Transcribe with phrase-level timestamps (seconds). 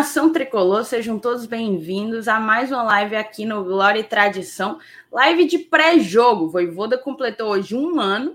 [0.00, 4.78] Nação Tricolor, sejam todos bem-vindos a mais uma live aqui no Glória e Tradição.
[5.12, 6.48] Live de pré-jogo.
[6.48, 8.34] Voivoda completou hoje um ano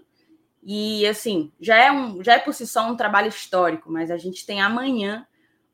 [0.61, 4.17] e, assim, já é, um, já é por si só um trabalho histórico, mas a
[4.17, 5.25] gente tem amanhã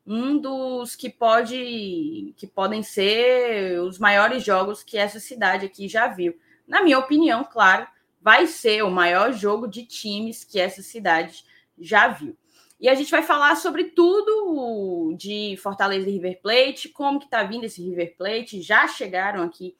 [0.06, 6.06] um dos que pode que podem ser os maiores jogos que essa cidade aqui já
[6.06, 6.34] viu.
[6.66, 7.86] Na minha opinião, claro,
[8.18, 11.44] vai ser o maior jogo de times que essa cidade
[11.78, 12.34] já viu.
[12.82, 17.44] E a gente vai falar sobre tudo de Fortaleza e River Plate, como que tá
[17.44, 19.76] vindo esse River Plate, já chegaram aqui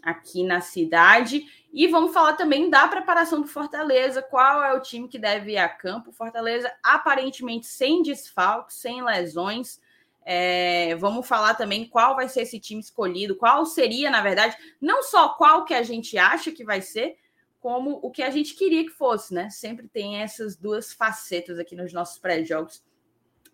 [0.00, 5.08] aqui na cidade e vamos falar também da preparação do Fortaleza, qual é o time
[5.08, 6.12] que deve ir a campo.
[6.12, 9.80] Fortaleza aparentemente sem desfalques, sem lesões.
[10.24, 15.02] É, vamos falar também qual vai ser esse time escolhido, qual seria, na verdade, não
[15.02, 17.16] só qual que a gente acha que vai ser,
[17.64, 19.48] como o que a gente queria que fosse, né?
[19.48, 22.84] Sempre tem essas duas facetas aqui nos nossos pré-jogos.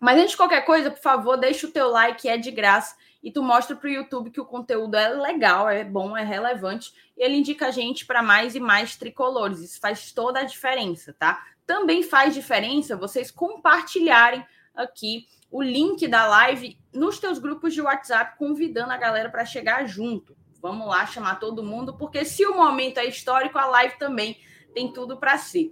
[0.01, 3.31] Mas antes de qualquer coisa, por favor, deixa o teu like, é de graça, e
[3.31, 7.23] tu mostra para o YouTube que o conteúdo é legal, é bom, é relevante, e
[7.23, 9.61] ele indica a gente para mais e mais tricolores.
[9.61, 11.45] Isso faz toda a diferença, tá?
[11.65, 14.45] Também faz diferença vocês compartilharem
[14.75, 19.87] aqui o link da live nos teus grupos de WhatsApp, convidando a galera para chegar
[19.87, 20.35] junto.
[20.61, 24.37] Vamos lá chamar todo mundo, porque se o momento é histórico, a live também
[24.73, 25.71] tem tudo para si.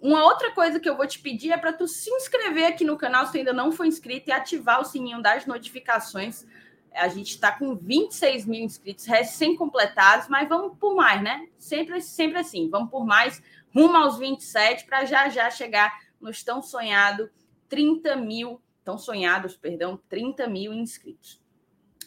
[0.00, 2.98] Uma outra coisa que eu vou te pedir é para tu se inscrever aqui no
[2.98, 6.46] canal se ainda não for inscrito e ativar o sininho das notificações.
[6.92, 11.48] A gente está com 26 mil inscritos recém-completados, mas vamos por mais, né?
[11.58, 13.42] Sempre, sempre assim, vamos por mais,
[13.74, 17.30] rumo aos 27, para já já chegar nos tão sonhado
[17.68, 21.40] 30 mil, tão sonhados, perdão, 30 mil inscritos.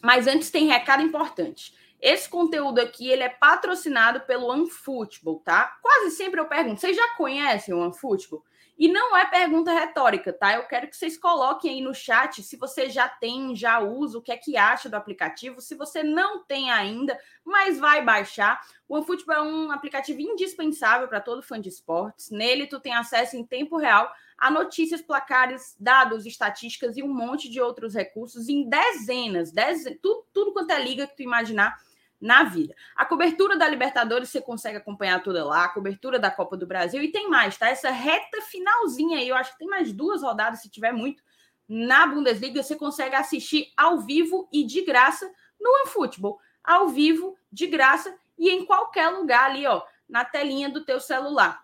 [0.01, 1.73] Mas antes tem recado importante.
[2.01, 5.77] Esse conteúdo aqui ele é patrocinado pelo OneFootball, tá?
[5.81, 8.43] Quase sempre eu pergunto: vocês já conhecem o OneFootball?
[8.77, 10.53] E não é pergunta retórica, tá?
[10.53, 14.21] Eu quero que vocês coloquem aí no chat se você já tem, já usa, o
[14.21, 15.59] que é que acha do aplicativo.
[15.59, 18.61] Se você não tem ainda, mas vai baixar.
[18.87, 22.29] O OneFootball é um aplicativo indispensável para todo fã de esportes.
[22.29, 27.49] Nele, tu tem acesso em tempo real a notícias, placares, dados, estatísticas e um monte
[27.49, 31.77] de outros recursos em dezenas, dezenas tudo, tudo quanto é liga que tu imaginar
[32.19, 32.75] na vida.
[32.95, 37.01] A cobertura da Libertadores você consegue acompanhar toda lá, a cobertura da Copa do Brasil
[37.01, 37.69] e tem mais, tá?
[37.69, 41.23] Essa reta finalzinha aí, eu acho que tem mais duas rodadas, se tiver muito,
[41.67, 47.67] na Bundesliga você consegue assistir ao vivo e de graça no OneFootball, ao vivo, de
[47.67, 51.63] graça e em qualquer lugar ali, ó, na telinha do teu celular.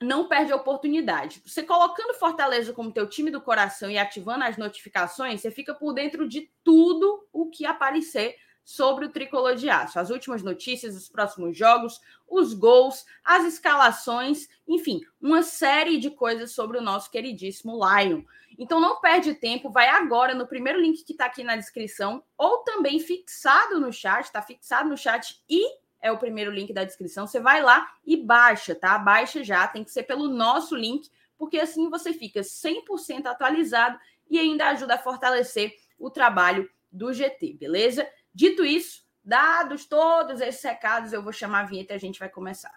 [0.00, 1.42] Não perde a oportunidade.
[1.44, 5.92] Você colocando Fortaleza como teu time do coração e ativando as notificações, você fica por
[5.92, 8.36] dentro de tudo o que aparecer
[8.68, 9.98] sobre o tricolor de aço.
[9.98, 16.52] As últimas notícias, os próximos jogos, os gols, as escalações, enfim, uma série de coisas
[16.52, 18.20] sobre o nosso queridíssimo Lion.
[18.58, 22.58] Então não perde tempo, vai agora no primeiro link que está aqui na descrição, ou
[22.58, 25.66] também fixado no chat, está fixado no chat e
[25.98, 27.26] é o primeiro link da descrição.
[27.26, 28.98] Você vai lá e baixa, tá?
[28.98, 31.08] Baixa já, tem que ser pelo nosso link,
[31.38, 33.98] porque assim você fica 100% atualizado
[34.28, 38.06] e ainda ajuda a fortalecer o trabalho do GT, beleza?
[38.34, 42.28] Dito isso, dados todos esses recados, eu vou chamar a vinheta e a gente vai
[42.28, 42.72] começar.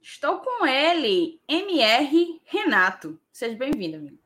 [0.00, 3.18] Estou com ele, MR Renato.
[3.32, 4.18] Seja bem-vindo, amigo.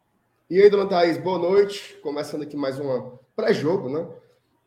[0.49, 1.95] E aí, dona Thaís, boa noite.
[2.03, 4.07] Começando aqui mais uma pré-jogo, né?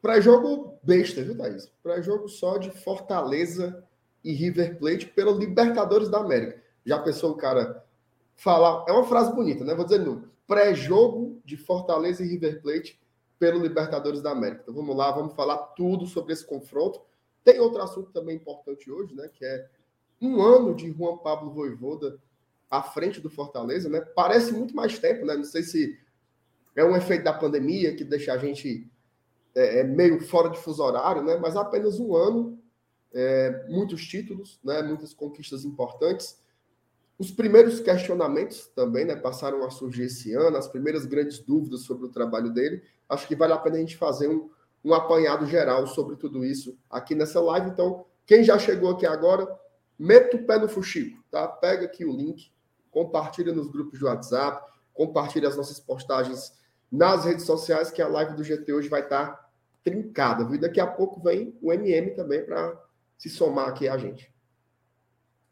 [0.02, 1.72] Pré-jogo besta, viu, Thaís?
[1.84, 3.84] Pré-jogo só de Fortaleza
[4.24, 6.62] e River Plate pelo Libertadores da América.
[6.86, 7.86] Já pensou o cara
[8.36, 8.86] falar.
[8.88, 9.76] É uma frase bonita, né?
[9.76, 10.24] Vou dizer não.
[10.48, 13.00] Pré-jogo de Fortaleza e River Plate
[13.38, 14.62] pelo Libertadores da América.
[14.64, 17.02] Então vamos lá, vamos falar tudo sobre esse confronto.
[17.44, 19.30] Tem outro assunto também importante hoje, né?
[19.34, 19.68] Que é
[20.22, 22.20] um ano de Juan Pablo Voivoda
[22.70, 24.02] à frente do Fortaleza, né?
[24.02, 25.36] Parece muito mais tempo, né?
[25.36, 25.98] Não sei se
[26.76, 28.90] é um efeito da pandemia que deixa a gente
[29.56, 31.38] é, é, meio fora de fuso horário, né?
[31.38, 32.60] mas apenas um ano,
[33.14, 34.82] é, muitos títulos, né?
[34.82, 36.40] muitas conquistas importantes.
[37.18, 42.06] Os primeiros questionamentos também né, passaram a surgir esse ano, as primeiras grandes dúvidas sobre
[42.06, 42.82] o trabalho dele.
[43.10, 44.50] Acho que vale a pena a gente fazer um,
[44.84, 47.70] um apanhado geral sobre tudo isso aqui nessa live.
[47.70, 49.48] Então, quem já chegou aqui agora,
[49.98, 51.48] meta o pé no fuxico, tá?
[51.48, 52.52] Pega aqui o link,
[52.90, 56.54] compartilha nos grupos de WhatsApp, compartilha as nossas postagens
[56.92, 59.50] nas redes sociais, que a live do GT hoje vai estar
[59.84, 60.60] trincada, viu?
[60.60, 62.78] Daqui a pouco vem o MM também para
[63.18, 64.32] se somar aqui a gente.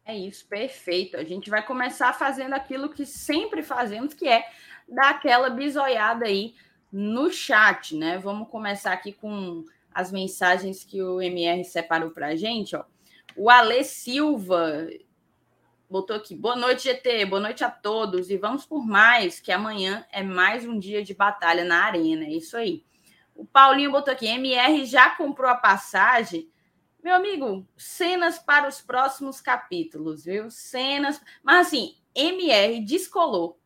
[0.04, 1.16] É isso, perfeito.
[1.16, 4.42] A gente vai começar fazendo aquilo que sempre fazemos, que é
[4.88, 6.54] dar aquela bisoiada aí
[6.90, 8.18] no chat, né?
[8.18, 12.84] Vamos começar aqui com as mensagens que o MR separou para a gente, ó.
[13.36, 14.88] O Ale Silva
[15.88, 20.06] botou aqui: boa noite, GT, boa noite a todos, e vamos por mais, que amanhã
[20.12, 22.24] é mais um dia de batalha na arena.
[22.24, 22.84] É isso aí.
[23.34, 26.50] O Paulinho botou aqui: MR já comprou a passagem.
[27.02, 30.50] Meu amigo, cenas para os próximos capítulos, viu?
[30.50, 31.20] Cenas.
[31.42, 33.58] Mas assim, MR descolou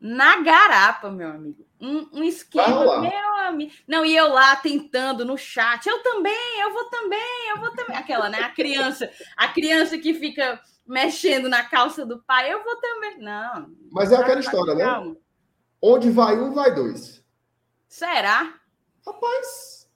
[0.00, 1.67] na garapa, meu amigo.
[1.80, 3.72] Um, um esquema, meu amigo.
[3.86, 5.86] Não, e eu lá tentando no chat.
[5.86, 7.96] Eu também, eu vou também, eu vou também.
[7.96, 8.40] Aquela, né?
[8.40, 13.18] A criança, a criança que fica mexendo na calça do pai, eu vou também.
[13.18, 13.70] Não.
[13.92, 14.84] Mas é aquela história, né?
[14.84, 15.10] calma.
[15.10, 15.16] né?
[15.80, 17.24] Onde vai um, vai dois.
[17.86, 18.54] Será?
[19.06, 19.88] Rapaz,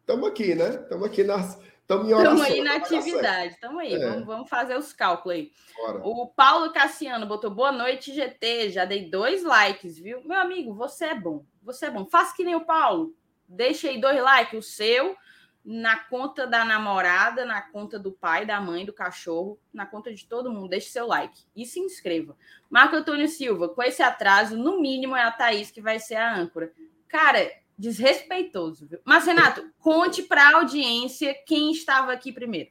[0.00, 0.70] estamos aqui, né?
[0.82, 1.58] Estamos aqui nas.
[1.90, 3.54] Estamos aí na atividade.
[3.54, 3.94] Estamos aí.
[3.94, 3.98] É.
[3.98, 5.52] Vamos, vamos fazer os cálculos aí.
[5.74, 6.00] Bora.
[6.06, 8.68] O Paulo Cassiano botou boa noite, GT.
[8.68, 10.22] Já dei dois likes, viu?
[10.22, 11.46] Meu amigo, você é bom.
[11.62, 12.04] Você é bom.
[12.04, 13.14] Faça que nem o Paulo.
[13.48, 14.58] Deixa aí dois likes.
[14.58, 15.16] O seu,
[15.64, 20.26] na conta da namorada, na conta do pai, da mãe, do cachorro, na conta de
[20.26, 20.68] todo mundo.
[20.68, 22.36] Deixe seu like e se inscreva.
[22.68, 26.36] Marco Antônio Silva, com esse atraso, no mínimo é a Thaís que vai ser a
[26.36, 26.70] âncora.
[27.08, 28.86] Cara, desrespeitoso.
[28.88, 28.98] Viu?
[29.04, 32.70] Mas, Renato, conte para a audiência quem estava aqui primeiro.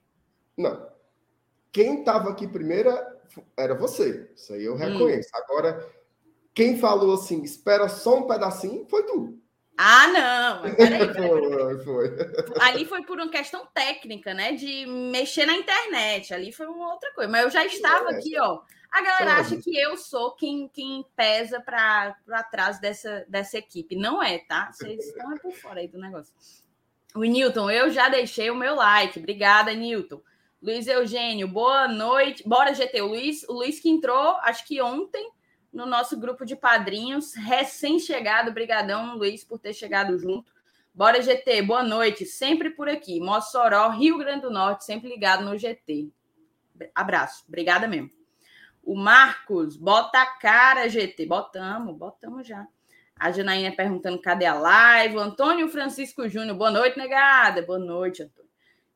[0.58, 0.88] Não.
[1.72, 2.90] Quem estava aqui primeiro
[3.56, 4.30] era você.
[4.36, 4.78] Isso aí eu hum.
[4.78, 5.30] reconheço.
[5.30, 5.40] Hum.
[5.44, 5.88] Agora,
[6.54, 9.40] quem falou assim, espera só um pedacinho, foi tu.
[9.78, 11.84] Ah, não, peraí, peraí.
[11.84, 12.12] foi,
[12.62, 14.54] Ali foi por uma questão técnica, né?
[14.54, 16.34] De mexer na internet.
[16.34, 17.30] Ali foi uma outra coisa.
[17.30, 18.16] Mas eu já estava é.
[18.16, 18.62] aqui, ó.
[18.92, 22.16] A galera acha que eu sou quem, quem pesa para
[22.50, 23.96] trás dessa, dessa equipe.
[23.96, 24.72] Não é, tá?
[24.72, 26.34] Vocês estão é por fora aí do negócio.
[27.14, 29.20] O Newton, eu já deixei o meu like.
[29.20, 30.22] Obrigada, Newton.
[30.62, 32.48] Luiz Eugênio, boa noite.
[32.48, 33.02] Bora, GT.
[33.02, 35.32] O Luiz, o Luiz que entrou, acho que ontem,
[35.72, 38.52] no nosso grupo de padrinhos, recém-chegado.
[38.52, 40.52] Brigadão, Luiz, por ter chegado junto.
[40.94, 42.26] Bora, GT, boa noite.
[42.26, 43.20] Sempre por aqui.
[43.20, 46.10] Mossoró, Rio Grande do Norte, sempre ligado no GT.
[46.96, 47.44] Abraço.
[47.48, 48.17] Obrigada mesmo.
[48.88, 51.26] O Marcos, bota a cara, GT.
[51.26, 52.66] Botamos, botamos já.
[53.20, 55.18] A Janaína perguntando cadê a live.
[55.18, 57.62] O Antônio Francisco Júnior, boa noite, negada.
[57.62, 58.50] Boa noite, Antônio.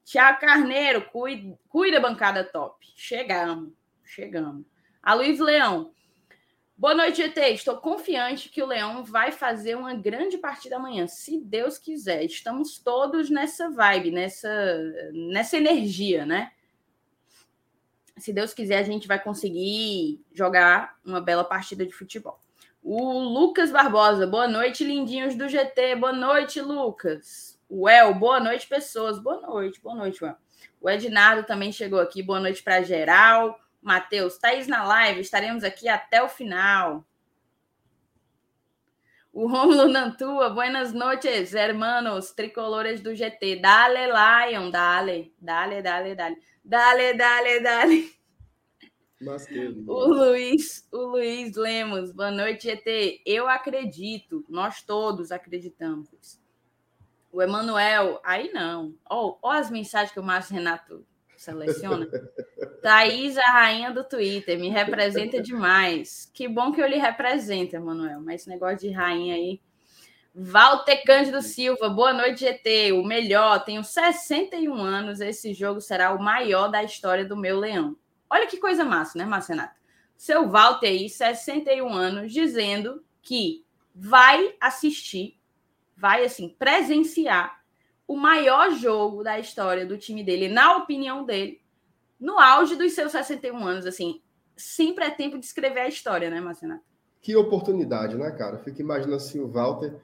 [0.06, 2.88] Tiago Carneiro, cuida, cuida bancada top.
[2.96, 3.74] Chegamos,
[4.06, 4.66] chegamos.
[5.04, 5.92] A Luiz Leão,
[6.78, 7.50] Boa noite, GT.
[7.50, 12.24] Estou confiante que o Leão vai fazer uma grande partida amanhã, se Deus quiser.
[12.24, 14.50] Estamos todos nessa vibe, nessa,
[15.12, 16.54] nessa energia, né?
[18.22, 22.40] Se Deus quiser, a gente vai conseguir jogar uma bela partida de futebol.
[22.84, 25.96] O Lucas Barbosa, boa noite, lindinhos do GT.
[25.96, 27.60] Boa noite, Lucas.
[27.68, 29.18] O El, boa noite, pessoas.
[29.18, 30.36] Boa noite, boa noite, El.
[30.80, 32.22] O Ednardo também chegou aqui.
[32.22, 33.60] Boa noite para geral.
[33.82, 37.04] Matheus, Thaís na live, estaremos aqui até o final.
[39.34, 43.56] O Romulo Nantua, buenas noches, hermanos, tricolores do GT.
[43.56, 48.22] Dale, Lion, dale, dale, dale, dale, dale, dale, dale.
[49.88, 53.22] O Luiz, o Luiz Lemos, boa noite, GT.
[53.24, 56.40] Eu acredito, nós todos acreditamos.
[57.32, 58.96] O Emanuel, aí não.
[59.08, 61.06] Ó, oh, as mensagens que o Márcio Renato
[61.38, 62.08] seleciona.
[62.82, 66.30] Thaís, a rainha do Twitter, me representa demais.
[66.34, 69.62] Que bom que eu lhe represento, Emanuel, mas esse negócio de rainha aí.
[70.34, 72.94] Walter Cândido Silva, boa noite, GT.
[72.94, 75.20] O melhor, tenho 61 anos.
[75.20, 77.98] Esse jogo será o maior da história do meu leão.
[78.30, 79.76] Olha que coisa massa, né, Marcenato?
[80.16, 85.38] Seu Walter aí, 61 anos, dizendo que vai assistir,
[85.98, 87.62] vai assim, presenciar
[88.08, 91.62] o maior jogo da história do time dele, na opinião dele,
[92.18, 94.22] no auge dos seus 61 anos, assim,
[94.56, 96.82] sempre é tempo de escrever a história, né, Marcena?
[97.22, 98.60] Que oportunidade, né, cara?
[98.60, 100.00] Fico imaginando assim o Walter.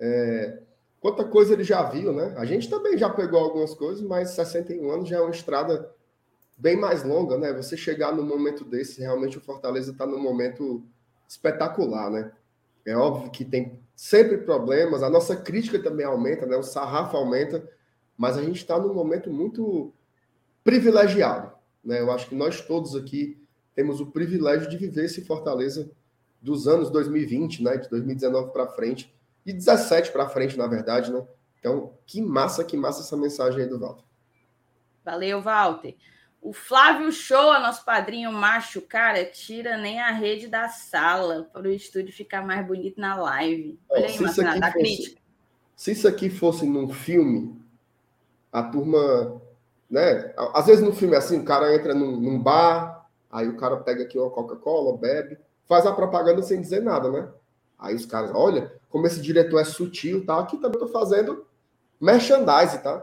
[0.00, 0.60] É...
[1.00, 2.34] Quanta coisa ele já viu, né?
[2.36, 5.90] A gente também já pegou algumas coisas, mas 61 anos já é uma estrada
[6.58, 7.52] bem mais longa, né?
[7.54, 10.84] Você chegar num momento desse, realmente o Fortaleza está num momento
[11.26, 12.32] espetacular, né?
[12.84, 16.56] É óbvio que tem sempre problemas, a nossa crítica também aumenta, né?
[16.56, 17.68] o sarrafo aumenta,
[18.16, 19.92] mas a gente está num momento muito
[20.64, 21.52] privilegiado.
[21.84, 22.00] Né?
[22.00, 23.38] Eu acho que nós todos aqui
[23.74, 25.90] temos o privilégio de viver esse Fortaleza
[26.40, 27.76] dos anos 2020, né?
[27.76, 29.14] de 2019 para frente,
[29.50, 31.12] e 17 para frente, na verdade.
[31.12, 31.22] Né?
[31.58, 34.04] Então, que massa, que massa essa mensagem aí do Walter.
[35.04, 35.96] Valeu, Walter.
[36.42, 41.70] O Flávio Show, nosso padrinho macho, cara, tira nem a rede da sala para o
[41.70, 43.78] estúdio ficar mais bonito na live.
[43.90, 45.20] Olha aí, Marcelo, da crítica.
[45.76, 47.60] Se isso aqui fosse num filme,
[48.50, 49.40] a turma,
[49.90, 50.32] né?
[50.54, 53.76] Às vezes no filme é assim, o cara entra num, num bar, aí o cara
[53.76, 57.28] pega aqui uma Coca-Cola, bebe, faz a propaganda sem dizer nada, né?
[57.80, 60.38] Aí os caras, olha, como esse diretor é sutil, tá?
[60.38, 61.46] Aqui também tô fazendo
[62.00, 63.02] merchandise, tá?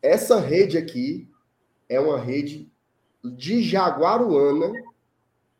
[0.00, 1.28] Essa rede aqui
[1.88, 2.70] é uma rede
[3.22, 4.72] de Jaguaruana,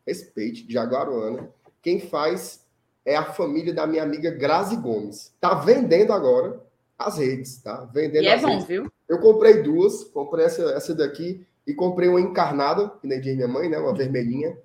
[0.06, 1.50] respeite, Jaguaruana.
[1.82, 2.66] Quem faz
[3.04, 5.34] é a família da minha amiga Grazi Gomes.
[5.40, 6.60] Tá vendendo agora
[6.98, 7.84] as redes, tá?
[7.92, 8.66] Vendendo e é bom, redes.
[8.66, 8.92] viu?
[9.08, 13.48] Eu comprei duas, comprei essa, essa daqui e comprei uma encarnada, que nem diz minha
[13.48, 13.78] mãe, né?
[13.78, 14.56] Uma vermelhinha.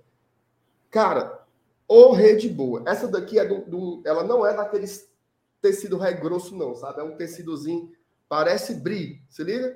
[0.90, 1.43] Cara,
[1.88, 2.84] ô rede boa.
[2.86, 5.12] Essa daqui é do, do, ela não é daqueles
[5.62, 7.00] tecido ré grosso, não, sabe?
[7.00, 7.92] É um tecidozinho,
[8.28, 9.68] parece brie, se liga?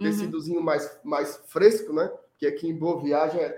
[0.00, 0.06] Uhum.
[0.06, 2.10] Tecidozinho mais, mais fresco, né?
[2.38, 3.54] Que aqui em Boa Viagem é,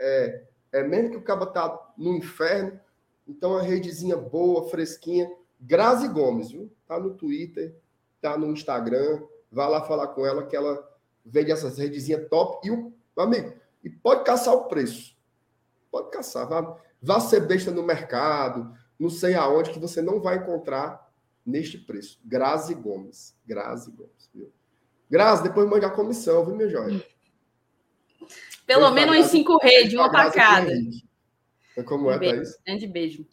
[0.73, 2.81] é, é mesmo que o cabo tá no inferno.
[3.29, 5.31] Então, a redezinha boa, fresquinha.
[5.61, 6.69] Grazi Gomes, viu?
[6.89, 7.77] Tá no Twitter,
[8.21, 9.23] tá no Instagram.
[9.51, 10.85] Vá lá falar com ela que ela
[11.25, 12.67] vende essas redezinhas top.
[12.67, 15.17] E o amigo, e pode caçar o preço.
[15.93, 16.49] Pode caçar.
[16.49, 21.11] Vá, vá ser besta no mercado, não sei aonde, que você não vai encontrar
[21.45, 22.21] neste preço.
[22.25, 23.37] Grazi Gomes.
[23.45, 24.53] Grazi Gomes, viu?
[25.11, 27.05] Grazi, depois mande a comissão, viu, meu joia?
[28.65, 30.73] Pelo menos em cinco redes, uma para cada.
[31.85, 32.59] Como é, um beijo, Thaís?
[32.65, 33.27] Grande beijo.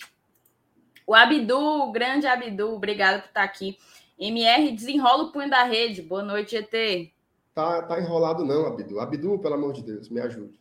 [1.06, 3.78] O Abdu, grande Abdu, obrigado por estar aqui.
[4.20, 6.02] MR, desenrola o punho da rede.
[6.02, 7.14] Boa noite, ET.
[7.54, 9.00] Tá, tá enrolado não, Abdu.
[9.00, 10.60] Abdu, pelo amor de Deus, me ajude.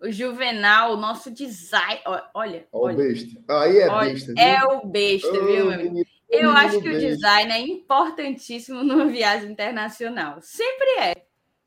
[0.00, 2.00] O Juvenal, nosso design.
[2.34, 2.96] Olha, olha.
[2.96, 3.40] o besta.
[3.48, 4.32] Aí é olha, besta.
[4.34, 4.44] Viu?
[4.44, 6.06] É o besta, oh, viu, meu amigo?
[6.28, 7.06] Eu acho que besta.
[7.06, 10.40] o design é importantíssimo numa viagem internacional.
[10.42, 11.26] Sempre é.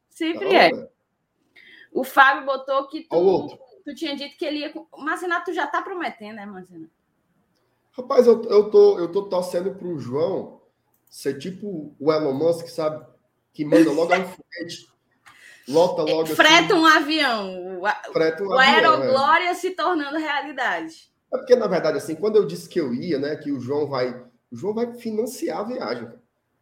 [0.09, 0.57] Sempre olha.
[0.57, 0.89] é.
[1.91, 4.73] O Fábio botou que tu, tu tinha dito que ele ia.
[4.97, 6.91] Marcenato, tu já tá prometendo, né, Marcenato?
[7.91, 10.61] Rapaz, eu, eu, tô, eu tô torcendo pro João
[11.09, 13.05] ser tipo o Elon Musk, sabe?
[13.51, 14.87] Que manda logo um foguete,
[15.69, 16.27] lota logo.
[16.27, 17.81] Freta assim, um avião.
[18.11, 18.75] Freta um o avião.
[18.75, 19.53] Aeroglória é.
[19.53, 21.09] se tornando realidade.
[21.31, 23.87] É porque, na verdade, assim, quando eu disse que eu ia, né, que o João
[23.87, 24.11] vai.
[24.51, 26.09] O João vai financiar a viagem.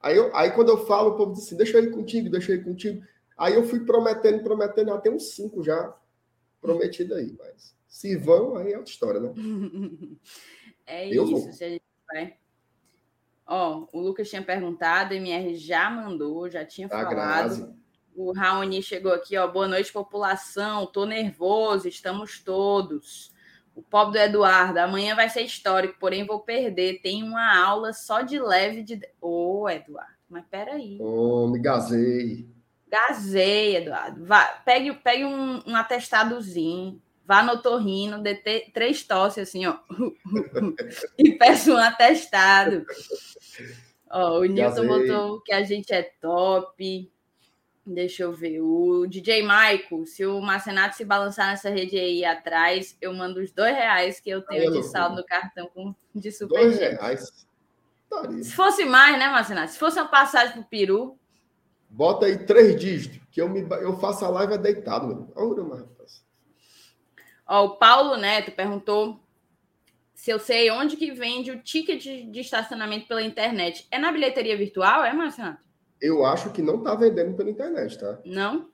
[0.02, 2.52] Aí, eu, aí quando eu falo, o povo diz assim: deixa eu ir contigo, deixa
[2.52, 3.04] eu ir contigo.
[3.38, 5.96] Aí eu fui prometendo, prometendo, até uns cinco já
[6.62, 7.36] prometido aí.
[7.38, 9.34] Mas se vão, aí é outra história, né?
[10.90, 11.52] É eu isso, vou.
[11.52, 12.38] se a gente vai.
[13.46, 17.14] Ó, o Lucas tinha perguntado, o MR já mandou, já tinha tá falado.
[17.14, 17.76] Grazi.
[18.18, 19.48] O Raoni chegou aqui, ó.
[19.48, 20.88] Boa noite, população.
[20.88, 23.32] Tô nervoso, estamos todos.
[23.76, 27.00] O pobre do Eduardo, amanhã vai ser histórico, porém vou perder.
[27.04, 29.00] Tem uma aula só de leve de.
[29.22, 30.98] Ô, oh, Eduardo, mas peraí.
[31.00, 32.50] Ô, oh, me gazei.
[32.88, 34.26] Gazei, Eduardo.
[34.26, 38.34] Vá, pegue pegue um, um atestadozinho, vá no torrino, dê
[38.74, 39.78] três tosses assim, ó.
[41.20, 42.84] e peça um atestado.
[44.10, 47.12] Ó, o Nilton botou que a gente é top.
[47.90, 48.60] Deixa eu ver.
[48.60, 53.52] O DJ Maico, se o Marcenato se balançar nessa rede aí atrás, eu mando os
[53.52, 56.60] dois reais que eu tenho de saldo no cartão com, de super.
[56.60, 57.48] Dois reais.
[58.42, 59.72] Se fosse mais, né, Marcenato?
[59.72, 61.18] Se fosse uma passagem pro Peru,
[61.90, 65.32] Bota aí três dígitos, que eu, me, eu faço a live deitado, mano.
[65.36, 66.26] Olha, rapaz.
[67.48, 69.24] Ó, o Paulo Neto perguntou
[70.14, 73.88] se eu sei onde que vende o ticket de estacionamento pela internet.
[73.90, 75.58] É na bilheteria virtual, é, Marcelo?
[76.02, 78.20] Eu acho que não tá vendendo pela internet, tá?
[78.26, 78.70] Não?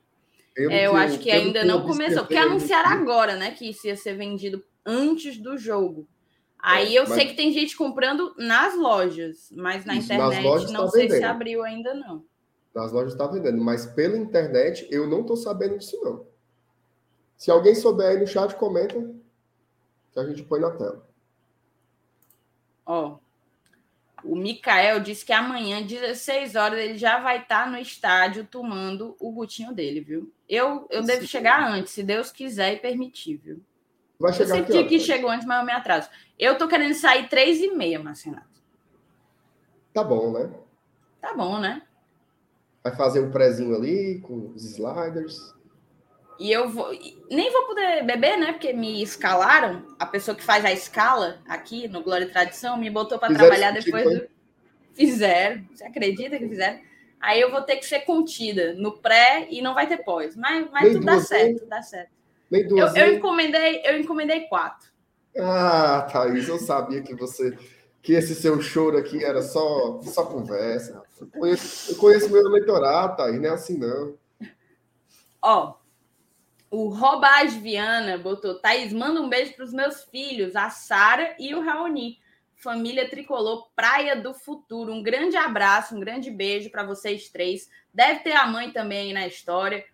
[0.56, 4.14] é, eu acho que ainda não começou, porque anunciaram agora, né, que isso ia ser
[4.14, 6.06] vendido antes do jogo.
[6.58, 7.14] Aí é, eu mas...
[7.14, 11.18] sei que tem gente comprando nas lojas, mas na isso, internet não tá sei vendendo.
[11.18, 12.24] se abriu ainda não.
[12.74, 16.26] Nas lojas está vendendo, mas pela internet eu não estou sabendo disso não.
[17.36, 18.94] Se alguém souber aí no chat, comenta
[20.12, 21.06] que a gente põe na tela.
[22.86, 23.18] Ó,
[24.24, 29.14] o Mikael disse que amanhã, 16 horas, ele já vai estar tá no estádio tomando
[29.20, 30.32] o gutinho dele, viu?
[30.48, 33.60] Eu, eu devo chegar antes, se Deus quiser e permitir, viu?
[34.18, 36.08] Vai chegar eu sei que chegou antes, mas eu me atraso.
[36.38, 38.62] Eu tô querendo sair três e meia, Marcenato.
[39.92, 40.50] Tá bom, né?
[41.20, 41.82] Tá bom, né?
[42.82, 45.54] Vai fazer um prezinho ali com os sliders.
[46.38, 46.90] E eu vou.
[47.30, 48.52] Nem vou poder beber, né?
[48.52, 49.86] Porque me escalaram.
[49.98, 53.70] A pessoa que faz a escala aqui no Glória e Tradição me botou para trabalhar
[53.70, 54.26] depois do.
[54.94, 55.64] Fizeram.
[55.72, 56.80] Você acredita que fizeram?
[57.20, 60.36] Aí eu vou ter que ser contida no pré e não vai ter pós.
[60.36, 62.10] Mas, mas tudo dá certo, tudo dá certo.
[62.50, 64.88] Eu, eu, encomendei, eu encomendei quatro.
[65.36, 67.56] Ah, Thaís, eu sabia que você
[68.04, 71.02] que esse seu choro aqui era só, só conversa.
[71.18, 73.22] Eu conheço, eu conheço meu eleitorado?
[73.30, 74.14] E não é assim, não.
[75.40, 75.74] Ó,
[76.74, 81.54] o Robás Viana botou, Thaís, manda um beijo para os meus filhos, a Sara e
[81.54, 82.18] o Raoni.
[82.56, 84.92] Família Tricolor Praia do Futuro.
[84.92, 87.70] Um grande abraço, um grande beijo para vocês três.
[87.92, 89.84] Deve ter a mãe também aí na história.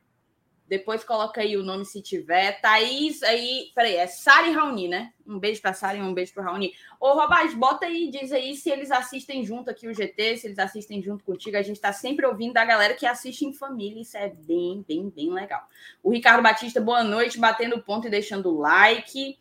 [0.71, 2.61] Depois coloca aí o nome se tiver.
[2.61, 5.13] Thaís, aí, peraí, é Sari Raoni, né?
[5.27, 6.73] Um beijo para Sari e um beijo para Raoni.
[7.01, 10.61] Ô, Robás, bota aí, diz aí se eles assistem junto aqui o GT, se eles
[10.61, 11.57] assistem junto contigo.
[11.57, 14.01] A gente está sempre ouvindo da galera que assiste em família.
[14.01, 15.67] Isso é bem, bem, bem legal.
[16.05, 19.37] O Ricardo Batista, boa noite, batendo ponto e deixando like.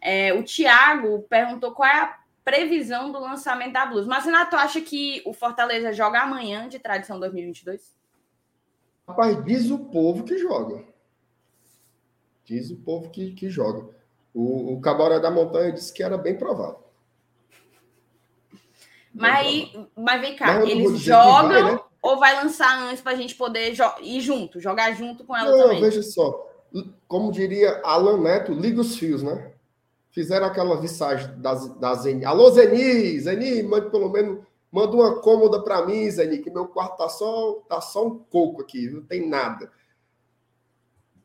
[0.00, 4.08] É, o Thiago perguntou qual é a previsão do lançamento da Blues.
[4.08, 7.94] Mas, Renato, acha que o Fortaleza joga amanhã de tradição 2022?
[9.06, 10.82] Rapaz, diz o povo que joga.
[12.44, 13.88] Diz o povo que, que joga.
[14.32, 16.82] O, o Cabaré da Montanha disse que era bem provável.
[19.14, 21.80] Mas, mas vem cá, mas eles jogam vai, né?
[22.02, 25.62] ou vai lançar antes para a gente poder ir junto, jogar junto com ela Não,
[25.66, 25.80] também?
[25.80, 26.50] Veja só,
[27.06, 29.52] como diria Alan Neto, liga os fios, né?
[30.10, 32.24] Fizeram aquela visagem das, das Zeni.
[32.24, 33.20] Alô, Zeni!
[33.20, 34.44] Zeni, mande pelo menos
[34.74, 38.60] Manda uma cômoda para mim, Zeni, que meu quarto tá só, tá só um coco
[38.60, 39.70] aqui, não tem nada.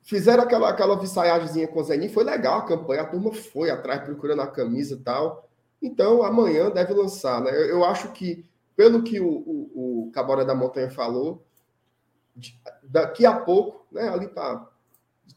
[0.03, 4.03] Fizeram aquela, aquela vissaiagemzinha com o Zeni, foi legal a campanha, a turma foi atrás
[4.03, 5.50] procurando a camisa e tal.
[5.82, 7.50] Então, amanhã deve lançar, né?
[7.50, 11.44] Eu, eu acho que, pelo que o, o, o Cabora da Montanha falou,
[12.84, 14.70] daqui a pouco, né, ali para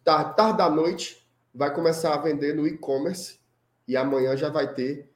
[0.04, 3.40] tarde, tarde da noite, vai começar a vender no e-commerce
[3.88, 5.11] e amanhã já vai ter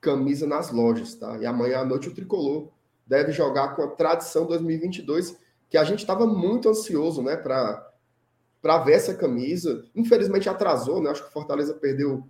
[0.00, 1.38] camisa nas lojas, tá?
[1.38, 2.68] E amanhã à noite o Tricolor
[3.06, 5.36] deve jogar com a tradição 2022,
[5.68, 7.88] que a gente estava muito ansioso, né, para
[8.62, 9.86] para ver essa camisa.
[9.94, 11.10] Infelizmente atrasou, né?
[11.10, 12.28] Acho que o Fortaleza perdeu,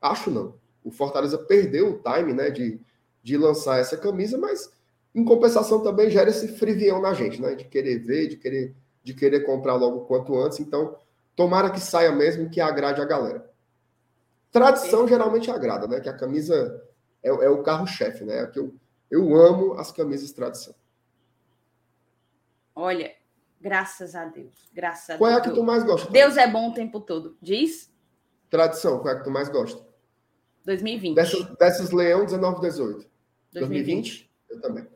[0.00, 0.54] acho não.
[0.84, 2.78] O Fortaleza perdeu o time, né, de,
[3.22, 4.70] de lançar essa camisa, mas
[5.14, 9.14] em compensação também gera esse frivião na gente, né, de querer ver, de querer de
[9.14, 10.60] querer comprar logo quanto antes.
[10.60, 10.96] Então,
[11.34, 13.48] tomara que saia mesmo que agrade a galera.
[14.52, 16.00] Tradição geralmente agrada, né?
[16.00, 16.82] Que a camisa
[17.22, 18.38] é, é o carro-chefe, né?
[18.42, 18.74] É que eu,
[19.10, 20.74] eu amo as camisas tradição.
[22.74, 23.14] Olha,
[23.60, 24.70] graças a Deus.
[24.72, 25.38] Graças a qual Deus.
[25.38, 26.10] é a que tu mais gosta?
[26.10, 27.36] Deus é bom o tempo todo.
[27.40, 27.92] Diz?
[28.48, 29.84] Tradição, qual é a que tu mais gosta?
[30.64, 31.14] 2020.
[31.14, 33.10] Dessas, dessas Leão 19, 18.
[33.52, 33.52] 2020?
[33.52, 34.30] 2020?
[34.50, 34.86] Eu também.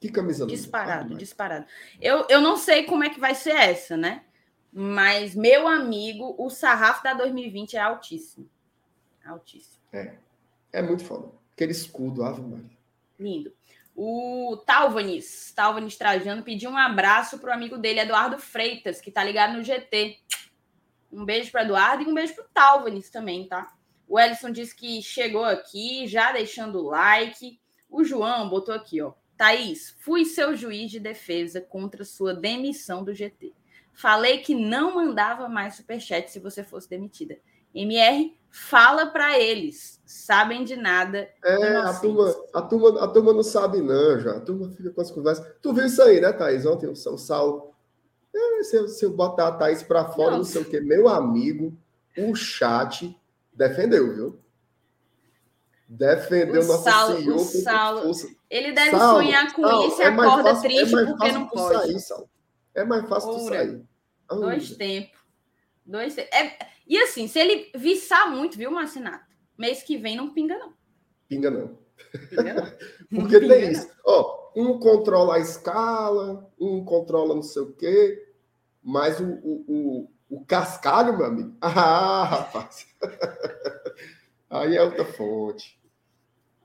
[0.00, 1.66] Que camisa Disparado, ah, disparado.
[2.00, 4.24] Eu, eu não sei como é que vai ser essa, né?
[4.70, 8.48] Mas, meu amigo, o sarrafo da 2020 é altíssimo.
[9.24, 9.82] Altíssimo.
[9.92, 10.16] É.
[10.72, 11.30] É muito foda.
[11.56, 12.76] Aquele escudo, Ave Maria.
[13.18, 13.50] Lindo.
[13.94, 19.24] O Talvanis, Talvanis Trajano, pediu um abraço para o amigo dele, Eduardo Freitas, que tá
[19.24, 20.18] ligado no GT.
[21.10, 23.74] Um beijo para Eduardo e um beijo para o Talvanis também, tá?
[24.06, 27.58] O Ellison disse que chegou aqui, já deixando o like.
[27.88, 29.14] O João botou aqui, ó.
[29.34, 33.54] Thaís, fui seu juiz de defesa contra sua demissão do GT.
[33.94, 37.38] Falei que não mandava mais superchat se você fosse demitida.
[37.74, 41.28] MR, fala para eles, sabem de nada.
[41.44, 44.32] É, a turma, a, turma, a turma não sabe, não, já.
[44.32, 45.46] A turma fica com as conversas.
[45.60, 46.64] Tu viu isso aí, né, Thaís?
[46.64, 47.74] Ontem o, o Saulo.
[48.34, 50.38] É, se, eu, se eu botar a Thaís para fora, não.
[50.38, 50.80] não sei o quê.
[50.80, 51.76] Meu amigo,
[52.16, 53.14] o chat
[53.52, 54.40] defendeu, viu?
[55.86, 57.36] Defendeu o nosso Saulo, senhor.
[57.36, 58.12] O Saulo,
[58.50, 61.32] ele deve Saulo, sonhar com Saulo, isso e é acorda fácil, é triste é porque
[61.32, 62.00] não pode.
[62.00, 62.24] Sair.
[62.74, 63.42] É mais fácil Oura.
[63.42, 63.84] tu sair.
[64.28, 65.15] Dois tempos.
[65.86, 66.18] Dois.
[66.18, 69.24] É, e assim, se ele viçar muito, viu, Marcinato?
[69.56, 70.74] Mês que vem não pinga, não.
[71.28, 71.78] Pinga, não.
[72.28, 72.66] Pinga, não.
[73.22, 73.88] Porque pinga, tem isso.
[74.04, 78.32] Ó, um controla a escala, um controla não sei o quê,
[78.82, 81.56] mas o, o, o, o cascalho, meu amigo.
[81.62, 82.86] Ah, rapaz.
[84.50, 85.80] Aí é outra fonte.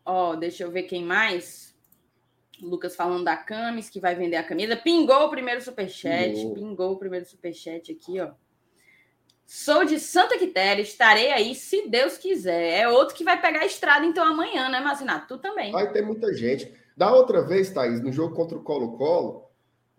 [0.04, 1.76] Ó, deixa eu ver quem mais.
[2.62, 4.76] Lucas falando da Camis, que vai vender a camisa.
[4.76, 6.34] Pingou o primeiro superchat.
[6.34, 8.32] Pingou, pingou o primeiro superchat aqui, ó.
[9.54, 12.80] Sou de Santa Quitéria, estarei aí se Deus quiser.
[12.80, 15.28] É outro que vai pegar a estrada então amanhã, né, Marcinato?
[15.28, 15.74] Tu também.
[15.74, 16.74] Vai ter muita gente.
[16.96, 19.44] Da outra vez, Thaís, no jogo contra o Colo-Colo,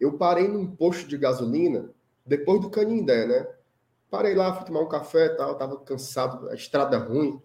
[0.00, 1.90] eu parei num posto de gasolina,
[2.24, 3.46] depois do Canindé, né?
[4.10, 7.38] Parei lá, fui tomar um café e tal, tava cansado, a estrada ruim.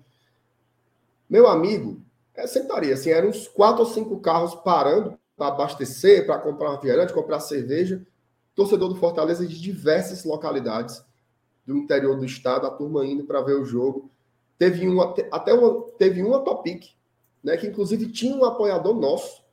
[1.29, 2.01] Meu amigo,
[2.35, 7.11] é sentaria, assim, eram uns quatro ou cinco carros parando para abastecer, para comprar refrigerante,
[7.11, 8.01] comprar cerveja.
[8.55, 11.05] Torcedor do Fortaleza de diversas localidades
[11.67, 14.09] do interior do estado, a turma indo para ver o jogo.
[14.57, 16.85] Teve um, até uma, teve uma Topic,
[17.43, 19.43] né, que inclusive tinha um apoiador nosso,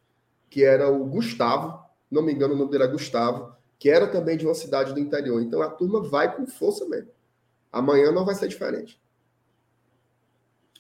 [0.49, 4.37] que era o Gustavo, não me engano o nome dele é Gustavo, que era também
[4.37, 5.43] de uma cidade do interior.
[5.43, 7.11] Então a turma vai com força mesmo.
[7.73, 9.01] Amanhã não vai ser diferente.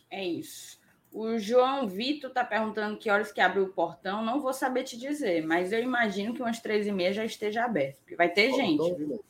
[0.08, 0.78] É isso.
[1.12, 4.24] O João Vitor está perguntando que horas que abre o portão.
[4.24, 7.64] Não vou saber te dizer, mas eu imagino que umas três e meia já esteja
[7.64, 7.98] aberto.
[8.16, 8.94] Vai ter gente.
[8.94, 9.24] Viu?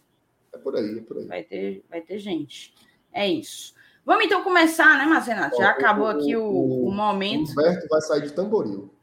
[0.54, 1.26] É por aí, é por aí.
[1.26, 2.74] Vai ter, vai ter gente.
[3.12, 3.74] É isso.
[4.04, 5.56] Vamos então começar, né, Marcenato?
[5.56, 7.48] Já acabou aqui o, o, o momento.
[7.48, 8.94] O Humberto vai sair de Tamboril.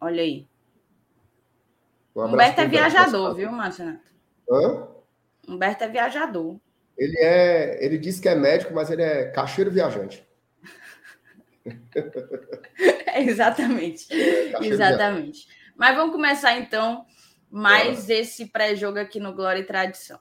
[0.00, 0.46] Olha aí.
[2.14, 4.10] Um Humberto é viajador, viu, Marcenato?
[4.50, 4.88] Hã?
[5.48, 6.58] Humberto é viajador.
[6.96, 10.26] Ele é, ele diz que é médico, mas ele é caixeiro viajante.
[13.06, 14.12] é, exatamente.
[14.12, 14.76] É, exatamente.
[14.76, 15.48] Viajante.
[15.76, 17.04] Mas vamos começar então
[17.50, 20.18] mais esse pré-jogo aqui no Glória e Tradição.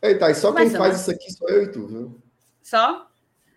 [0.00, 2.22] Eita, e só quem faz isso aqui sou eu e tu, viu?
[2.62, 3.08] Só?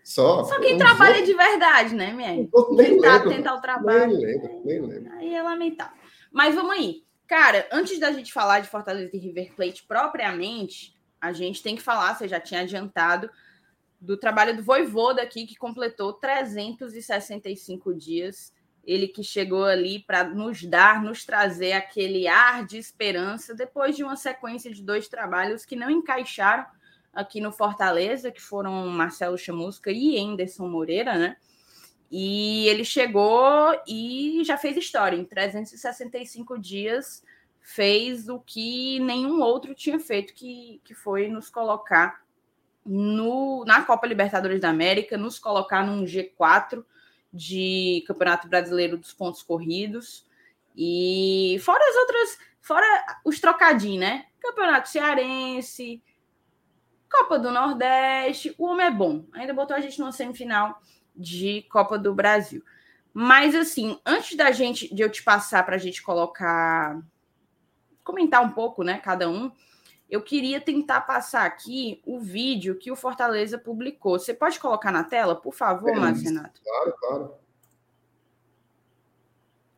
[0.02, 0.42] Só.
[0.44, 1.24] Só quem trabalha vou...
[1.24, 2.32] de verdade, né, minha?
[2.32, 3.30] Nem tá lembro.
[3.30, 4.08] tentar o trabalho.
[4.08, 5.12] Nem lembro, nem lembro.
[5.14, 5.96] Aí é lamentável.
[6.32, 7.04] Mas vamos aí.
[7.28, 11.82] Cara, antes da gente falar de Fortaleza e River Plate propriamente, a gente tem que
[11.82, 13.30] falar, você já tinha adiantado,
[14.00, 18.52] do trabalho do Voivoda aqui, que completou 365 dias.
[18.84, 24.02] Ele que chegou ali para nos dar, nos trazer aquele ar de esperança depois de
[24.02, 26.66] uma sequência de dois trabalhos que não encaixaram
[27.12, 31.36] aqui no Fortaleza, que foram Marcelo Chamusca e Anderson Moreira, né?
[32.10, 35.16] E ele chegou e já fez história.
[35.16, 37.24] Em 365 dias,
[37.62, 42.20] fez o que nenhum outro tinha feito, que, que foi nos colocar
[42.84, 46.84] no, na Copa Libertadores da América, nos colocar num G4
[47.32, 50.26] de Campeonato Brasileiro dos Pontos Corridos.
[50.76, 52.86] E fora as outras, fora
[53.24, 54.26] os trocadinhos, né?
[54.40, 56.02] Campeonato Cearense,
[57.10, 59.24] Copa do Nordeste, o homem é bom.
[59.32, 60.80] Ainda botou a gente numa semifinal
[61.14, 62.62] de Copa do Brasil.
[63.12, 66.98] Mas assim, antes da gente de eu te passar para a gente colocar
[68.02, 69.52] comentar um pouco, né, cada um,
[70.12, 74.18] eu queria tentar passar aqui o vídeo que o Fortaleza publicou.
[74.18, 76.60] Você pode colocar na tela, por favor, é Márcio Renato?
[76.62, 77.34] Claro, claro.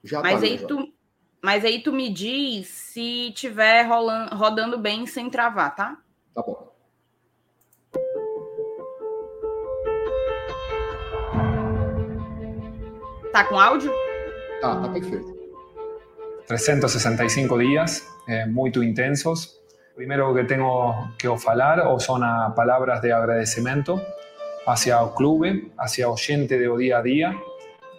[0.03, 0.67] Já mas tá, aí já.
[0.67, 0.93] tu
[1.41, 6.03] mas aí tu me diz se tiver rolando, rodando bem sem travar, tá?
[6.35, 6.75] Tá bom.
[13.27, 13.93] ¿Está con audio?
[14.65, 15.33] Ah, está perfecto.
[16.49, 19.64] 365 días eh, muy intensos.
[19.95, 22.23] Primero que tengo que hablar o son
[22.55, 24.03] palabras de agradecimiento
[24.67, 27.37] hacia el club, hacia el oyente de día a día,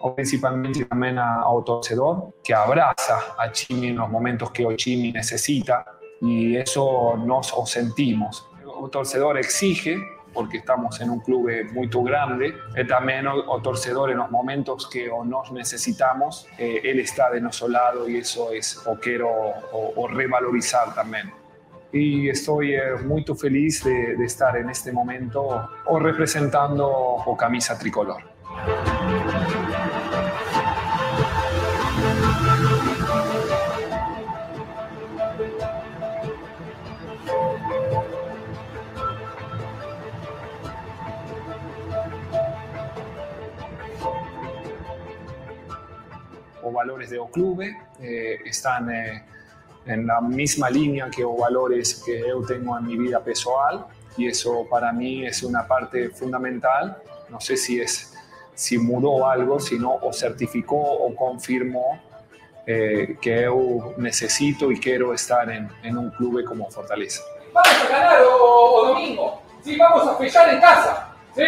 [0.00, 5.10] o principalmente también al torcedor que abraza a Chimi en los momentos que hoy Chimi
[5.10, 5.86] necesita
[6.20, 8.46] y eso nos sentimos.
[8.60, 9.98] El torcedor exige
[10.36, 15.08] porque estamos en un club muy grande, y también o, torcedor en los momentos que
[15.08, 19.30] o nos necesitamos, eh, él está de nuestro lado y eso es o quiero
[19.72, 21.32] o, revalorizar también.
[21.92, 28.22] Y estoy eh, muy feliz de, estar en este momento o representando o camisa tricolor.
[46.76, 49.24] valores de Oclube eh, están eh,
[49.86, 54.28] en la misma línea que los valores que yo tengo en mi vida personal y
[54.28, 56.96] eso para mí es una parte fundamental.
[57.28, 58.12] No sé si es
[58.54, 62.00] si mudó algo, sino o certificó o confirmó
[62.66, 67.22] eh, que yo necesito y quiero estar en, en, un club como Fortaleza.
[67.52, 69.42] Vamos a ganar o, domingo.
[69.62, 71.14] Sí, vamos a fechar en casa.
[71.34, 71.42] Sí.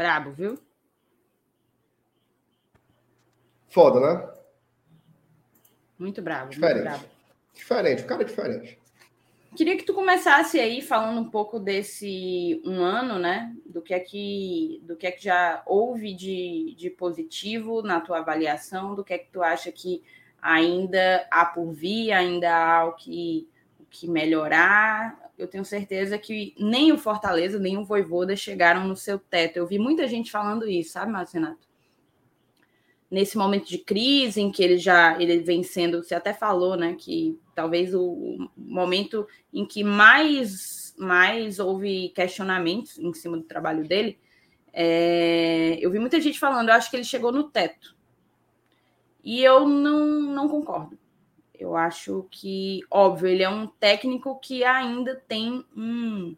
[0.00, 0.58] Brabo, viu?
[3.68, 4.30] Foda, né?
[5.98, 6.48] Muito brabo.
[6.48, 6.74] Diferente.
[6.76, 7.04] Muito brabo.
[7.52, 8.78] Diferente, o cara é diferente.
[9.54, 13.54] Queria que tu começasse aí falando um pouco desse um ano, né?
[13.66, 18.20] Do que é que, do que, é que já houve de, de positivo na tua
[18.20, 20.02] avaliação, do que é que tu acha que
[20.40, 23.46] ainda há por vir, ainda há o que,
[23.78, 28.94] o que melhorar, eu tenho certeza que nem o Fortaleza, nem o Voivoda chegaram no
[28.94, 29.56] seu teto.
[29.56, 31.68] Eu vi muita gente falando isso, sabe, Márcio Renato?
[33.10, 36.94] Nesse momento de crise em que ele já ele vem sendo, você até falou, né,
[36.96, 44.18] que talvez o momento em que mais mais houve questionamentos em cima do trabalho dele,
[44.72, 47.96] é, eu vi muita gente falando, eu acho que ele chegou no teto.
[49.24, 50.98] E eu não, não concordo.
[51.60, 56.34] Eu acho que, óbvio, ele é um técnico que ainda tem um,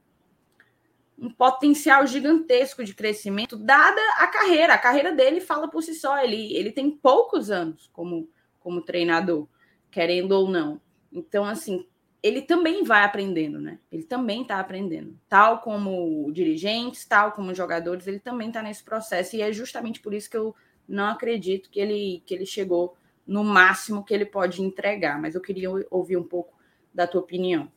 [1.16, 4.74] um potencial gigantesco de crescimento, dada a carreira.
[4.74, 6.18] A carreira dele fala por si só.
[6.18, 9.46] Ele, ele tem poucos anos como, como treinador,
[9.92, 10.80] querendo ou não.
[11.12, 11.86] Então, assim,
[12.20, 13.78] ele também vai aprendendo, né?
[13.92, 15.16] Ele também está aprendendo.
[15.28, 19.36] Tal como dirigentes, tal como jogadores, ele também está nesse processo.
[19.36, 20.52] E é justamente por isso que eu
[20.88, 25.20] não acredito que ele, que ele chegou no máximo que ele pode entregar.
[25.20, 26.54] Mas eu queria ouvir um pouco
[26.92, 27.70] da tua opinião.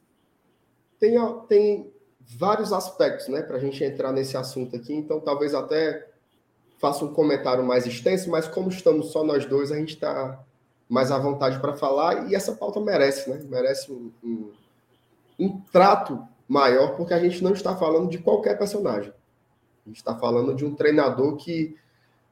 [1.00, 1.16] Tem,
[1.48, 4.94] tem vários aspectos, né, para a gente entrar nesse assunto aqui.
[4.94, 6.08] Então, talvez até
[6.78, 10.44] faça um comentário mais extenso, mas como estamos só nós dois, a gente está
[10.88, 13.42] mais à vontade para falar e essa pauta merece, né?
[13.50, 14.52] Merece um, um,
[15.40, 19.12] um, trato maior, porque a gente não está falando de qualquer personagem.
[19.86, 21.76] A gente está falando de um treinador que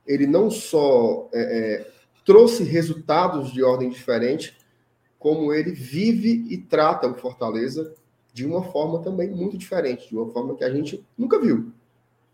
[0.06, 1.92] ele não só é, é,
[2.26, 4.58] trouxe resultados de ordem diferente,
[5.20, 7.94] como ele vive e trata o Fortaleza
[8.34, 11.72] de uma forma também muito diferente, de uma forma que a gente nunca viu,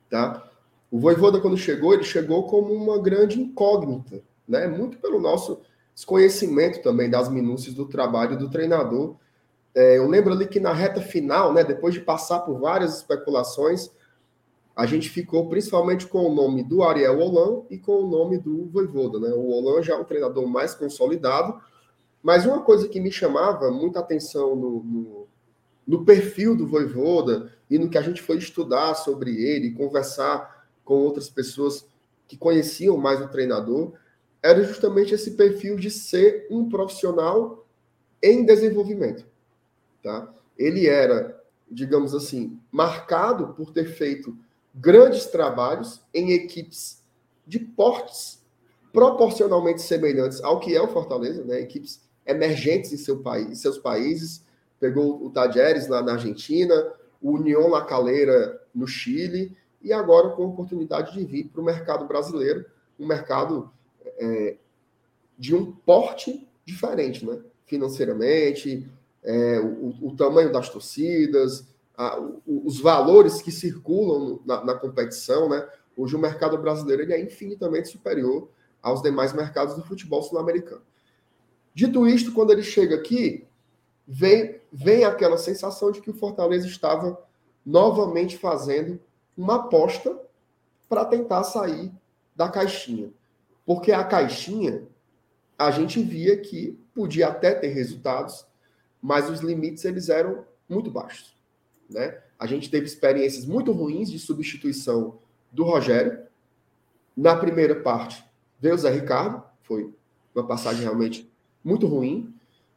[0.10, 0.50] tá?
[0.90, 4.66] O Voivoda, quando chegou, ele chegou como uma grande incógnita, né?
[4.68, 5.62] Muito pelo nosso
[5.94, 9.16] desconhecimento também das minúcias do trabalho do treinador.
[9.76, 13.92] É, eu lembro ali que na reta final, né, depois de passar por várias especulações,
[14.80, 18.66] a gente ficou principalmente com o nome do Ariel Holan e com o nome do
[18.68, 19.20] Voivoda.
[19.20, 19.28] Né?
[19.28, 21.60] O Holan já é um treinador mais consolidado,
[22.24, 25.28] mas uma coisa que me chamava muita atenção no, no,
[25.86, 30.94] no perfil do Voivoda e no que a gente foi estudar sobre ele, conversar com
[30.94, 31.86] outras pessoas
[32.26, 33.92] que conheciam mais o treinador,
[34.42, 37.68] era justamente esse perfil de ser um profissional
[38.24, 39.26] em desenvolvimento.
[40.02, 40.34] Tá?
[40.58, 41.38] Ele era,
[41.70, 44.38] digamos assim, marcado por ter feito
[44.74, 47.02] grandes trabalhos em equipes
[47.46, 48.40] de portes
[48.92, 51.60] proporcionalmente semelhantes ao que é o Fortaleza, né?
[51.60, 54.44] equipes emergentes em seu país, seus países.
[54.80, 60.44] Pegou o Tajeres lá na Argentina, o União La Calera no Chile, e agora com
[60.44, 62.66] a oportunidade de vir para o mercado brasileiro,
[63.00, 63.72] um mercado
[64.18, 64.58] é,
[65.38, 67.40] de um porte diferente, né?
[67.66, 68.88] financeiramente,
[69.24, 71.66] é, o, o, tamanho das torcidas,
[72.00, 75.68] a, os valores que circulam na, na, competição, né?
[75.98, 78.50] Hoje o mercado brasileiro ele é infinitamente superior
[78.82, 80.82] aos demais mercados do futebol sul-americano.
[81.74, 83.46] Dito isto, quando ele chega aqui,
[84.08, 87.22] vem, vem aquela sensação de que o Fortaleza estava
[87.66, 88.98] novamente fazendo
[89.36, 90.18] uma aposta
[90.88, 91.92] para tentar sair
[92.34, 93.12] da caixinha.
[93.66, 94.88] Porque a caixinha,
[95.58, 98.48] a gente via que podia até ter resultados,
[99.02, 101.39] mas os limites eles eram muito baixos.
[101.90, 102.18] Né?
[102.38, 105.18] A gente teve experiências muito ruins de substituição
[105.52, 106.20] do Rogério.
[107.18, 108.24] Na primeira parte,
[108.60, 109.94] veio o Zé Ricardo, foi
[110.34, 111.30] uma passagem realmente
[111.64, 112.34] muito ruim.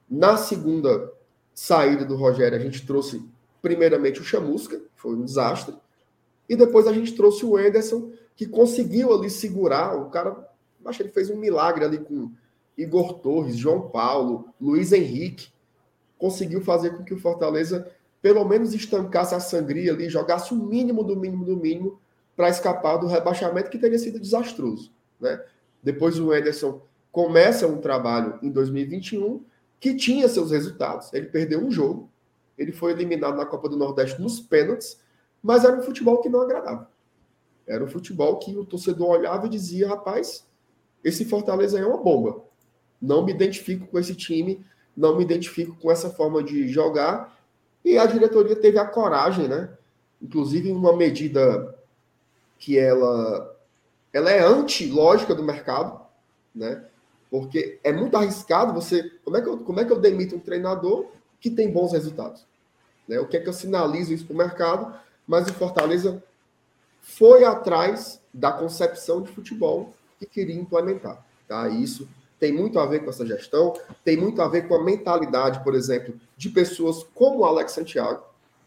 [0.08, 1.12] Na segunda
[1.54, 3.24] saída do Rogério, a gente trouxe
[3.60, 5.74] primeiramente o Chamusca, foi um desastre.
[6.48, 9.96] E depois a gente trouxe o Enderson, que conseguiu ali segurar.
[9.96, 10.48] O cara,
[10.84, 12.32] acho que ele fez um milagre ali com
[12.76, 15.48] Igor Torres, João Paulo, Luiz Henrique.
[16.18, 17.90] Conseguiu fazer com que o Fortaleza
[18.22, 22.00] pelo menos estancasse a sangria ali, jogasse o mínimo do mínimo do mínimo
[22.36, 24.92] para escapar do rebaixamento que teria sido desastroso.
[25.20, 25.42] Né?
[25.82, 26.80] Depois o Ederson
[27.10, 29.44] começa um trabalho em 2021
[29.80, 31.12] que tinha seus resultados.
[31.12, 32.08] Ele perdeu um jogo,
[32.56, 35.00] ele foi eliminado na Copa do Nordeste nos pênaltis,
[35.42, 36.88] mas era um futebol que não agradava.
[37.66, 40.46] Era um futebol que o torcedor olhava e dizia: rapaz,
[41.02, 42.44] esse Fortaleza é uma bomba.
[43.00, 44.64] Não me identifico com esse time,
[44.96, 47.41] não me identifico com essa forma de jogar
[47.84, 49.70] e a diretoria teve a coragem, né?
[50.20, 51.76] Inclusive uma medida
[52.58, 53.56] que ela,
[54.12, 56.00] ela é anti-lógica do mercado,
[56.54, 56.84] né?
[57.30, 59.10] Porque é muito arriscado você.
[59.24, 61.06] Como é que eu, como é que eu demito um treinador
[61.40, 62.46] que tem bons resultados?
[63.08, 63.18] Né?
[63.18, 64.94] O que é que eu sinalizo isso para o mercado?
[65.26, 66.22] Mas o Fortaleza
[67.00, 71.24] foi atrás da concepção de futebol que queria implementar.
[71.48, 71.68] Tá?
[71.68, 72.08] Isso
[72.42, 73.72] tem muito a ver com essa gestão,
[74.04, 78.20] tem muito a ver com a mentalidade, por exemplo, de pessoas como o Alex Santiago,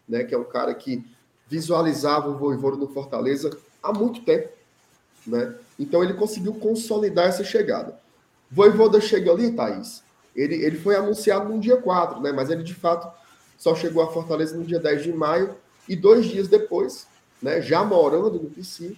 [0.08, 1.04] né, que é um cara que
[1.46, 3.50] visualizava o Voivoda no Fortaleza
[3.82, 4.48] há muito tempo.
[5.26, 5.54] Né?
[5.78, 8.00] Então ele conseguiu consolidar essa chegada.
[8.50, 10.02] Voivoda chega ali, Thaís,
[10.34, 12.32] ele, ele foi anunciado no dia 4, né?
[12.32, 13.06] mas ele de fato
[13.58, 15.54] só chegou a Fortaleza no dia 10 de maio,
[15.86, 17.06] e dois dias depois,
[17.42, 18.96] né, já morando no PC,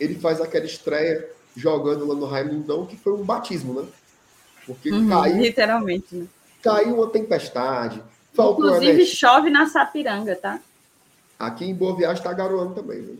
[0.00, 3.86] ele faz aquela estreia jogando lá no Raimundão, que foi um batismo, né?
[4.68, 5.38] Porque uhum, caiu.
[5.38, 6.26] Literalmente, né?
[6.62, 8.02] Caiu uma tempestade.
[8.34, 10.60] Inclusive chove na Sapiranga, tá?
[11.38, 13.18] Aqui em Boa Viagem tá garoando também, viu?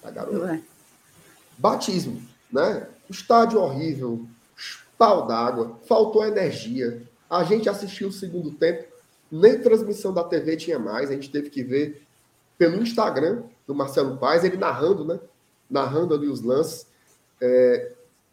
[0.00, 0.44] Tá garoando.
[0.44, 0.62] Ué.
[1.58, 2.86] Batismo, né?
[3.10, 4.24] Estádio horrível,
[4.96, 7.02] pau d'água, faltou energia.
[7.28, 8.86] A gente assistiu o segundo tempo,
[9.30, 12.06] nem transmissão da TV tinha mais, a gente teve que ver
[12.56, 15.18] pelo Instagram do Marcelo Paes, ele narrando, né?
[15.68, 16.86] Narrando ali os lances.
[17.40, 17.92] É,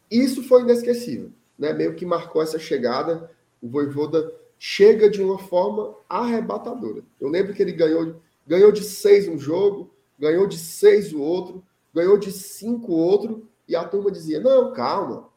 [0.10, 1.74] isso foi inesquecível, né?
[1.74, 3.32] Meio que marcou essa chegada.
[3.62, 7.04] O Voivoda chega de uma forma arrebatadora.
[7.20, 11.64] Eu lembro que ele ganhou, ganhou de seis um jogo, ganhou de seis o outro,
[11.94, 15.30] ganhou de cinco o outro, e a turma dizia: não, calma.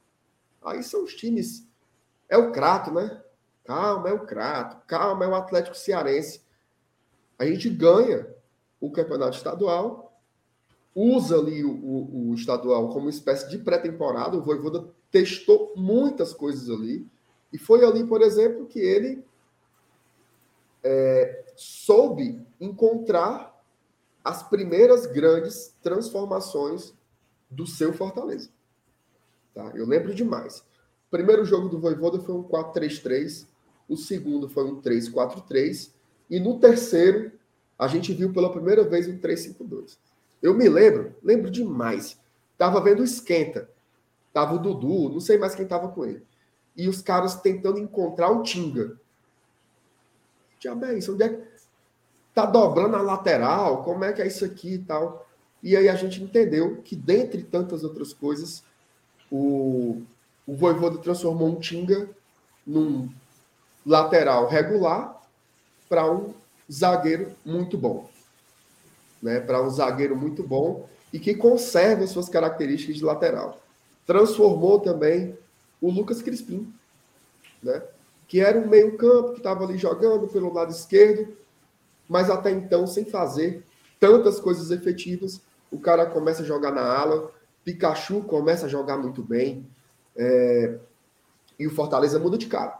[0.63, 1.67] Aí são os times.
[2.29, 3.23] É o Crato, né?
[3.65, 4.77] Calma, é o Crato.
[4.87, 6.43] Calma, é o Atlético Cearense.
[7.39, 8.27] A gente ganha
[8.81, 10.08] o campeonato estadual,
[10.99, 14.37] usa ali o, o, o estadual como espécie de pré-temporada.
[14.37, 17.07] O Voivoda testou muitas coisas ali.
[17.53, 19.25] E foi ali, por exemplo, que ele
[20.83, 23.57] é, soube encontrar
[24.25, 26.93] as primeiras grandes transformações
[27.49, 28.51] do seu Fortaleza.
[29.55, 29.71] Tá?
[29.75, 30.59] Eu lembro demais.
[31.07, 33.47] O primeiro jogo do Voivoda foi um 4-3-3,
[33.89, 35.93] o segundo foi um 3-4-3,
[36.29, 37.33] e no terceiro
[37.79, 39.97] a gente viu pela primeira vez um 3-5-2.
[40.43, 42.19] Eu me lembro, lembro demais.
[42.57, 43.69] Tava vendo o esquenta.
[44.33, 46.23] Tava o Dudu, não sei mais quem tava com ele.
[46.77, 48.97] E os caras tentando encontrar o Tinga.
[50.61, 51.13] Diabo é isso?
[51.13, 51.43] Onde é que
[52.35, 53.83] tá dobrando a lateral?
[53.83, 55.29] Como é que é isso aqui e tal?
[55.63, 58.63] E aí a gente entendeu que, dentre tantas outras coisas,
[59.31, 60.03] o,
[60.47, 62.09] o transformou um Tinga
[62.67, 63.09] num
[63.85, 65.21] lateral regular
[65.89, 66.35] para um
[66.71, 68.09] zagueiro muito bom.
[69.23, 69.41] Né?
[69.41, 73.61] Para um zagueiro muito bom e que conserva suas características de lateral.
[74.07, 75.37] Transformou também
[75.81, 76.73] o Lucas Crispim,
[77.63, 77.83] né?
[78.27, 81.37] que era um meio-campo que estava ali jogando pelo lado esquerdo,
[82.09, 83.65] mas até então sem fazer
[83.99, 85.41] tantas coisas efetivas.
[85.71, 87.31] O cara começa a jogar na ala,
[87.65, 89.67] Pikachu começa a jogar muito bem,
[90.17, 90.79] é...
[91.59, 92.79] e o Fortaleza muda de cara.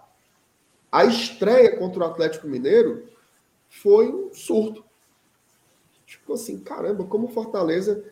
[0.91, 3.05] A estreia contra o Atlético Mineiro
[3.69, 4.85] foi um surto.
[6.09, 8.03] Tipo assim, caramba, como o Fortaleza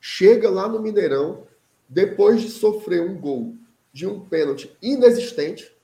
[0.00, 1.46] chega lá no Mineirão
[1.86, 3.54] depois de sofrer um gol
[3.92, 5.76] de um pênalti inexistente,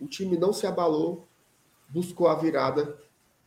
[0.00, 1.28] o time não se abalou,
[1.88, 2.98] buscou a virada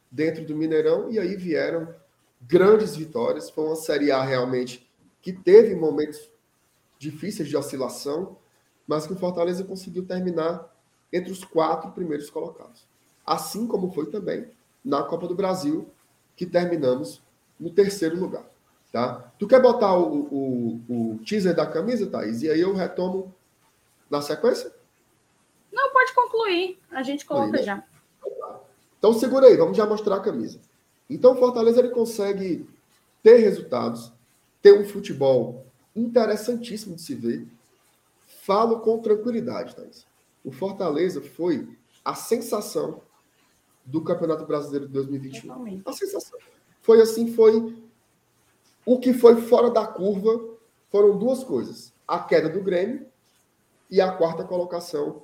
[0.10, 1.94] dentro do Mineirão e aí vieram
[2.42, 3.50] grandes vitórias.
[3.50, 4.90] Foi uma Série A realmente
[5.22, 6.32] que teve momentos
[6.98, 8.38] difíceis de oscilação,
[8.88, 10.74] mas que o Fortaleza conseguiu terminar
[11.12, 12.88] entre os quatro primeiros colocados.
[13.26, 14.50] Assim como foi também
[14.82, 15.92] na Copa do Brasil,
[16.38, 17.22] que terminamos
[17.60, 18.46] no terceiro lugar.
[18.92, 19.34] Tá?
[19.38, 22.42] Tu quer botar o, o, o teaser da camisa, Thaís?
[22.42, 23.36] E aí eu retomo
[24.10, 24.72] na sequência?
[25.74, 26.80] Não, pode concluir.
[26.90, 27.84] A gente coloca já.
[28.98, 30.60] Então segura aí, vamos já mostrar a camisa.
[31.10, 32.68] Então o Fortaleza ele consegue
[33.22, 34.12] ter resultados,
[34.62, 37.48] ter um futebol interessantíssimo de se ver.
[38.44, 40.06] Falo com tranquilidade, Thaís.
[40.44, 41.68] O Fortaleza foi
[42.06, 43.02] a sensação
[43.88, 45.82] do Campeonato Brasileiro de 2021.
[45.86, 46.38] A sensação.
[46.82, 47.82] Foi assim, foi
[48.86, 50.58] o que foi fora da curva
[50.90, 53.08] foram duas coisas: a queda do Grêmio
[53.90, 55.24] e a quarta colocação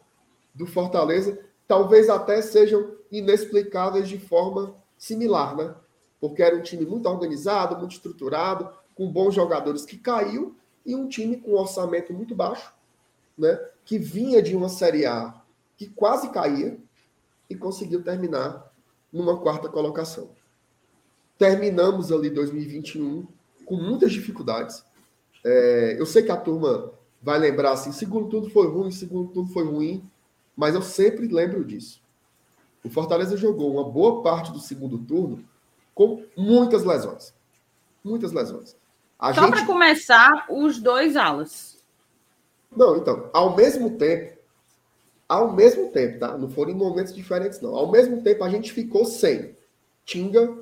[0.56, 5.76] do Fortaleza, talvez até sejam inexplicáveis de forma similar, né?
[6.19, 11.08] Porque era um time muito organizado, muito estruturado, com bons jogadores que caiu e um
[11.08, 12.73] time com um orçamento muito baixo,
[13.38, 13.60] né?
[13.84, 15.41] Que vinha de uma Série A
[15.76, 16.78] que quase caía
[17.49, 18.71] e conseguiu terminar
[19.12, 20.29] numa quarta colocação.
[21.38, 23.27] Terminamos ali 2021
[23.65, 24.84] com muitas dificuldades.
[25.43, 29.51] É, eu sei que a turma vai lembrar assim, segundo tudo foi ruim, segundo tudo
[29.51, 30.03] foi ruim,
[30.56, 32.01] mas eu sempre lembro disso.
[32.84, 35.43] O Fortaleza jogou uma boa parte do segundo turno
[35.95, 37.34] com muitas lesões.
[38.03, 38.75] Muitas lesões.
[39.17, 39.51] A Só gente...
[39.51, 41.77] para começar, os dois alas.
[42.75, 44.38] Não, então, ao mesmo tempo,
[45.27, 46.38] ao mesmo tempo, tá?
[46.38, 47.75] Não foram em momentos diferentes, não.
[47.75, 49.55] Ao mesmo tempo, a gente ficou sem
[50.05, 50.57] Tinga,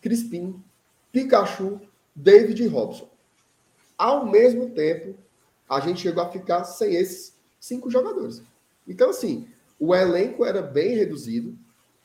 [0.00, 0.62] Crispim,
[1.10, 1.80] Pikachu,
[2.14, 3.08] David e Robson.
[3.96, 5.14] Ao mesmo tempo,
[5.68, 8.42] a gente chegou a ficar sem esses cinco jogadores.
[8.86, 11.56] Então, assim, o elenco era bem reduzido,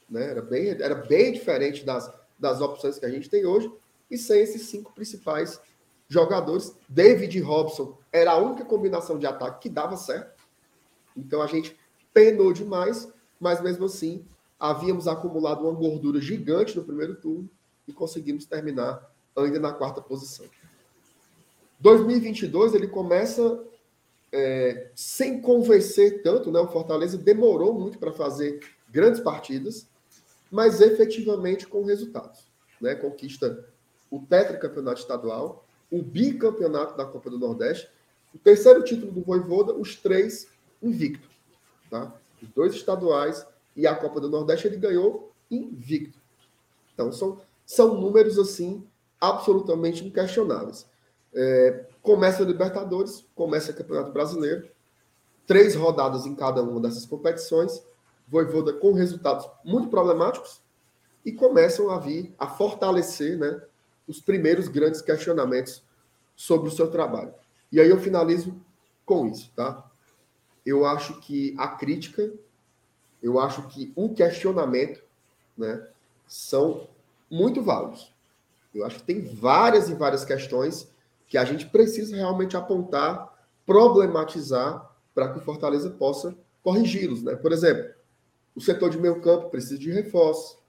[0.10, 0.30] né?
[0.30, 3.72] era, bem, era bem diferente das, das opções que a gente tem hoje,
[4.10, 5.60] e sem esses cinco principais
[6.08, 6.74] jogadores.
[6.88, 10.37] David e Robson era a única combinação de ataque que dava certo.
[11.18, 11.78] Então a gente
[12.14, 14.26] penou demais, mas mesmo assim
[14.60, 17.50] havíamos acumulado uma gordura gigante no primeiro turno
[17.88, 20.46] e conseguimos terminar ainda na quarta posição.
[21.80, 23.64] 2022 ele começa
[24.32, 26.60] é, sem convencer tanto, né?
[26.60, 28.60] O Fortaleza demorou muito para fazer
[28.90, 29.88] grandes partidas,
[30.52, 32.48] mas efetivamente com resultados,
[32.82, 32.96] né?
[32.96, 33.66] Conquista
[34.10, 37.90] o tetracampeonato estadual, o bicampeonato da Copa do Nordeste,
[38.34, 40.48] o terceiro título do Voivoda, os três
[40.82, 41.28] invicto,
[41.90, 42.14] tá?
[42.42, 46.20] Os dois estaduais e a Copa do Nordeste ele ganhou invicto.
[46.94, 48.88] Então são são números assim
[49.20, 50.88] absolutamente inquestionáveis.
[51.34, 54.70] É, começa a Libertadores, começa o Campeonato Brasileiro,
[55.46, 57.84] três rodadas em cada uma dessas competições,
[58.30, 60.62] Voivoda com resultados muito problemáticos
[61.24, 63.62] e começam a vir a fortalecer né,
[64.06, 65.82] os primeiros grandes questionamentos
[66.36, 67.34] sobre o seu trabalho.
[67.72, 68.54] E aí eu finalizo
[69.06, 69.87] com isso, tá?
[70.68, 72.30] Eu acho que a crítica,
[73.24, 75.02] eu acho que o questionamento,
[75.58, 75.88] né,
[76.28, 76.90] são
[77.32, 78.14] muito válidos.
[78.76, 80.92] Eu acho que tem várias e várias questões
[81.26, 83.34] que a gente precisa realmente apontar,
[83.66, 87.24] problematizar, para que o Fortaleza possa corrigi-los.
[87.24, 87.34] Né?
[87.38, 87.94] Por exemplo,
[88.54, 90.60] o setor de meio campo precisa de reforço,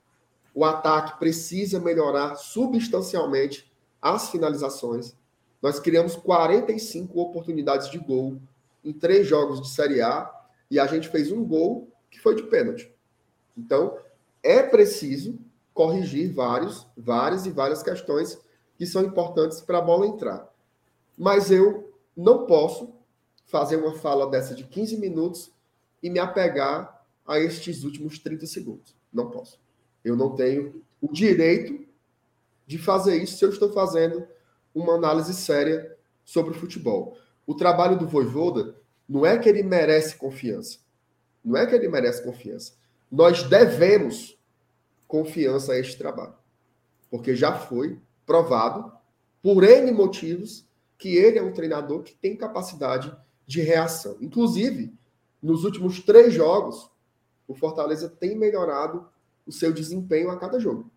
[0.55, 3.69] o ataque precisa melhorar substancialmente
[4.01, 5.17] as finalizações.
[5.61, 8.41] Nós criamos 45 oportunidades de gol
[8.85, 10.31] em três jogos de Série A
[10.71, 12.93] e a gente fez um gol que foi de pênalti.
[13.57, 13.99] Então,
[14.43, 15.39] é preciso
[15.75, 18.39] corrigir vários, várias e várias questões
[18.77, 20.49] que são importantes para a bola entrar.
[21.17, 22.95] Mas eu não posso
[23.47, 25.53] fazer uma fala dessa de 15 minutos
[26.03, 28.97] e me apegar a estes últimos 30 segundos.
[29.13, 29.61] Não posso.
[30.05, 31.87] Eu não tenho o direito
[32.67, 34.27] de fazer isso se eu estou fazendo
[34.75, 37.17] uma análise séria sobre o futebol.
[37.49, 38.77] O trabalho do Voivoda
[39.09, 40.81] não é que ele merece confiança.
[41.43, 42.75] Não é que ele merece confiança.
[43.11, 44.39] Nós devemos
[45.07, 46.35] confiança a este trabalho.
[47.11, 48.93] Porque já foi provado,
[49.43, 50.69] por N motivos,
[50.99, 54.19] que ele é um treinador que tem capacidade de reação.
[54.21, 54.93] Inclusive,
[55.43, 56.91] nos últimos três jogos,
[57.47, 59.09] o Fortaleza tem melhorado
[59.47, 60.91] o seu desempenho a cada jogo.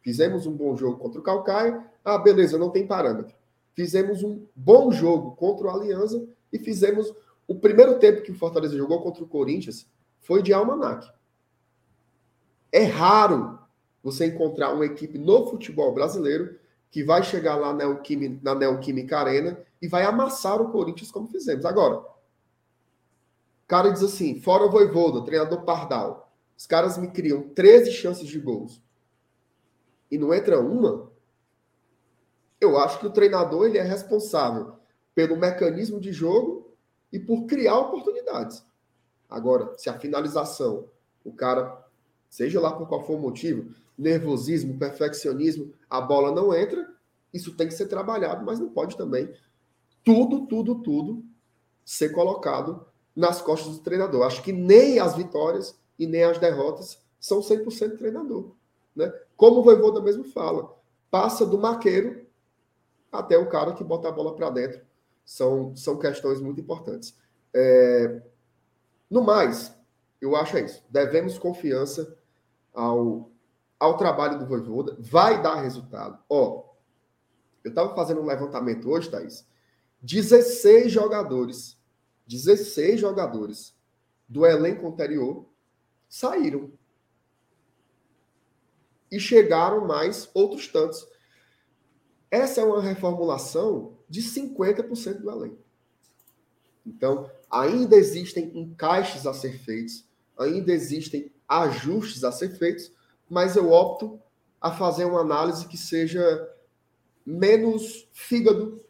[0.00, 1.84] Fizemos um bom jogo contra o Calcaia.
[2.02, 3.36] Ah, beleza, não tem parâmetro.
[3.74, 7.12] Fizemos um bom jogo contra o Aliança e fizemos
[7.46, 9.86] o primeiro tempo que o Fortaleza jogou contra o Corinthians
[10.20, 11.10] foi de almanac.
[12.72, 13.58] É raro
[14.02, 16.58] você encontrar uma equipe no futebol brasileiro
[16.90, 21.64] que vai chegar lá na Neoquímica Arena e vai amassar o Corinthians como fizemos.
[21.64, 27.90] Agora, o cara diz assim, fora o Voivoda, treinador Pardal, os caras me criam 13
[27.90, 28.80] chances de gols
[30.10, 31.10] e não entra uma,
[32.64, 34.74] eu acho que o treinador ele é responsável
[35.14, 36.72] pelo mecanismo de jogo
[37.12, 38.64] e por criar oportunidades.
[39.30, 40.86] Agora, se a finalização,
[41.24, 41.84] o cara,
[42.28, 46.92] seja lá por qual for o motivo, nervosismo, perfeccionismo, a bola não entra,
[47.32, 49.32] isso tem que ser trabalhado, mas não pode também
[50.04, 51.24] tudo, tudo, tudo
[51.84, 52.86] ser colocado
[53.16, 54.26] nas costas do treinador.
[54.26, 58.52] Acho que nem as vitórias e nem as derrotas são 100% treinador.
[58.94, 59.12] Né?
[59.36, 60.76] Como o Voivoda mesmo fala,
[61.10, 62.23] passa do maqueiro
[63.18, 64.80] até o cara que bota a bola para dentro.
[65.24, 67.16] São, são questões muito importantes.
[67.52, 68.22] É...
[69.10, 69.74] No mais,
[70.20, 70.84] eu acho é isso.
[70.88, 72.16] Devemos confiança
[72.72, 73.30] ao,
[73.78, 74.96] ao trabalho do Voivoda.
[74.98, 76.18] Vai dar resultado.
[76.28, 76.64] Ó,
[77.62, 79.46] eu estava fazendo um levantamento hoje, Thaís.
[80.02, 81.78] 16 jogadores,
[82.26, 83.74] 16 jogadores
[84.28, 85.46] do elenco anterior
[86.08, 86.72] saíram
[89.10, 91.08] e chegaram mais outros tantos.
[92.34, 95.62] Essa é uma reformulação de 50% do elenco.
[96.84, 100.04] Então, ainda existem encaixes a ser feitos,
[100.36, 102.90] ainda existem ajustes a ser feitos,
[103.30, 104.20] mas eu opto
[104.60, 106.52] a fazer uma análise que seja
[107.24, 108.84] menos fígado,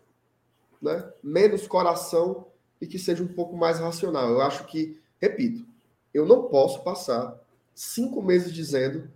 [0.80, 1.12] né?
[1.22, 2.46] menos coração
[2.80, 4.30] e que seja um pouco mais racional.
[4.30, 5.66] Eu acho que, repito,
[6.14, 7.38] eu não posso passar
[7.74, 9.10] cinco meses dizendo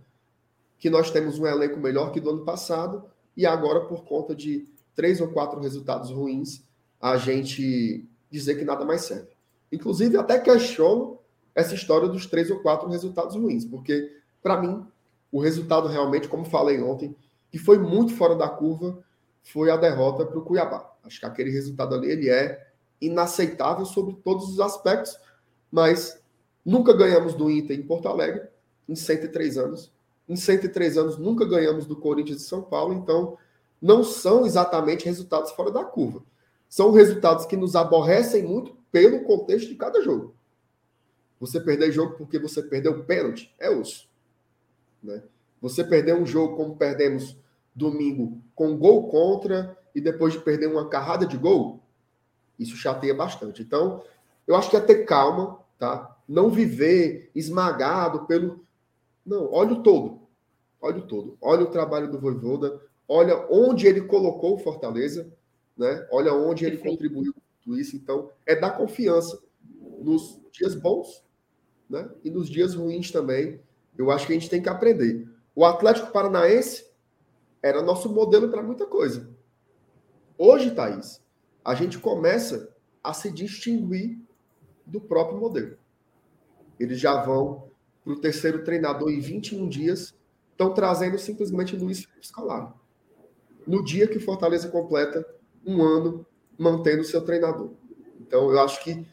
[0.77, 3.09] que nós temos um elenco melhor que do ano passado
[3.39, 6.61] e agora, por conta de três ou quatro resultados ruins,
[6.99, 9.29] a gente dizer que nada mais serve.
[9.71, 11.17] Inclusive, até questiono
[11.55, 14.13] essa história dos três ou quatro resultados ruins, porque,
[14.43, 14.85] para mim,
[15.31, 17.15] o resultado realmente, como falei ontem,
[17.49, 19.01] que foi muito fora da curva,
[19.41, 20.93] foi a derrota para o Cuiabá.
[21.01, 22.67] Acho que aquele resultado ali ele é
[22.99, 25.17] inaceitável sobre todos os aspectos,
[25.71, 26.21] mas
[26.65, 28.49] nunca ganhamos do Inter em Porto Alegre
[28.89, 29.93] em 103 anos.
[30.29, 33.35] Em 103 anos, nunca ganhamos do Corinthians de São Paulo, então
[33.81, 36.23] não são exatamente resultados fora da curva.
[36.69, 40.35] São resultados que nos aborrecem muito pelo contexto de cada jogo.
[41.39, 44.07] Você perder jogo porque você perdeu o pênalti é osso.
[45.01, 45.23] Né?
[45.61, 47.35] Você perder um jogo como perdemos
[47.73, 51.79] domingo com gol contra e depois de perder uma carrada de gol,
[52.59, 53.61] isso chateia bastante.
[53.61, 54.03] Então,
[54.45, 56.17] eu acho que é ter calma, tá?
[56.27, 58.63] Não viver esmagado pelo.
[59.25, 60.18] Não, olha o todo.
[60.81, 61.37] Olha o todo.
[61.41, 65.31] Olha o trabalho do Voivoda, olha onde ele colocou o Fortaleza,
[65.77, 66.07] né?
[66.11, 66.97] Olha onde ele Perfeito.
[66.97, 67.95] contribuiu com tudo isso.
[67.95, 69.41] Então, é dar confiança
[69.99, 71.23] nos dias bons,
[71.89, 72.09] né?
[72.23, 73.59] E nos dias ruins também.
[73.97, 75.27] Eu acho que a gente tem que aprender.
[75.55, 76.85] O Atlético Paranaense
[77.61, 79.29] era nosso modelo para muita coisa.
[80.37, 81.21] Hoje, Thaís,
[81.63, 82.73] a gente começa
[83.03, 84.17] a se distinguir
[84.85, 85.77] do próprio modelo.
[86.79, 87.69] Eles já vão
[88.03, 90.15] para o terceiro treinador em 21 dias
[90.59, 92.73] estão trazendo simplesmente Luiz Felipe Scolari.
[93.65, 95.25] No dia que o Fortaleza completa
[95.65, 96.25] um ano
[96.57, 97.71] mantendo seu treinador.
[98.19, 99.07] Então, eu acho que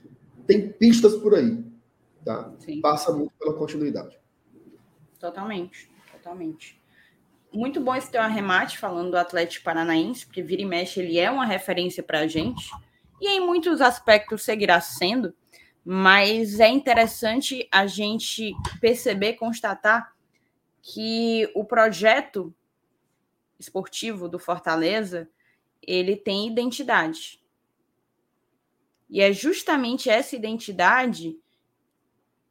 [0.45, 1.65] tem pistas por aí.
[2.25, 2.53] Tá?
[2.83, 4.19] Passa muito pela continuidade.
[5.21, 6.81] Totalmente, totalmente.
[7.53, 11.31] muito bom esse teu arremate falando do Atlético Paranaense, porque vira e mexe ele é
[11.31, 12.69] uma referência para a gente,
[13.21, 15.33] e em muitos aspectos seguirá sendo,
[15.85, 20.16] mas é interessante a gente perceber, constatar
[20.89, 22.55] que o projeto
[23.59, 25.29] esportivo do Fortaleza
[25.83, 27.43] ele tem identidade.
[29.11, 31.37] E é justamente essa identidade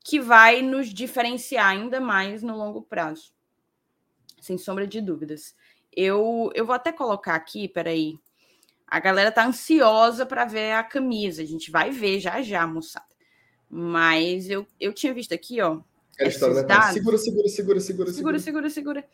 [0.03, 3.33] que vai nos diferenciar ainda mais no longo prazo.
[4.41, 5.55] Sem sombra de dúvidas.
[5.89, 8.19] Eu, eu vou até colocar aqui, peraí.
[8.86, 11.41] A galera tá ansiosa para ver a camisa.
[11.41, 13.05] A gente vai ver já já, moçada.
[13.69, 15.81] Mas eu, eu tinha visto aqui, ó.
[16.20, 16.63] É história, né?
[16.63, 16.93] Dados.
[16.93, 18.39] Segura, segura, segura, segura, segura.
[18.39, 19.05] Segura, segura, segura.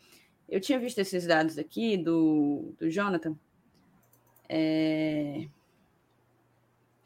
[0.48, 3.36] Eu tinha visto esses dados aqui do, do Jonathan.
[4.48, 5.48] É...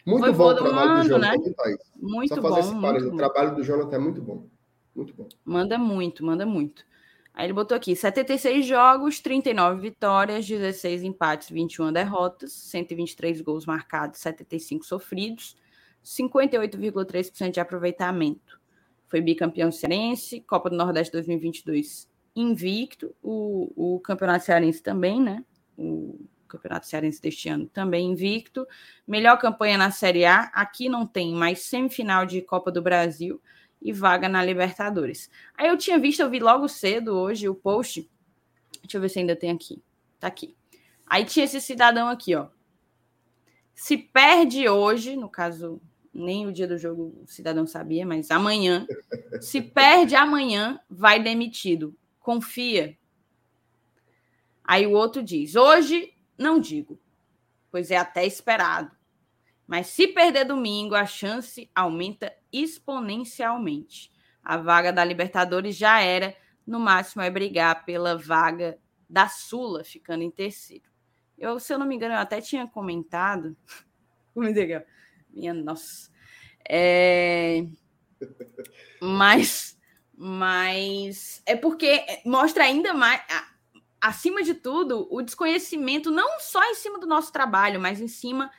[0.04, 1.76] Muito bom o trabalho do Jonathan, né?
[1.96, 2.96] Muito Só fazer bom.
[2.96, 4.46] Esse o trabalho do Jonathan é muito bom.
[4.94, 5.28] Muito bom.
[5.44, 6.84] Manda muito, manda muito.
[7.34, 14.20] Aí ele botou aqui: 76 jogos, 39 vitórias, 16 empates, 21 derrotas, 123 gols marcados,
[14.20, 15.56] 75 sofridos,
[16.02, 18.60] 58,3% de aproveitamento.
[19.08, 25.42] Foi bicampeão cearense, Copa do Nordeste 2022 invicto, o, o Campeonato Cearense também, né?
[25.76, 28.66] O Campeonato Cearense deste ano também invicto.
[29.08, 30.42] Melhor campanha na Série A.
[30.52, 33.40] Aqui não tem mais semifinal de Copa do Brasil
[33.80, 35.30] e vaga na Libertadores.
[35.56, 38.08] Aí eu tinha visto, eu vi logo cedo hoje o post.
[38.82, 39.82] Deixa eu ver se ainda tem aqui.
[40.20, 40.54] Tá aqui.
[41.06, 42.48] Aí tinha esse cidadão aqui, ó.
[43.74, 45.80] Se perde hoje, no caso,
[46.16, 48.86] nem o dia do jogo o cidadão sabia, mas amanhã.
[49.40, 51.94] Se perde amanhã, vai demitido.
[52.18, 52.96] Confia.
[54.64, 56.98] Aí o outro diz: hoje não digo,
[57.70, 58.90] pois é até esperado.
[59.66, 64.12] Mas se perder domingo, a chance aumenta exponencialmente.
[64.42, 66.36] A vaga da Libertadores já era,
[66.66, 70.88] no máximo é brigar pela vaga da Sula, ficando em terceiro.
[71.36, 73.56] Eu, se eu não me engano, eu até tinha comentado.
[75.36, 76.10] Minha nossa.
[76.68, 77.66] É...
[79.00, 79.78] Mas,
[80.16, 83.22] mas é porque mostra ainda mais
[84.00, 88.50] acima de tudo, o desconhecimento não só em cima do nosso trabalho, mas em cima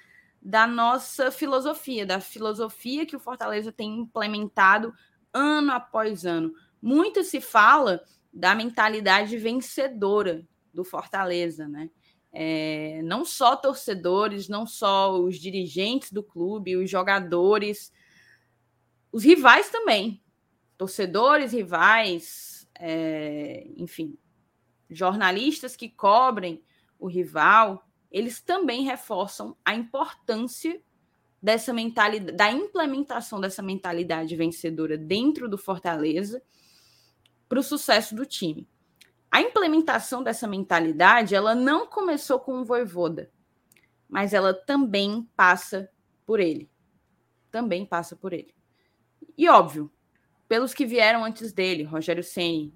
[0.42, 4.94] da nossa filosofia, da filosofia que o Fortaleza tem implementado
[5.34, 6.54] ano após ano.
[6.82, 11.90] Muito se fala da mentalidade vencedora do Fortaleza, né?
[12.32, 17.92] É, não só torcedores, não só os dirigentes do clube, os jogadores,
[19.12, 20.22] os rivais também,
[20.78, 24.18] torcedores, rivais, é, enfim,
[24.90, 26.62] jornalistas que cobrem
[27.00, 30.82] o rival, eles também reforçam a importância
[31.42, 36.42] dessa mentalidade, da implementação dessa mentalidade vencedora dentro do Fortaleza
[37.48, 38.68] para o sucesso do time.
[39.32, 43.30] A implementação dessa mentalidade, ela não começou com o Voivoda,
[44.10, 45.90] mas ela também passa
[46.26, 46.70] por ele.
[47.52, 48.54] Também passa por ele.
[49.38, 49.92] E óbvio,
[50.48, 52.74] pelos que vieram antes dele, Rogério Ceni,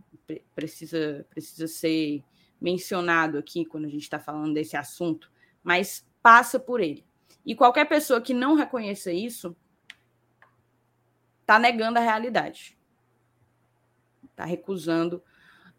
[0.54, 2.24] precisa, precisa ser
[2.60, 5.32] mencionado aqui quando a gente está falando desse assunto,
[5.64, 7.06] mas passa por ele.
[7.46, 9.56] E qualquer pessoa que não reconheça isso
[11.42, 12.78] está negando a realidade.
[14.30, 15.24] Está recusando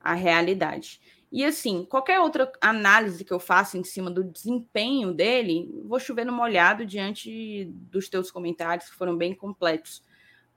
[0.03, 1.01] a realidade.
[1.31, 6.27] E assim, qualquer outra análise que eu faça em cima do desempenho dele, vou chover
[6.27, 10.03] no molhado diante dos teus comentários, que foram bem completos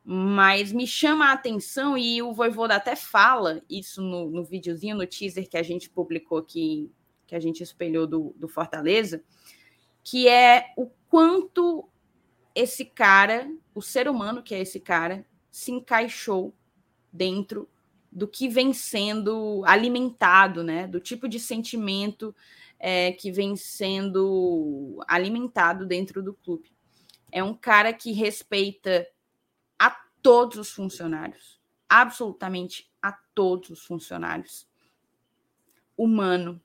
[0.07, 5.07] mas me chama a atenção e o Voivoda até fala isso no, no videozinho, no
[5.07, 6.91] teaser que a gente publicou aqui,
[7.25, 9.23] que a gente espelhou do, do Fortaleza,
[10.03, 11.89] que é o quanto
[12.53, 16.53] esse cara, o ser humano que é esse cara, se encaixou
[17.11, 17.67] dentro
[18.15, 20.87] do que vem sendo alimentado, né?
[20.87, 22.33] Do tipo de sentimento
[22.79, 26.71] é, que vem sendo alimentado dentro do clube.
[27.31, 29.05] É um cara que respeita
[30.25, 34.67] todos os funcionários, absolutamente a todos os funcionários.
[35.95, 36.59] Humano,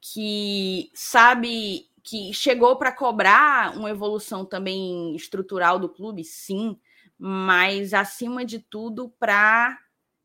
[0.00, 6.78] que sabe que chegou para cobrar uma evolução também estrutural do clube, sim,
[7.18, 9.76] mas acima de tudo para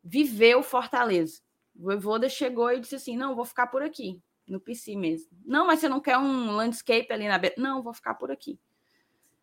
[0.04, 1.42] viver o Fortaleza.
[1.76, 5.30] O Evoda chegou e disse assim: não, vou ficar por aqui, no PC mesmo.
[5.46, 7.56] Não, mas você não quer um landscape ali na beira?
[7.58, 8.60] Não, vou ficar por aqui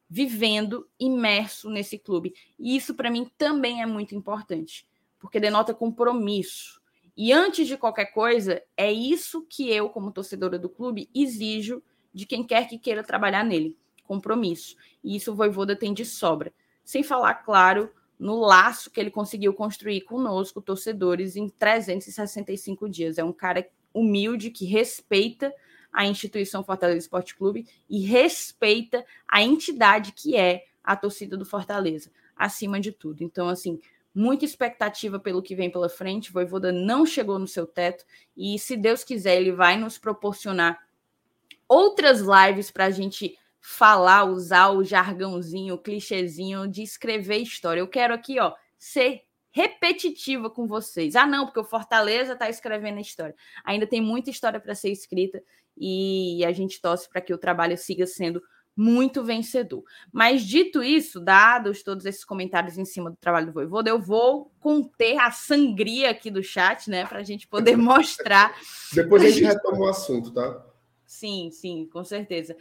[0.09, 2.35] vivendo imerso nesse clube.
[2.59, 4.89] E isso para mim também é muito importante,
[5.19, 6.81] porque denota compromisso.
[7.17, 11.83] E antes de qualquer coisa, é isso que eu, como torcedora do clube, exijo
[12.15, 14.77] de quem quer que queira trabalhar nele: compromisso.
[15.05, 16.53] E isso o Voivoda tem de sobra.
[16.85, 23.19] Sem falar, claro, no laço que ele conseguiu construir conosco, torcedores, em 365 dias.
[23.19, 25.55] É um cara humilde, que respeita
[25.93, 32.11] a instituição Fortaleza Esporte Clube e respeita a entidade que é a torcida do Fortaleza,
[32.37, 33.23] acima de tudo.
[33.23, 33.81] Então, assim,
[34.15, 36.33] muita expectativa pelo que vem pela frente.
[36.33, 38.05] Voivoda não chegou no seu teto
[38.37, 40.79] e, se Deus quiser, ele vai nos proporcionar
[41.69, 43.39] outras lives para a gente
[43.71, 47.81] falar, usar o jargãozinho, o clichêzinho de escrever história.
[47.81, 51.15] Eu quero aqui, ó, ser repetitiva com vocês.
[51.15, 53.35] Ah, não, porque o Fortaleza está escrevendo a história.
[53.63, 55.43] Ainda tem muita história para ser escrita
[55.77, 58.43] e a gente torce para que o trabalho siga sendo
[58.75, 59.85] muito vencedor.
[60.11, 64.51] Mas dito isso, dados todos esses comentários em cima do trabalho do Voivoda, eu vou
[64.61, 68.57] conter a sangria aqui do chat, né, para a gente poder mostrar.
[68.95, 70.65] Depois a gente retoma o assunto, tá?
[71.09, 72.55] Sim, sim, com certeza.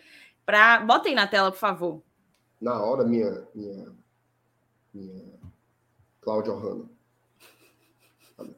[0.48, 0.80] Pra...
[0.80, 2.02] Bota aí na tela, por favor.
[2.62, 3.94] Na hora, minha, minha,
[4.94, 5.26] minha
[6.22, 6.90] Cláudia Ohana.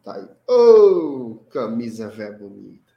[0.03, 0.29] Tá aí.
[0.47, 2.93] Oh, camisa velha bonita.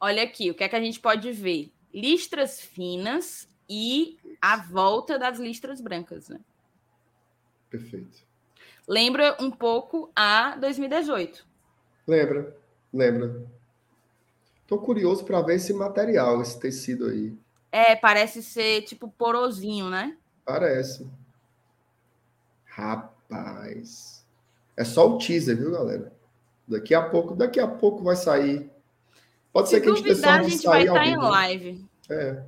[0.00, 1.70] Olha aqui, o que é que a gente pode ver?
[1.92, 6.40] Listras finas e a volta das listras brancas, né?
[7.68, 8.26] Perfeito.
[8.86, 11.46] Lembra um pouco a 2018.
[12.06, 12.56] Lembra,
[12.90, 13.46] lembra.
[14.66, 17.36] Tô curioso para ver esse material, esse tecido aí.
[17.70, 20.16] É, parece ser tipo porosinho, né?
[20.44, 21.06] Parece.
[22.64, 24.24] Rapaz.
[24.76, 26.12] É só o teaser, viu, galera?
[26.66, 28.70] Daqui a pouco, daqui a pouco vai sair.
[29.52, 31.86] Pode Se ser que duvidar, a gente, a gente vai estar tá em live.
[32.08, 32.42] É.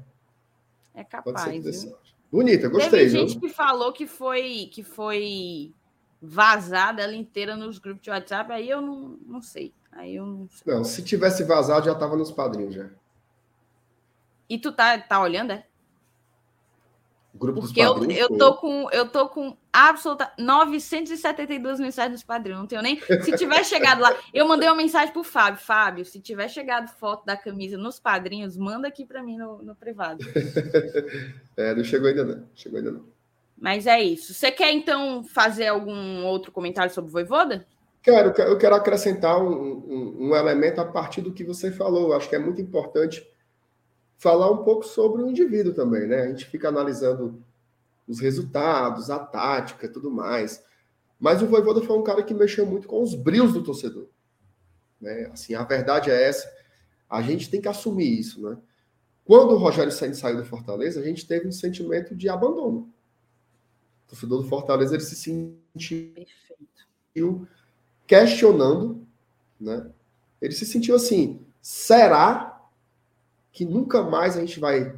[0.95, 1.87] É capaz.
[2.31, 2.91] Bonita, gostei.
[2.91, 3.41] Teve gente viu?
[3.41, 5.75] que falou que foi que foi
[6.23, 9.75] vazada ela inteira nos grupos de WhatsApp, aí eu não, não sei.
[9.91, 10.73] Aí eu não sei.
[10.73, 12.89] Não, se tivesse vazado, já tava nos padrinhos já.
[14.51, 15.65] E tu tá, tá olhando, é?
[17.33, 22.59] Grupo Porque eu, eu, tô com, eu tô com absoluta 972 mensagens dos padrinhos.
[22.59, 23.01] Não tenho nem.
[23.23, 25.61] Se tiver chegado lá, eu mandei uma mensagem pro Fábio.
[25.61, 29.77] Fábio, se tiver chegado foto da camisa nos padrinhos, manda aqui para mim no, no
[29.77, 30.25] privado.
[31.57, 32.45] é, não chegou ainda não.
[32.53, 33.05] Chegou ainda não.
[33.57, 34.35] Mas é isso.
[34.35, 37.65] Você quer então fazer algum outro comentário sobre o Voivoda?
[38.03, 42.13] Quero, eu quero acrescentar um, um, um elemento a partir do que você falou.
[42.13, 43.25] Acho que é muito importante
[44.21, 46.21] falar um pouco sobre o indivíduo também, né?
[46.21, 47.43] A gente fica analisando
[48.07, 50.63] os resultados, a tática, tudo mais.
[51.19, 54.09] Mas o Voivoda foi um cara que mexeu muito com os brilhos do torcedor.
[55.01, 55.31] Né?
[55.33, 56.53] Assim, a verdade é essa.
[57.09, 58.59] A gente tem que assumir isso, né?
[59.25, 62.93] Quando o Rogério Senna saiu do Fortaleza, a gente teve um sentimento de abandono.
[64.05, 66.15] O torcedor do Fortaleza ele se sentiu
[68.07, 69.07] questionando,
[69.59, 69.91] né?
[70.43, 72.50] Ele se sentiu assim: será
[73.53, 74.93] que nunca mais a gente vai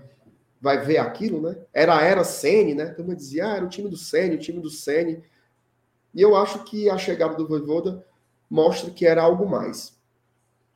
[0.61, 1.59] vai ver aquilo, né?
[1.74, 2.86] Era a era Sene, né?
[2.86, 5.24] Todo mundo dizia, ah, era o time do Sene, o time do Sene.
[6.14, 8.07] E eu acho que a chegada do Voivoda
[8.48, 9.98] mostra que era algo mais.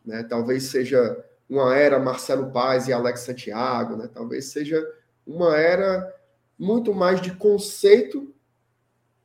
[0.05, 0.25] Né?
[0.25, 4.11] Talvez seja uma era Marcelo Paz e Alex Santiago, né?
[4.13, 4.85] Talvez seja
[5.25, 6.13] uma era
[6.59, 8.35] muito mais de conceito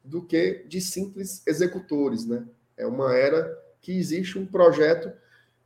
[0.03, 2.45] do que de simples executores, né?
[2.77, 5.11] É uma era que existe um projeto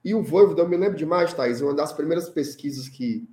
[0.06, 3.28] e o Voivoda, eu me lembro demais, Thaís, uma das primeiras pesquisas que,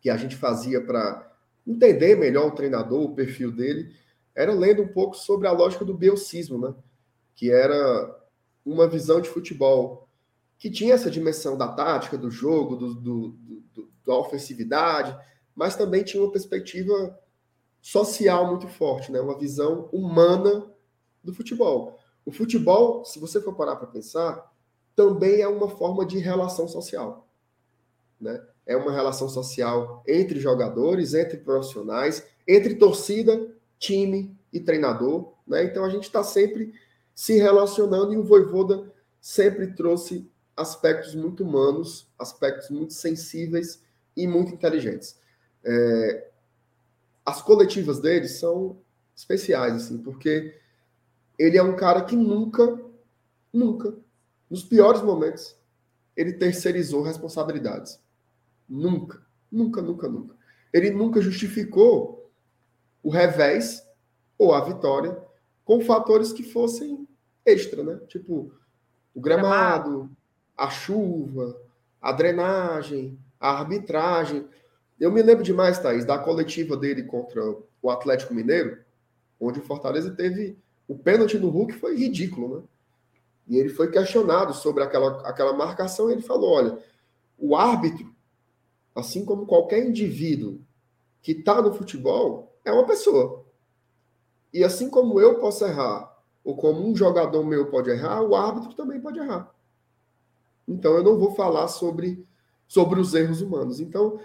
[0.00, 1.32] que a gente fazia para
[1.64, 3.94] entender melhor o treinador, o perfil dele,
[4.34, 6.74] era lendo um pouco sobre a lógica do biocismo, né?
[7.36, 8.18] Que era
[8.66, 10.08] uma visão de futebol
[10.58, 13.28] que tinha essa dimensão da tática, do jogo, do, do,
[13.72, 15.16] do, da ofensividade,
[15.54, 17.16] mas também tinha uma perspectiva
[17.80, 19.20] social muito forte, né?
[19.20, 20.68] Uma visão humana
[21.22, 21.96] do futebol.
[22.24, 24.50] O futebol, se você for parar para pensar,
[24.94, 27.28] também é uma forma de relação social.
[28.20, 28.40] Né?
[28.66, 35.32] É uma relação social entre jogadores, entre profissionais, entre torcida, time e treinador.
[35.46, 35.64] Né?
[35.64, 36.74] Então a gente está sempre
[37.14, 43.82] se relacionando e o Voivoda sempre trouxe aspectos muito humanos, aspectos muito sensíveis
[44.16, 45.18] e muito inteligentes.
[45.64, 46.28] É...
[47.24, 48.78] As coletivas dele são
[49.14, 50.58] especiais, assim, porque
[51.38, 52.80] ele é um cara que nunca,
[53.52, 53.94] nunca
[54.50, 55.56] nos piores momentos,
[56.16, 58.00] ele terceirizou responsabilidades.
[58.68, 60.34] Nunca, nunca, nunca, nunca.
[60.72, 62.30] Ele nunca justificou
[63.02, 63.86] o revés
[64.36, 65.16] ou a vitória
[65.64, 67.06] com fatores que fossem
[67.46, 68.00] extra, né?
[68.08, 68.52] Tipo,
[69.14, 70.10] o gramado,
[70.56, 71.56] a chuva,
[72.00, 74.46] a drenagem, a arbitragem.
[74.98, 77.40] Eu me lembro demais, Thaís, da coletiva dele contra
[77.80, 78.78] o Atlético Mineiro,
[79.38, 80.58] onde o Fortaleza teve
[80.90, 82.62] o pênalti no Hulk foi ridículo, né?
[83.50, 86.78] E ele foi questionado sobre aquela, aquela marcação e ele falou: olha,
[87.36, 88.14] o árbitro,
[88.94, 90.60] assim como qualquer indivíduo
[91.20, 93.44] que está no futebol, é uma pessoa.
[94.54, 98.72] E assim como eu posso errar, ou como um jogador meu pode errar, o árbitro
[98.72, 99.52] também pode errar.
[100.68, 102.24] Então eu não vou falar sobre,
[102.68, 103.80] sobre os erros humanos.
[103.80, 104.20] Então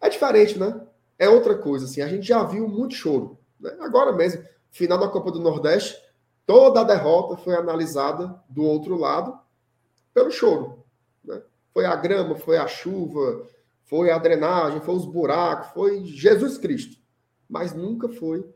[0.00, 0.80] é diferente, né?
[1.18, 1.84] É outra coisa.
[1.84, 3.38] Assim, a gente já viu muito choro.
[3.60, 3.76] Né?
[3.80, 5.98] Agora mesmo, final da Copa do Nordeste,
[6.46, 9.38] toda a derrota foi analisada do outro lado
[10.12, 10.84] pelo choro.
[11.24, 11.42] Né?
[11.72, 13.46] Foi a grama, foi a chuva,
[13.84, 16.96] foi a drenagem, foi os buracos, foi Jesus Cristo.
[17.48, 18.48] Mas nunca foi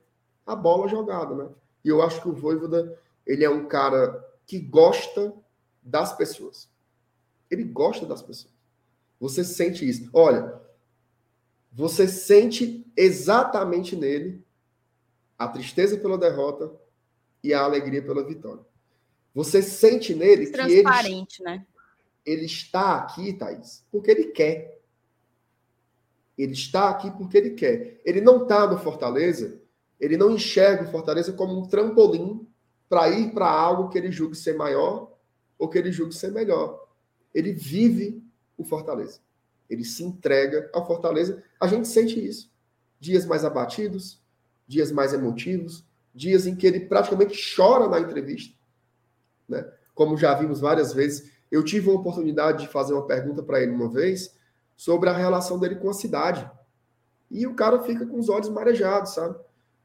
[0.46, 1.48] a bola jogada, né?
[1.84, 5.34] E eu acho que o Voivoda, ele é um cara que gosta
[5.82, 6.68] das pessoas.
[7.50, 8.54] Ele gosta das pessoas.
[9.20, 10.08] Você sente isso.
[10.12, 10.60] Olha,
[11.72, 14.42] você sente exatamente nele
[15.38, 16.72] a tristeza pela derrota
[17.44, 18.64] e a alegria pela vitória.
[19.34, 20.82] Você sente nele que ele,
[21.42, 21.66] né?
[22.24, 24.80] ele está aqui, Thaís, porque ele quer.
[26.38, 28.00] Ele está aqui porque ele quer.
[28.04, 29.60] Ele não está no Fortaleza,
[30.00, 32.48] ele não enxerga o Fortaleza como um trampolim
[32.88, 35.12] para ir para algo que ele julgue ser maior
[35.58, 36.88] ou que ele julgue ser melhor.
[37.34, 38.24] Ele vive
[38.56, 39.20] o Fortaleza.
[39.68, 41.42] Ele se entrega ao Fortaleza.
[41.60, 42.50] A gente sente isso.
[42.98, 44.22] Dias mais abatidos,
[44.66, 45.84] dias mais emotivos,
[46.14, 48.56] dias em que ele praticamente chora na entrevista.
[49.48, 49.66] Né?
[49.94, 51.32] Como já vimos várias vezes.
[51.50, 54.34] Eu tive uma oportunidade de fazer uma pergunta para ele uma vez
[54.76, 56.48] sobre a relação dele com a cidade.
[57.30, 59.36] E o cara fica com os olhos marejados, sabe?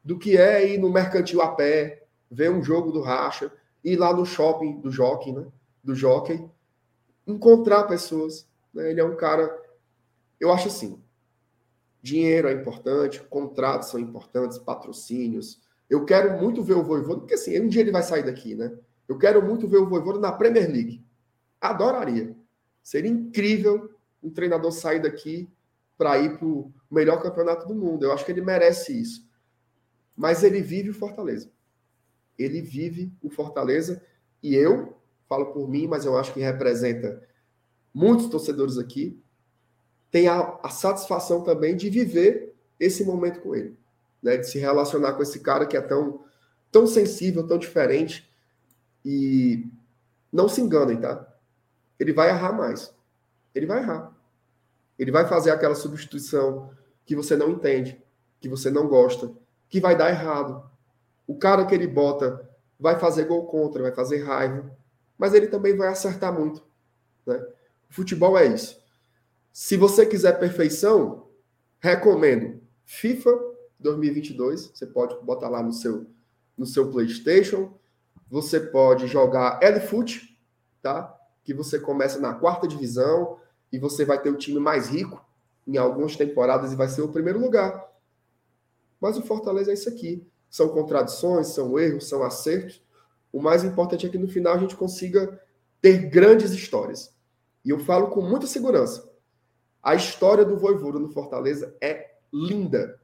[0.04, 3.52] Do que é ir no mercantil a pé, ver um jogo do racha,
[3.84, 5.46] ir lá no shopping do jockey, né?
[5.82, 6.44] Do jockey,
[7.26, 8.46] encontrar pessoas.
[8.72, 8.90] Né?
[8.90, 9.50] Ele é um cara.
[10.38, 11.02] Eu acho assim:
[12.02, 15.60] dinheiro é importante, contratos são importantes, patrocínios.
[15.90, 18.72] Eu quero muito ver o Voivoda, porque assim, um dia ele vai sair daqui, né?
[19.08, 21.04] Eu quero muito ver o Voivoda na Premier League.
[21.60, 22.34] Adoraria.
[22.82, 23.90] Seria incrível
[24.22, 25.50] um treinador sair daqui
[25.98, 28.04] para ir para o melhor campeonato do mundo.
[28.04, 29.28] Eu acho que ele merece isso.
[30.16, 31.50] Mas ele vive o Fortaleza.
[32.38, 34.02] Ele vive o Fortaleza
[34.42, 34.96] e eu
[35.28, 37.22] falo por mim, mas eu acho que representa
[37.94, 39.22] muitos torcedores aqui,
[40.10, 43.76] tem a, a satisfação também de viver esse momento com ele,
[44.22, 44.36] né?
[44.36, 46.24] De se relacionar com esse cara que é tão,
[46.70, 48.30] tão sensível, tão diferente.
[49.04, 49.66] E
[50.32, 51.26] não se enganem, tá?
[51.98, 52.94] Ele vai errar mais.
[53.54, 54.12] Ele vai errar.
[54.98, 56.70] Ele vai fazer aquela substituição
[57.04, 58.00] que você não entende,
[58.40, 59.32] que você não gosta,
[59.68, 60.62] que vai dar errado.
[61.26, 62.48] O cara que ele bota
[62.78, 64.70] vai fazer gol contra, vai fazer raiva,
[65.18, 66.62] mas ele também vai acertar muito.
[67.26, 67.44] Né?
[67.88, 68.80] Futebol é isso.
[69.52, 71.26] Se você quiser perfeição,
[71.80, 73.30] recomendo FIFA
[73.80, 74.70] 2022.
[74.74, 76.06] Você pode botar lá no seu,
[76.56, 77.72] no seu PlayStation.
[78.28, 80.38] Você pode jogar LFoot,
[80.80, 81.16] tá?
[81.42, 83.38] Que você começa na quarta divisão
[83.72, 85.24] e você vai ter o time mais rico
[85.66, 87.88] em algumas temporadas e vai ser o primeiro lugar.
[89.00, 90.26] Mas o Fortaleza é isso aqui.
[90.48, 92.82] São contradições, são erros, são acertos.
[93.32, 95.40] O mais importante é que no final a gente consiga
[95.80, 97.14] ter grandes histórias.
[97.64, 99.08] E eu falo com muita segurança.
[99.82, 103.00] A história do Voivoda no Fortaleza é linda.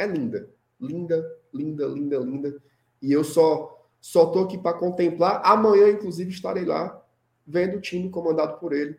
[0.00, 0.48] É linda.
[0.80, 2.62] Linda, linda, linda, linda.
[3.02, 5.42] E eu só só tô aqui para contemplar.
[5.44, 7.00] Amanhã, inclusive, estarei lá
[7.46, 8.98] vendo o time comandado por ele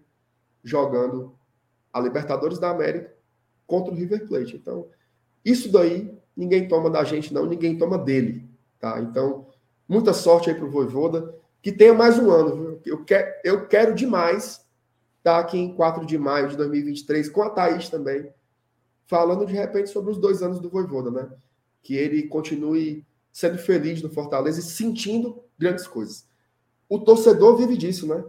[0.63, 1.35] jogando
[1.91, 3.11] a Libertadores da América
[3.65, 4.55] contra o River Plate.
[4.55, 4.87] Então,
[5.43, 8.47] isso daí ninguém toma da gente não, ninguém toma dele,
[8.79, 8.99] tá?
[9.01, 9.47] Então,
[9.91, 11.35] Muita sorte aí para o Voivoda.
[11.61, 12.55] Que tenha mais um ano.
[12.55, 12.81] Viu?
[12.85, 14.65] Eu, quero, eu quero demais
[15.17, 18.31] estar aqui em 4 de maio de 2023 com a Thaís também,
[19.12, 21.30] falando de repente sobre os dois anos do Voivoda, né?
[21.84, 26.26] Que ele continue sendo feliz no Fortaleza e sentindo grandes coisas.
[26.88, 28.24] O torcedor vive disso, né?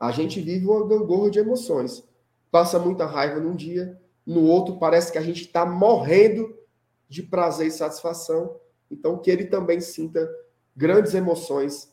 [0.00, 2.02] A gente vive uma gangorra de emoções.
[2.50, 3.96] Passa muita raiva num dia,
[4.26, 6.52] no outro parece que a gente está morrendo
[7.08, 8.56] de prazer e satisfação.
[8.90, 10.28] Então, que ele também sinta
[10.76, 11.92] grandes emoções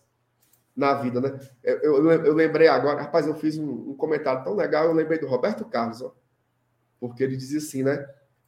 [0.76, 1.40] na vida, né?
[1.64, 5.20] Eu, eu, eu lembrei agora, rapaz, eu fiz um, um, comentário tão legal, eu lembrei
[5.20, 6.12] do Roberto Carlos, ó,
[7.00, 8.08] porque ele dizia assim, né?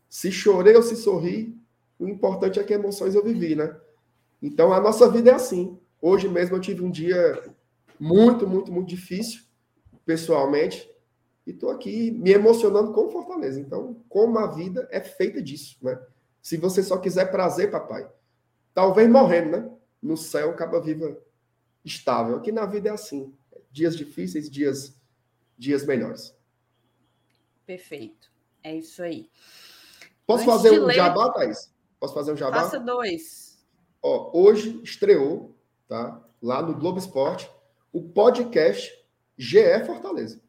[0.10, 1.58] Se chorei ou se sorri,
[1.98, 3.76] o importante é que emoções eu vivi, né?
[4.42, 5.80] Então a nossa vida é assim.
[6.02, 7.42] Hoje mesmo eu tive um dia
[8.00, 9.44] muito, muito, muito difícil,
[10.06, 10.90] pessoalmente,
[11.46, 13.60] e estou aqui me emocionando com Fortaleza.
[13.60, 16.00] Então, como a vida é feita disso, né?
[16.42, 18.10] Se você só quiser prazer, papai,
[18.74, 19.72] talvez morrendo, né?
[20.02, 21.16] no céu acaba viva
[21.86, 22.38] estável.
[22.38, 23.34] Aqui na vida é assim.
[23.72, 25.00] Dias difíceis, dias,
[25.58, 26.36] dias melhores.
[27.66, 28.31] Perfeito.
[28.64, 29.30] É isso aí.
[30.26, 30.96] Posso Antes fazer um ler...
[30.96, 31.74] jabá, Thaís?
[32.00, 32.62] Posso fazer um jabá?
[32.62, 33.60] Faça dois.
[34.02, 35.56] Ó, hoje estreou,
[35.88, 36.22] tá?
[36.42, 37.50] Lá no Globo Esporte,
[37.92, 38.92] o podcast
[39.38, 40.42] GE Fortaleza.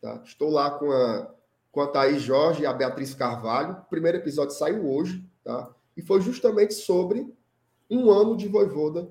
[0.00, 0.22] Tá?
[0.24, 1.32] Estou lá com a,
[1.72, 3.72] com a Thaís Jorge e a Beatriz Carvalho.
[3.72, 5.74] O primeiro episódio saiu hoje, tá?
[5.96, 7.32] E foi justamente sobre
[7.88, 9.10] um ano de Voivoda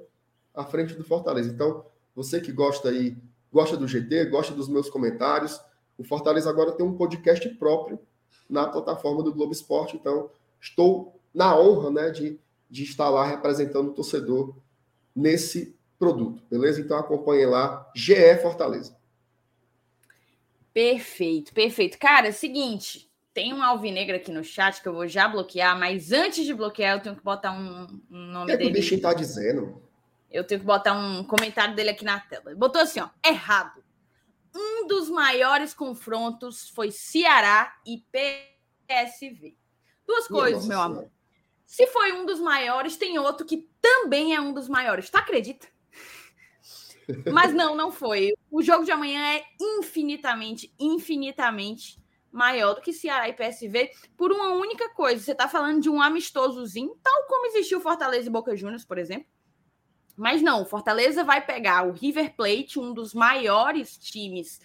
[0.53, 1.49] à frente do Fortaleza.
[1.49, 3.17] Então, você que gosta aí
[3.53, 5.61] gosta do GT, gosta dos meus comentários.
[5.95, 7.99] O Fortaleza agora tem um podcast próprio
[8.49, 10.29] na plataforma do Globo Esporte, então
[10.59, 14.55] estou na honra né, de, de estar lá representando o torcedor
[15.15, 16.81] nesse produto, beleza?
[16.81, 18.95] Então acompanhe lá, GE Fortaleza.
[20.73, 21.97] Perfeito, perfeito.
[21.99, 26.11] Cara, é seguinte, tem um alvinegro aqui no chat que eu vou já bloquear, mas
[26.11, 28.69] antes de bloquear, eu tenho que botar um, um nome o que dele.
[28.69, 29.81] O bichinho tá dizendo.
[30.31, 32.55] Eu tenho que botar um comentário dele aqui na tela.
[32.55, 33.82] Botou assim, ó, errado.
[34.55, 39.57] Um dos maiores confrontos foi Ceará e PSV.
[40.05, 41.09] Duas coisas, meu amor.
[41.65, 45.09] Se foi um dos maiores, tem outro que também é um dos maiores.
[45.09, 45.67] Tu acredita?
[47.33, 48.33] Mas não, não foi.
[48.51, 52.01] O jogo de amanhã é infinitamente, infinitamente
[52.31, 55.23] maior do que Ceará e PSV por uma única coisa.
[55.23, 59.27] Você está falando de um amistosozinho, tal como existiu Fortaleza e Boca Juniors, por exemplo.
[60.15, 64.59] Mas não, Fortaleza vai pegar o River Plate, um dos maiores times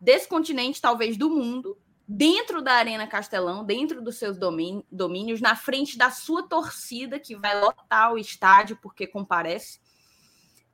[0.00, 1.78] desse continente, talvez do mundo,
[2.08, 7.60] dentro da Arena Castelão, dentro dos seus domínios, na frente da sua torcida, que vai
[7.60, 9.80] lotar o estádio porque comparece,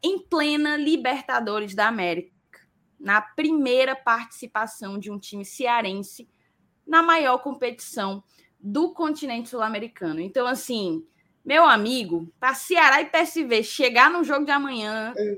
[0.02, 2.32] em plena Libertadores da América,
[2.98, 6.28] na primeira participação de um time cearense
[6.86, 8.22] na maior competição
[8.60, 10.20] do continente sul-americano.
[10.20, 11.04] Então, assim,
[11.44, 15.36] meu amigo, para Ceará e PSV chegar no jogo de amanhã, é.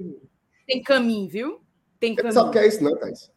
[0.67, 1.61] tem caminho, viu?
[1.99, 2.35] Tem caminho.
[2.35, 3.33] Sabe o que é isso, não, Thais?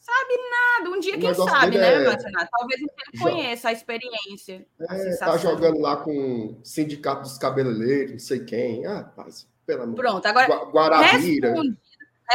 [0.00, 0.96] Sabe nada.
[0.96, 2.04] Um dia, o quem sabe, né, é...
[2.06, 2.48] Marcelo?
[2.50, 4.66] Talvez ele conheça a experiência.
[4.80, 8.86] É, tá jogando lá com o sindicato dos cabeleireiros, não sei quem.
[8.86, 9.96] Ah, paz, pelo amor.
[9.96, 10.46] Pronto, agora.
[10.70, 11.48] Guarabira.
[11.48, 11.78] Respondido,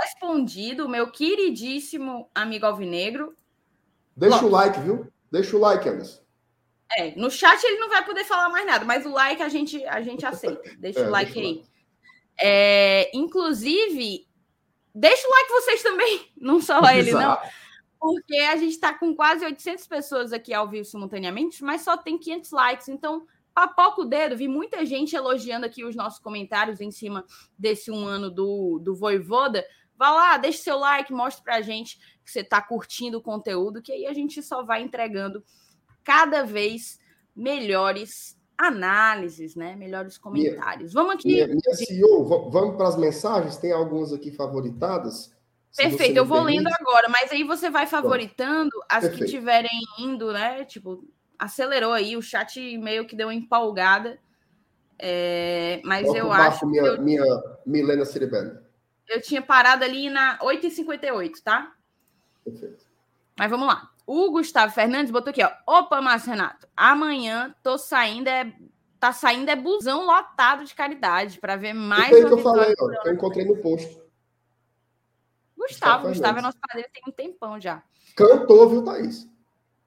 [0.01, 3.33] respondido, meu queridíssimo amigo Alvinegro.
[4.15, 5.07] Deixa o like, viu?
[5.31, 6.22] Deixa o like, Anderson.
[6.97, 9.83] É, no chat ele não vai poder falar mais nada, mas o like a gente,
[9.85, 10.61] a gente aceita.
[10.77, 11.63] Deixa é, o like deixa aí.
[12.39, 14.27] É, inclusive,
[14.93, 17.37] deixa o like vocês também, não só ele, não.
[17.99, 22.17] Porque a gente está com quase 800 pessoas aqui ao vivo simultaneamente, mas só tem
[22.17, 22.89] 500 likes.
[22.89, 24.35] Então, papoca o dedo.
[24.35, 27.25] Vi muita gente elogiando aqui os nossos comentários em cima
[27.57, 29.65] desse um ano do, do Voivoda.
[29.95, 33.81] Vá lá, deixe seu like, mostre para a gente que você está curtindo o conteúdo,
[33.81, 35.43] que aí a gente só vai entregando
[36.03, 36.99] cada vez
[37.35, 39.75] melhores análises, né?
[39.75, 40.93] Melhores comentários.
[40.93, 41.27] Minha, vamos aqui.
[41.27, 43.57] Minha, minha CEO, vamos para as mensagens?
[43.57, 45.33] Tem alguns aqui favoritadas?
[45.75, 49.17] Perfeito, eu vou lendo agora, mas aí você vai favoritando as Perfeito.
[49.17, 50.63] que estiverem indo, né?
[50.65, 51.03] Tipo,
[51.37, 54.19] acelerou aí, o chat meio que deu uma empolgada.
[54.99, 56.67] É, mas eu acho.
[56.67, 57.23] Minha, eu, minha
[57.65, 58.55] Milena Ciribelli.
[59.09, 61.73] Eu tinha parado ali na 8h58, tá?
[62.45, 62.85] Perfeito.
[63.37, 63.89] Mas vamos lá.
[64.05, 65.51] O Gustavo Fernandes botou aqui, ó.
[65.65, 68.53] Opa, Márcio Renato, amanhã tô saindo, é,
[68.99, 72.91] tá saindo é busão lotado de caridade para ver mais uma que eu falei, ó,
[73.05, 74.03] eu encontrei no posto.
[75.57, 77.81] Gustavo, Gustavo, é nosso padrinho tem um tempão já.
[78.15, 79.27] Cantou, viu, Thaís?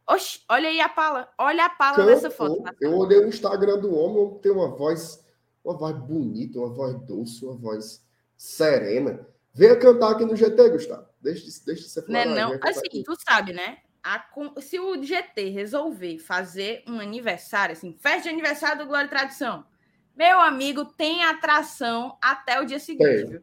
[0.09, 1.29] Oxi, olha aí a pala.
[1.37, 2.15] Olha a pala Cantou.
[2.15, 2.63] nessa foto.
[2.81, 5.23] Eu olhei o Instagram do homem, tem uma voz,
[5.63, 8.03] uma voz bonita, uma voz doce, uma voz
[8.37, 9.27] serena.
[9.53, 11.07] Venha cantar aqui no GT, Gustavo.
[11.21, 12.25] Deixa, deixa de ser falar.
[12.25, 12.61] Não, não.
[12.63, 13.79] Assim, tu sabe, né?
[14.07, 14.25] A,
[14.61, 19.67] se o GT resolver fazer um aniversário, assim, festa de aniversário do Glória e Tradição,
[20.15, 23.43] meu amigo, tem atração até o dia seguinte, viu?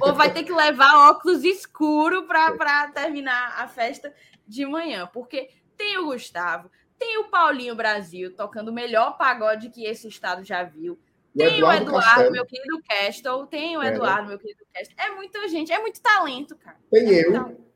[0.00, 4.14] Ou vai ter que levar óculos escuro para terminar a festa
[4.46, 9.84] de manhã, porque tem o Gustavo, tem o Paulinho Brasil tocando o melhor pagode que
[9.84, 11.00] esse estado já viu.
[11.36, 14.94] Tem Eduardo o Eduardo, meu querido Castle, tem o é, Eduardo, é, meu querido Castle.
[14.98, 16.76] É muita gente, é muito talento, cara.
[16.90, 17.32] Tem é eu.
[17.32, 17.71] Talento.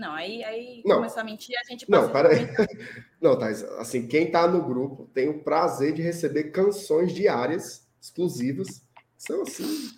[0.00, 0.96] Não, aí, aí não.
[0.96, 2.48] começou a mentir, a gente Não, peraí.
[3.20, 8.82] Não, Thais, assim, quem está no grupo tem o prazer de receber canções diárias, exclusivas.
[9.18, 9.90] São assim.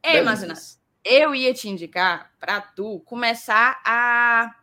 [0.00, 0.54] É, Imagina,
[1.04, 4.54] eu ia te indicar para tu começar a.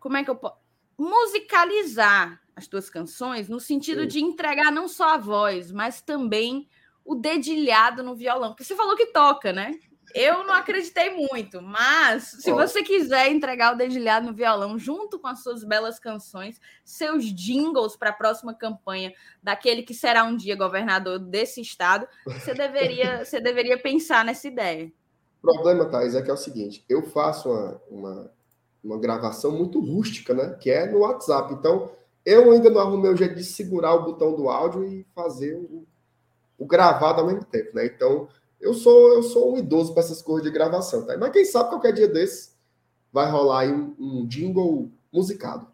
[0.00, 0.56] Como é que eu posso.
[0.98, 4.08] Musicalizar as tuas canções no sentido Sim.
[4.08, 6.68] de entregar não só a voz, mas também
[7.04, 8.50] o dedilhado no violão.
[8.50, 9.78] Porque você falou que toca, né?
[10.14, 15.26] Eu não acreditei muito, mas se você quiser entregar o dedilhado no violão junto com
[15.26, 19.12] as suas belas canções, seus jingles para a próxima campanha
[19.42, 24.92] daquele que será um dia governador desse estado, você deveria, você deveria pensar nessa ideia.
[25.42, 28.30] O problema, Thais, é que é o seguinte: eu faço uma, uma,
[28.84, 30.56] uma gravação muito rústica, né?
[30.60, 31.54] Que é no WhatsApp.
[31.54, 31.90] Então,
[32.24, 35.84] eu ainda não arrumei o jeito de segurar o botão do áudio e fazer o,
[36.56, 37.84] o gravado ao mesmo tempo, né?
[37.84, 38.28] Então
[38.64, 41.16] eu sou, eu sou um idoso para essas coisas de gravação, tá?
[41.18, 42.54] Mas quem sabe qualquer dia desse
[43.12, 45.68] vai rolar aí um, um jingle musicado.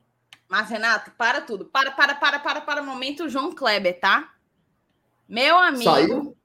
[0.48, 1.64] Mas, Renato, para tudo.
[1.66, 4.34] Para, para, para, para, para o momento, João Kleber, tá?
[5.28, 5.84] Meu amigo.
[5.84, 6.36] Saiu?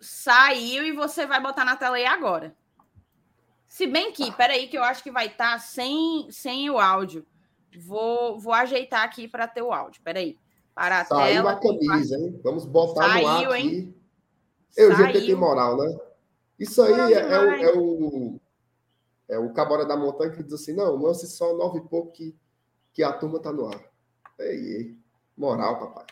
[0.00, 2.56] Saiu e você vai botar na tela aí agora.
[3.68, 7.24] Se bem que, peraí, que eu acho que vai estar tá sem, sem o áudio.
[7.78, 10.02] Vou, vou ajeitar aqui para ter o áudio.
[10.02, 10.36] Peraí.
[10.74, 11.52] Para a Saiu tela.
[11.52, 12.40] a camisa, hein?
[12.42, 13.68] Vamos botar Saiu, no ar aqui.
[13.68, 13.94] hein?
[14.76, 15.98] Eu já tem moral, né?
[16.58, 18.40] Isso aí é, é o, é o
[19.28, 22.34] é o Cabora da Montanha que diz assim: não, lance só nove e pouco que,
[22.92, 23.80] que a turma tá no ar.
[24.38, 24.98] Ei, ei.
[25.36, 26.06] Moral, papai.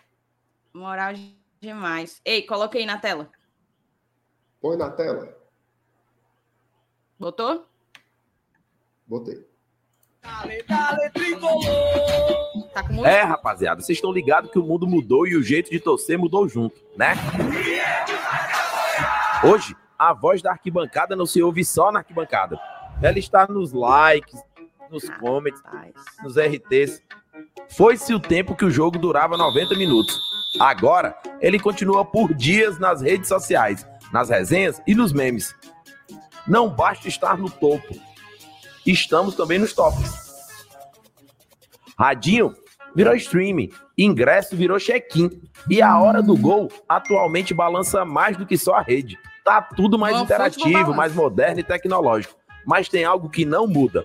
[0.73, 1.15] Moral
[1.61, 2.21] demais.
[2.25, 3.31] Ei, coloca aí na tela.
[4.61, 5.37] Põe na tela.
[7.19, 7.67] Botou?
[9.07, 9.47] Botei.
[12.73, 13.11] Tá com música?
[13.11, 16.49] É, rapaziada, vocês estão ligados que o mundo mudou e o jeito de torcer mudou
[16.49, 17.15] junto, né?
[19.47, 22.59] Hoje, a voz da arquibancada não se ouve só na arquibancada.
[23.03, 24.41] Ela está nos likes,
[24.91, 25.63] nos comments,
[26.23, 27.03] nos RTs.
[27.69, 30.19] Foi-se o tempo que o jogo durava 90 minutos.
[30.59, 35.55] Agora, ele continua por dias nas redes sociais, nas resenhas e nos memes.
[36.47, 37.95] Não basta estar no topo.
[38.87, 40.25] Estamos também nos tops.
[41.99, 42.55] Radinho
[42.97, 45.31] virou streaming, ingresso virou check-in
[45.69, 49.19] e a hora do gol atualmente balança mais do que só a rede.
[49.45, 52.35] Tá tudo mais interativo, mais moderno e tecnológico.
[52.67, 54.03] Mas tem algo que não muda.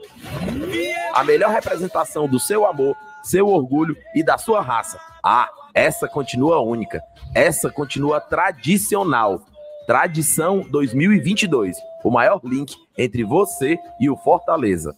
[1.14, 5.00] A melhor representação do seu amor, seu orgulho e da sua raça.
[5.24, 7.02] Ah, essa continua única.
[7.34, 9.46] Essa continua tradicional.
[9.88, 11.78] Tradição 2022.
[12.04, 14.96] O maior link entre você e o Fortaleza.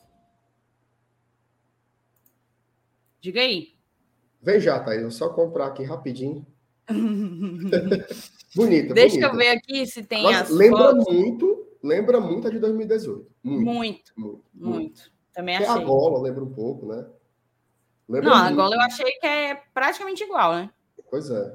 [3.21, 3.75] Diga aí.
[4.41, 5.01] Vem já, Thaís.
[5.03, 6.45] Vou só comprar aqui rapidinho.
[8.55, 9.27] Bonita, Deixa bonita.
[9.33, 11.13] eu ver aqui se tem Nossa, as lembra fotos.
[11.13, 13.25] muito, lembra muito a de 2018.
[13.43, 14.75] Muito, muito, Muito, muito.
[14.79, 15.11] muito.
[15.33, 15.85] Também Até a achei.
[15.85, 17.05] gola lembra um pouco, né?
[18.09, 18.51] Lembra Não, muito.
[18.51, 20.69] agora eu achei que é praticamente igual, né?
[21.09, 21.53] Pois é.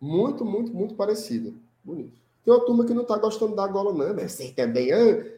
[0.00, 1.54] Muito, muito, muito parecido.
[1.84, 2.18] Bonito.
[2.44, 4.90] Tem uma turma que não tá gostando da gola, não, mas sei também.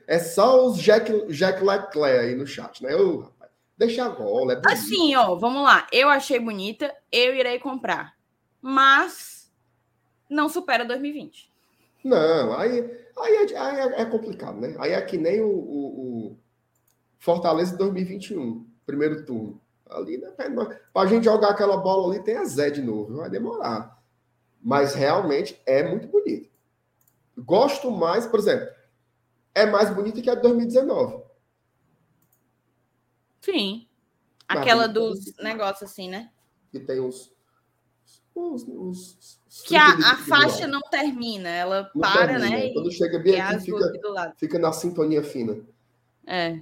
[0.06, 2.96] É só os Jack, Jack Leclerc aí no chat, né?
[2.96, 4.72] Ô, rapaz, deixa a gola, é bonito.
[4.72, 5.86] Assim, ó, vamos lá.
[5.92, 8.15] Eu achei bonita, eu irei comprar.
[8.60, 9.52] Mas
[10.28, 11.52] não supera 2020.
[12.04, 12.80] Não, aí,
[13.18, 14.74] aí, é, aí é- é complicado, né?
[14.78, 16.38] Aí é que nem o, o- o
[17.18, 19.60] Fortaleza 2021, primeiro turno.
[19.88, 20.32] Ali, né?
[20.92, 24.02] Pra gente jogar aquela bola ali, tem a Zé de novo, vai demorar.
[24.60, 26.50] Mas realmente é muito bonito.
[27.38, 28.68] Gosto mais, por exemplo,
[29.54, 31.22] é mais bonita que a de 2019.
[33.40, 33.86] Sim.
[34.48, 36.32] Aquela dos negócios assim, né?
[36.72, 37.32] Que tem os.
[38.36, 42.50] Os, os- os Que a, a faixa não termina, ela Não para, termina.
[42.50, 42.70] né?
[42.72, 45.58] Quando chega bem aqui, fica, aqui fica na sintonia fina.
[46.26, 46.60] É.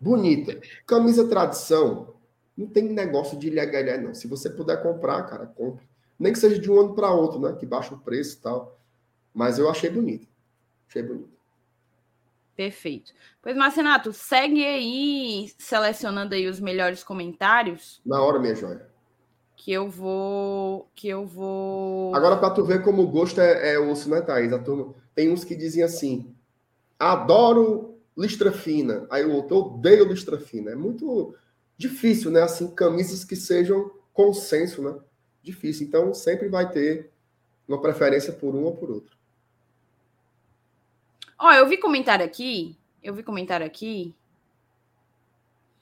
[0.00, 0.60] Bonita.
[0.86, 2.14] Camisa tradição,
[2.56, 4.14] não tem negócio de ilegalidade, não.
[4.14, 5.84] Se você puder comprar, cara, compre.
[6.18, 7.54] Nem que seja de um ano para outro, né?
[7.58, 8.78] Que baixa o preço e tal.
[9.32, 10.26] Mas eu achei bonito.
[10.88, 11.30] Achei bonito.
[12.56, 13.12] Perfeito.
[13.40, 18.86] Pois, Marcenato, segue aí selecionando aí os melhores comentários Na hora, minha joia.
[19.60, 20.90] Que eu vou.
[20.94, 22.14] Que eu vou.
[22.14, 24.50] Agora, para tu ver como o gosto é, é osso, né, Thaís?
[24.54, 26.34] A turma, tem uns que dizem assim:
[26.98, 29.06] adoro listra fina.
[29.10, 30.70] Aí o outro odeio listra fina.
[30.70, 31.34] É muito
[31.76, 32.40] difícil, né?
[32.40, 34.98] Assim, camisas que sejam consenso, né?
[35.42, 35.86] Difícil.
[35.86, 37.10] Então, sempre vai ter
[37.68, 39.14] uma preferência por um ou por outro.
[41.38, 42.78] Ó, eu vi comentário aqui.
[43.02, 44.14] Eu vi comentário aqui.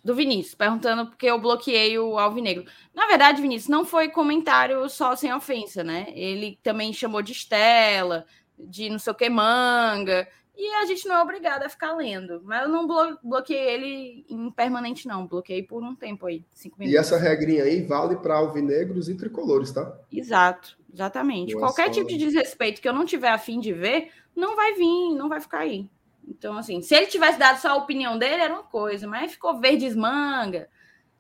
[0.05, 2.65] Do Vinícius, perguntando porque eu bloqueei o Alvinegro.
[2.95, 6.07] Na verdade, Vinícius, não foi comentário só sem ofensa, né?
[6.15, 8.25] Ele também chamou de Estela,
[8.59, 10.27] de não sei o que manga.
[10.57, 12.41] E a gente não é obrigado a ficar lendo.
[12.45, 15.27] Mas eu não blo bloqueei ele em permanente, não.
[15.27, 16.95] Bloqueei por um tempo aí, cinco minutos.
[16.95, 19.97] E essa regrinha aí vale para alvinegros e tricolores, tá?
[20.13, 21.55] Exato, exatamente.
[21.55, 24.75] É Qualquer só- tipo de desrespeito que eu não tiver afim de ver, não vai
[24.75, 25.89] vir, não vai ficar aí.
[26.29, 29.59] Então, assim, se ele tivesse dado só a opinião dele, era uma coisa, mas ficou
[29.59, 30.69] verdes manga,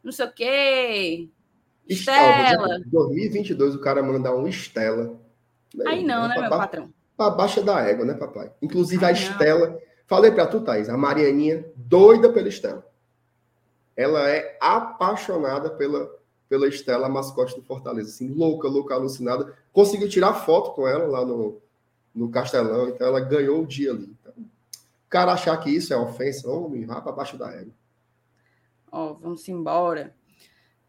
[0.02, 1.28] não sei o quê.
[1.88, 2.80] Estela.
[2.86, 5.18] 2022, o cara mandar um Estela.
[5.86, 6.92] Aí não, né, Pra meu patrão?
[7.16, 8.52] Pra baixa da égua, né, papai?
[8.60, 9.20] Inclusive a Ai, não.
[9.20, 9.78] Estela.
[10.06, 12.86] Falei pra tu, Thaís, a Marianinha, doida pela Estela.
[13.96, 16.08] Ela é apaixonada pela,
[16.48, 18.10] pela Estela, a mascote do Fortaleza.
[18.10, 19.54] Assim, louca, louca, alucinada.
[19.72, 21.60] Conseguiu tirar foto com ela lá no,
[22.14, 24.14] no Castelão, então ela ganhou o dia ali.
[25.08, 27.72] O cara achar que isso é ofensa, homem, vá pra baixo da égua.
[28.92, 30.14] Ó, vamos embora.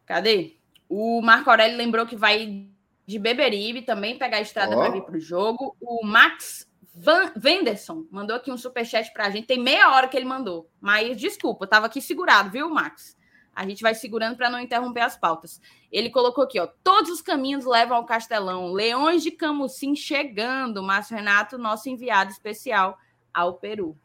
[0.06, 0.58] Cadê?
[0.90, 2.68] O Marco Aurélio lembrou que vai
[3.08, 5.74] de Beberibe também pegar a estrada para vir para o jogo.
[5.80, 9.48] O Max Van Venderson mandou aqui um superchat para a gente.
[9.48, 10.70] Tem meia hora que ele mandou.
[10.82, 13.18] Mas desculpa, estava aqui segurado, viu, Max?
[13.56, 15.62] A gente vai segurando para não interromper as pautas.
[15.90, 16.68] Ele colocou aqui, ó.
[16.84, 18.74] Todos os caminhos levam ao Castelão.
[18.74, 20.84] Leões de Camucim chegando.
[20.84, 22.98] Márcio Renato, nosso enviado especial
[23.34, 23.98] ao Peru.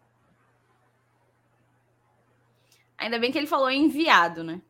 [3.05, 4.62] Ainda bem que ele falou enviado, né?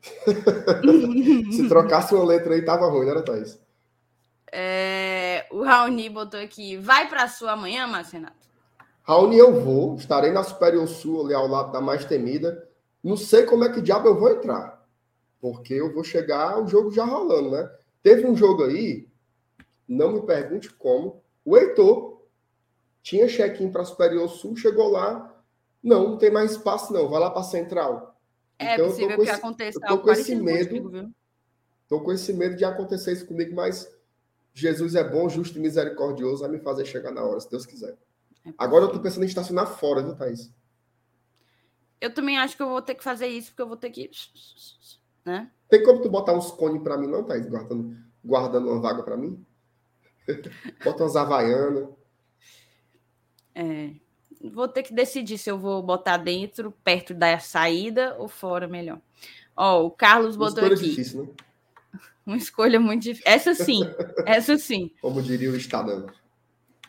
[1.52, 3.60] Se trocasse uma letra aí, tava ruim, não era, Thaís?
[4.50, 6.78] É, o Raoni botou aqui.
[6.78, 8.48] Vai para sua amanhã, Márcio Renato?
[9.02, 9.96] Raoni, eu vou.
[9.96, 12.66] Estarei na Superior Sul, ali ao lado da mais temida.
[13.04, 14.82] Não sei como é que diabo eu vou entrar.
[15.38, 17.70] Porque eu vou chegar o jogo já rolando, né?
[18.02, 19.06] Teve um jogo aí,
[19.86, 21.22] não me pergunte como.
[21.44, 22.22] O Heitor
[23.02, 25.35] tinha check-in para Superior Sul, chegou lá.
[25.86, 27.08] Não, não tem mais espaço, não.
[27.08, 28.18] Vai lá para Central.
[28.58, 30.68] É então, possível que esse, aconteça algo com esse medo.
[30.68, 31.14] Contigo, viu?
[31.88, 33.88] Tô com esse medo de acontecer isso comigo, mas
[34.52, 37.96] Jesus é bom, justo e misericordioso, vai me fazer chegar na hora, se Deus quiser.
[38.44, 40.52] É Agora eu tô pensando em estacionar fora, viu, Thaís?
[42.00, 44.10] Eu também acho que eu vou ter que fazer isso, porque eu vou ter que.
[45.24, 45.52] Né?
[45.68, 47.46] Tem como tu botar uns cones para mim, não, Thaís?
[47.46, 49.46] Guardando, guardando uma vaga para mim?
[50.82, 51.88] Bota umas havaianas.
[53.54, 54.05] É.
[54.42, 59.00] Vou ter que decidir se eu vou botar dentro, perto da saída ou fora, melhor.
[59.56, 60.88] Ó, o Carlos botou Uma escolha aqui.
[60.90, 61.30] difícil, né?
[62.26, 63.30] Uma escolha muito difícil.
[63.30, 63.80] Essa sim,
[64.26, 64.90] essa sim.
[65.00, 66.06] Como diria o Estadão.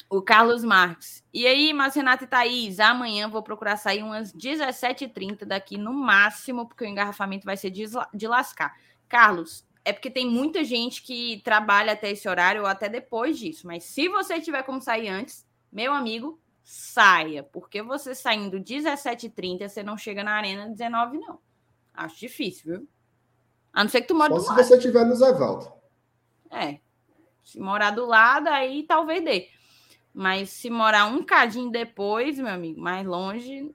[0.09, 1.23] O Carlos Marques.
[1.33, 6.65] E aí, mas Renata e Thaís, amanhã vou procurar sair umas 17h30 daqui no máximo,
[6.65, 8.73] porque o engarrafamento vai ser de lascar.
[9.09, 13.67] Carlos, é porque tem muita gente que trabalha até esse horário ou até depois disso.
[13.67, 17.43] Mas se você tiver como sair antes, meu amigo, saia.
[17.43, 21.39] Porque você saindo 17h30, você não chega na arena 19 não.
[21.93, 22.87] Acho difícil, viu?
[23.71, 24.61] A não ser que tu mora do se lado.
[24.61, 25.71] você estiver no Zé Valdo.
[26.51, 26.79] É.
[27.41, 29.49] Se morar do lado, aí talvez dê.
[30.13, 33.73] Mas se morar um cadinho depois, meu amigo, mais longe,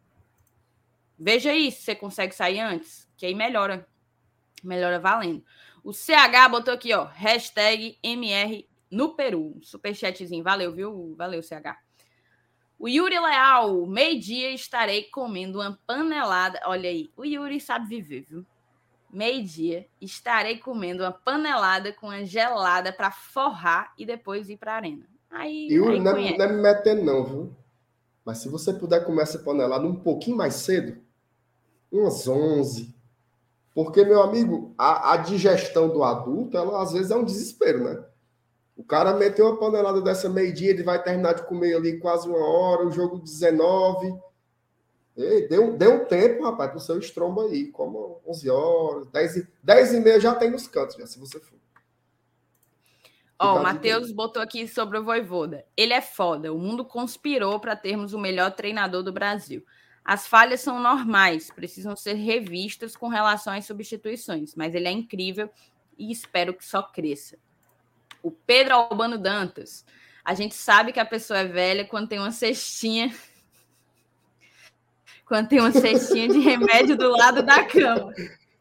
[1.19, 3.89] veja aí se você consegue sair antes, que aí melhora.
[4.63, 5.43] Melhora valendo.
[5.83, 9.59] O CH botou aqui, ó, hashtag MR no Peru.
[9.63, 10.45] Superchatzinho.
[10.45, 11.15] Valeu, viu?
[11.17, 11.81] Valeu, CH.
[12.83, 16.61] O Yuri Leal, meio-dia estarei comendo uma panelada.
[16.65, 18.45] Olha aí, o Yuri sabe viver, viu?
[19.09, 24.75] Meio-dia estarei comendo uma panelada com uma gelada para forrar e depois ir para a
[24.75, 25.07] arena.
[25.31, 27.57] Aí, Yuri, aí não, é, não é me metendo, não, viu?
[28.25, 31.01] Mas se você puder comer essa panelada um pouquinho mais cedo,
[31.89, 32.93] umas 11.
[33.73, 38.05] Porque, meu amigo, a, a digestão do adulto, ela às vezes é um desespero, né?
[38.77, 42.39] O cara meteu uma panelada dessa meio-dia, ele vai terminar de comer ali quase uma
[42.39, 44.15] hora, o jogo 19.
[45.17, 49.95] Ei, deu, deu um tempo, rapaz, pro seu estrombo aí, como 11 horas, 10, 10
[49.95, 51.59] e meia já tem nos cantos, já, se você for.
[53.39, 55.67] Ó, oh, o Matheus botou aqui sobre o Voivoda.
[55.77, 56.53] Ele é foda.
[56.53, 59.65] O mundo conspirou para termos o melhor treinador do Brasil.
[60.05, 65.51] As falhas são normais, precisam ser revistas com relação às substituições, mas ele é incrível
[65.99, 67.37] e espero que só cresça.
[68.23, 69.85] O Pedro Albano Dantas.
[70.25, 73.13] A gente sabe que a pessoa é velha quando tem uma cestinha.
[75.27, 78.13] quando tem uma cestinha de remédio do lado da cama.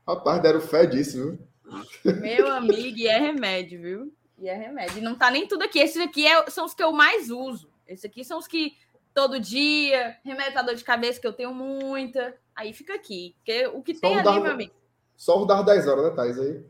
[0.07, 2.15] Rapaz, deram fé disso, viu?
[2.19, 4.13] Meu amigo, e é remédio, viu?
[4.39, 4.97] E é remédio.
[4.97, 5.79] E não tá nem tudo aqui.
[5.79, 7.69] Esses aqui é, são os que eu mais uso.
[7.87, 8.75] Esses aqui são os que
[9.13, 12.35] todo dia, remédio pra dor de cabeça, que eu tenho muita.
[12.55, 13.35] Aí fica aqui.
[13.37, 14.73] Porque o que Só tem ali, dar, meu amigo.
[15.15, 16.39] Só o dar 10 horas, né, Thais?
[16.39, 16.65] Aí.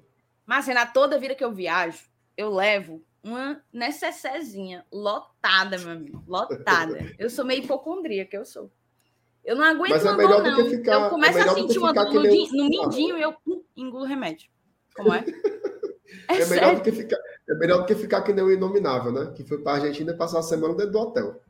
[0.46, 2.04] Mas, na toda vida que eu viajo,
[2.42, 6.24] eu levo uma necessezinha lotada, meu amigo.
[6.28, 7.14] Lotada.
[7.18, 8.72] eu sou meio hipocondríaca, eu sou.
[9.44, 11.94] Eu não aguento Mas é melhor do que ficar, Eu começo é a sentir uma
[11.94, 14.50] dor no, no mindinho e eu pum, engulo remédio.
[14.96, 15.24] Como é?
[16.28, 17.18] É, é melhor do que ficar,
[17.50, 19.32] é melhor do que ficar que nem o Inominável, né?
[19.34, 21.42] Que foi para a Argentina passar a semana dentro do hotel.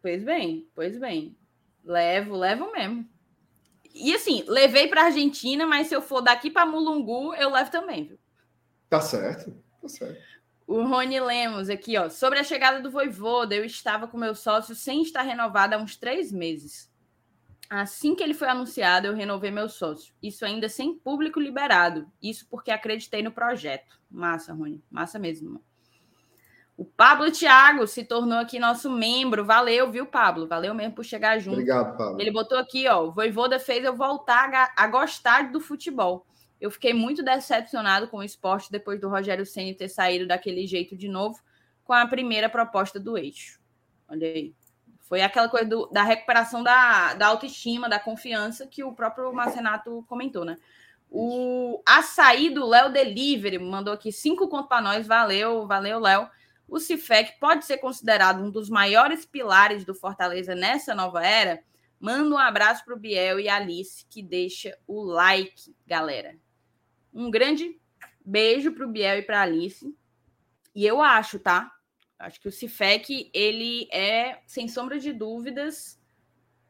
[0.00, 1.36] Pois bem, pois bem.
[1.84, 3.04] Levo, levo mesmo.
[3.92, 8.04] E assim, levei para Argentina, mas se eu for daqui para Mulungu, eu levo também,
[8.04, 8.18] viu?
[8.88, 9.52] Tá certo,
[9.82, 10.22] tá certo.
[10.66, 12.08] O Rony Lemos aqui, ó.
[12.08, 15.96] Sobre a chegada do Voivoda, eu estava com meu sócio sem estar renovado há uns
[15.96, 16.90] três meses.
[17.68, 20.14] Assim que ele foi anunciado, eu renovei meu sócio.
[20.22, 22.06] Isso ainda sem público liberado.
[22.22, 23.98] Isso porque acreditei no projeto.
[24.10, 24.82] Massa, Rony.
[24.90, 25.62] Massa mesmo.
[26.76, 29.44] O Pablo Thiago se tornou aqui nosso membro.
[29.44, 30.46] Valeu, viu, Pablo?
[30.46, 31.54] Valeu mesmo por chegar junto.
[31.54, 32.20] Obrigado, Pablo.
[32.20, 33.04] Ele botou aqui, ó.
[33.04, 36.26] O Voivoda fez eu voltar a gostar do futebol.
[36.62, 40.96] Eu fiquei muito decepcionado com o esporte depois do Rogério Senna ter saído daquele jeito
[40.96, 41.42] de novo
[41.82, 43.60] com a primeira proposta do eixo.
[44.08, 44.54] Olha aí.
[45.00, 50.04] Foi aquela coisa do, da recuperação da, da autoestima, da confiança que o próprio Marcenato
[50.08, 50.56] comentou, né?
[51.10, 55.04] O açaí do Léo Delivery mandou aqui cinco contos para nós.
[55.04, 56.30] Valeu, valeu, Léo.
[56.68, 61.60] O Cifec pode ser considerado um dos maiores pilares do Fortaleza nessa nova era.
[61.98, 66.36] Manda um abraço para o Biel e Alice, que deixa o like, galera.
[67.12, 67.80] Um grande
[68.24, 69.94] beijo para o Biel e para Alice.
[70.74, 71.70] E eu acho, tá?
[72.18, 76.00] Acho que o Cifec, ele é, sem sombra de dúvidas,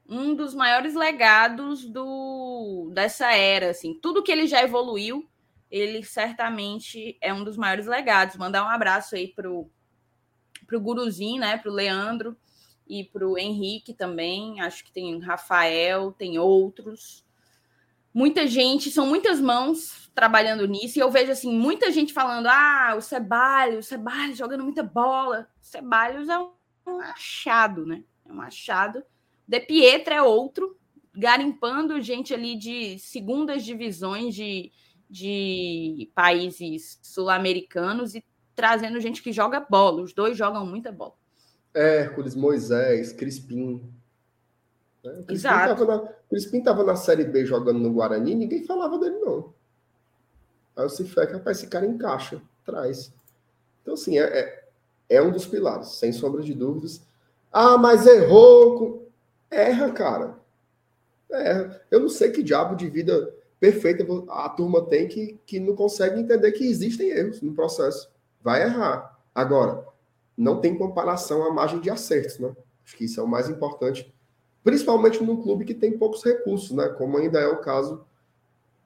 [0.09, 3.95] um dos maiores legados do dessa era, assim.
[4.01, 5.29] Tudo que ele já evoluiu,
[5.71, 8.37] ele certamente é um dos maiores legados.
[8.37, 9.71] Mandar um abraço aí pro
[10.67, 12.35] pro Guruzinho, né, pro Leandro
[12.89, 14.61] e pro Henrique também.
[14.61, 17.27] Acho que tem Rafael, tem outros.
[18.15, 22.95] Muita gente, são muitas mãos trabalhando nisso, e eu vejo assim, muita gente falando: ah,
[22.97, 25.49] o Ceballos, o Ceballos jogando muita bola.
[25.61, 28.05] O Ceballos é um achado, né?
[28.27, 29.03] É um achado
[29.47, 30.77] de Pietra é outro,
[31.15, 34.73] garimpando gente ali de segundas divisões de,
[35.11, 38.25] de países sul-americanos e
[38.55, 40.03] trazendo gente que joga bola.
[40.03, 41.15] Os dois jogam muita bola.
[41.75, 43.93] Hércules, Moisés, Crispim.
[45.03, 45.25] Né?
[45.29, 45.85] Exato.
[45.85, 49.53] Na, Crispim estava na Série B jogando no Guarani, ninguém falava dele, não.
[50.77, 53.13] Aí o Cifec, rapaz, esse cara encaixa, traz.
[53.83, 54.65] Então, assim, é, é,
[55.09, 57.03] é um dos pilares, sem sombra de dúvidas.
[57.53, 59.11] Ah, mas errou.
[59.51, 60.39] Erra, cara.
[61.31, 61.81] Erra.
[61.91, 66.21] Eu não sei que diabo de vida perfeita a turma tem que, que não consegue
[66.21, 68.11] entender que existem erros no processo.
[68.43, 69.21] Vai errar.
[69.35, 69.87] Agora,
[70.37, 72.55] não tem comparação à margem de acertos, né?
[72.85, 74.13] Acho que isso é o mais importante,
[74.63, 76.89] principalmente num clube que tem poucos recursos, né?
[76.89, 78.05] Como ainda é o caso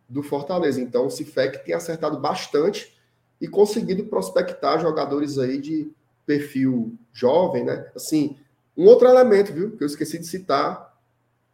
[0.08, 0.80] do Fortaleza.
[0.80, 2.96] Então, o Cifec tem acertado bastante
[3.40, 5.90] e conseguido prospectar jogadores aí de
[6.24, 7.90] perfil jovem, né?
[7.94, 8.36] Assim,
[8.76, 10.94] um outro elemento, viu, que eu esqueci de citar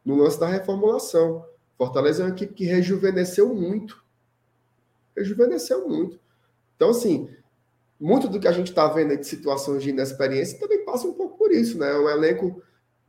[0.05, 1.45] no lance da reformulação.
[1.77, 4.03] Fortaleza é uma equipe que rejuvenesceu muito.
[5.17, 6.19] Rejuvenesceu muito.
[6.77, 7.29] Então, assim,
[8.01, 11.39] muito do que a gente está vendo de situações de inexperiência também passa um pouco
[11.39, 11.91] por isso, né?
[11.91, 12.63] É um elenco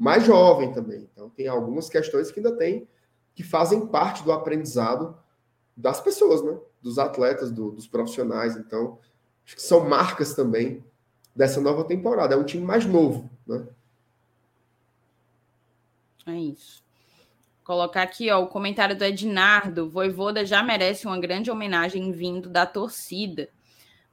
[0.03, 1.07] mais jovem também.
[1.13, 2.85] Então, tem algumas questões que ainda tem,
[3.34, 5.17] que fazem parte do aprendizado
[5.77, 6.59] das pessoas, né?
[6.81, 8.57] Dos atletas, do, dos profissionais.
[8.57, 8.99] Então,
[9.45, 10.84] acho que são marcas também
[11.34, 12.35] dessa nova temporada.
[12.35, 13.65] É um time mais novo, né?
[16.27, 16.84] É isso.
[17.63, 19.89] Colocar aqui, ó, o comentário do Ednardo.
[19.89, 23.47] Voivoda já merece uma grande homenagem vindo da torcida.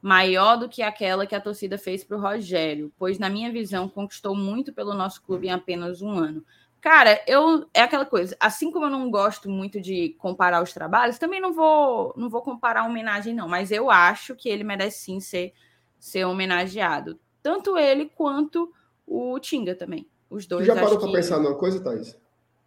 [0.01, 3.87] Maior do que aquela que a torcida fez para o Rogério, pois, na minha visão,
[3.87, 6.43] conquistou muito pelo nosso clube em apenas um ano.
[6.81, 8.35] Cara, eu é aquela coisa.
[8.39, 12.41] Assim como eu não gosto muito de comparar os trabalhos, também não vou não vou
[12.41, 15.53] comparar a homenagem não, mas eu acho que ele merece sim ser
[15.99, 18.73] ser homenageado, tanto ele quanto
[19.05, 20.07] o Tinga também.
[20.27, 20.65] Os dois.
[20.65, 22.17] Você já parou para que- pensar numa coisa, Thaís?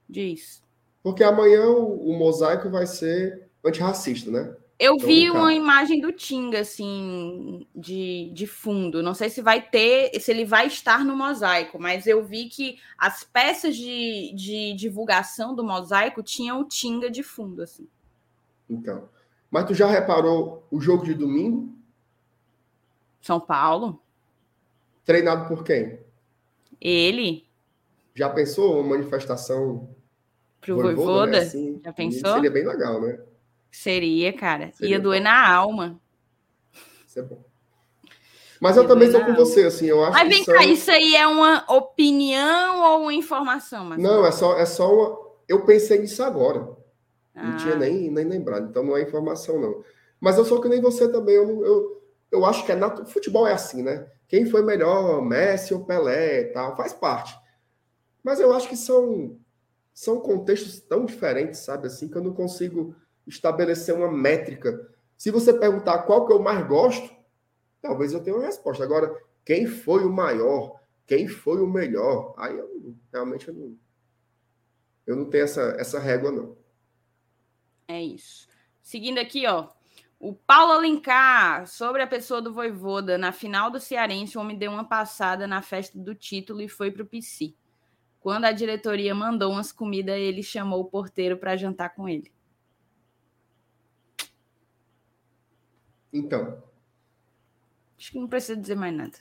[0.09, 0.63] Diz.
[1.03, 4.55] Porque amanhã o, o mosaico vai ser antirracista, né?
[4.79, 5.39] Eu vi cara.
[5.39, 9.03] uma imagem do Tinga, assim, de, de fundo.
[9.03, 12.79] Não sei se vai ter, se ele vai estar no mosaico, mas eu vi que
[12.99, 17.87] as peças de, de divulgação do mosaico tinham o Tinga de fundo, assim.
[18.69, 19.09] Então.
[19.51, 21.73] Mas tu já reparou o jogo de domingo?
[23.21, 24.03] São Paulo,
[25.05, 25.99] Treinado por quem?
[26.81, 27.47] ele,
[28.15, 29.89] Já pensou uma manifestação
[30.61, 31.39] pro Voivoda, Voivoda, né?
[31.39, 32.35] Assim, Já pensou?
[32.35, 33.19] Seria bem legal, né?
[33.77, 34.73] Seria, cara.
[34.73, 35.25] Seria Ia doer bom.
[35.25, 36.01] na alma.
[37.07, 37.45] Isso é bom.
[38.61, 40.55] Mas eu Ia também doer estou com na você, assim, eu acho Mas vem são...
[40.55, 43.85] cá, isso aí é uma opinião ou uma informação?
[43.85, 44.17] Marcelo?
[44.17, 45.19] Não, é só, é só uma...
[45.49, 46.61] Eu pensei nisso agora.
[47.41, 49.85] Não Ah, tinha nem, nem lembrado, então não é informação, não.
[50.21, 52.03] Mas eu sou que nem você também, eu, não- eu,
[52.33, 53.05] eu acho que é natu...
[53.07, 54.11] futebol é assim, né?
[54.29, 57.35] Quem foi melhor, Messi ou Pelé e tal, faz parte.
[58.23, 59.39] Mas eu acho que são,
[59.93, 61.87] são contextos tão diferentes, sabe?
[61.89, 62.95] Assim, que eu não consigo
[63.27, 64.91] estabelecer uma métrica.
[65.17, 67.15] Se você perguntar qual que eu mais gosto,
[67.81, 68.83] talvez eu tenha uma resposta.
[68.83, 69.15] Agora,
[69.45, 73.77] quem foi o maior, quem foi o melhor, aí eu realmente eu não,
[75.07, 76.57] eu não tenho essa, essa régua, não.
[77.87, 78.49] É isso.
[78.83, 79.69] Seguindo aqui, ó.
[80.19, 84.71] O Paulo Alencar, sobre a pessoa do Voivoda, na final do Cearense, o homem deu
[84.71, 87.55] uma passada na festa do título e foi pro PC.
[88.21, 92.33] Quando a diretoria mandou umas comidas, ele chamou o porteiro para jantar com ele.
[96.15, 96.63] Então,
[97.99, 99.17] Acho que não precisa dizer mais nada.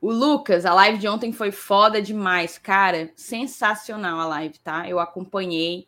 [0.00, 3.10] O Lucas, a live de ontem foi foda demais, cara.
[3.16, 4.88] Sensacional a live, tá?
[4.88, 5.86] Eu acompanhei.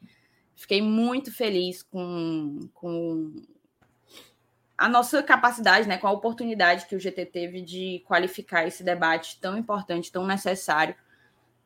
[0.55, 3.33] Fiquei muito feliz com, com
[4.79, 5.99] a nossa capacidade, né?
[5.99, 10.95] Com a oportunidade que o GT teve de qualificar esse debate tão importante, tão necessário,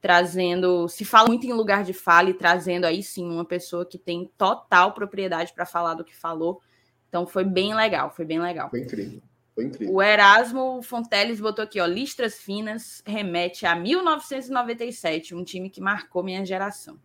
[0.01, 0.89] trazendo.
[0.89, 4.31] Se fala muito em lugar de fala e trazendo aí sim uma pessoa que tem
[4.37, 6.63] total propriedade para falar do que falou.
[7.09, 8.71] Então foi bem legal, foi bem legal.
[8.71, 9.23] foi incrível.
[9.55, 9.95] Foi incrível.
[9.95, 16.23] O Erasmo Fonteles botou aqui, ó, listras finas remete a 1997, um time que marcou
[16.23, 16.99] minha geração.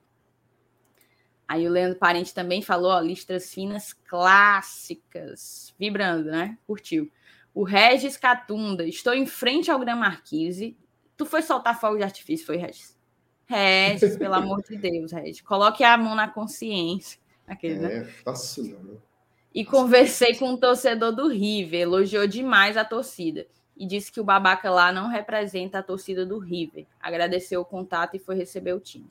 [1.47, 6.57] Aí o Leandro Parente também falou, ó, listras finas clássicas, vibrando, né?
[6.65, 7.11] Curtiu.
[7.53, 10.77] O Regis Catunda, estou em frente ao Gran Marquise.
[11.15, 12.97] Tu foi soltar fogo de artifício, foi, Regis?
[13.45, 15.41] Regis, pelo amor de Deus, Regis.
[15.41, 17.19] Coloque a mão na consciência.
[17.45, 17.97] Aquele, né?
[17.97, 19.12] É, fácil não.
[19.53, 23.45] E conversei com um torcedor do River, elogiou demais a torcida
[23.77, 26.85] e disse que o babaca lá não representa a torcida do River.
[26.99, 29.07] Agradeceu o contato e foi receber o time.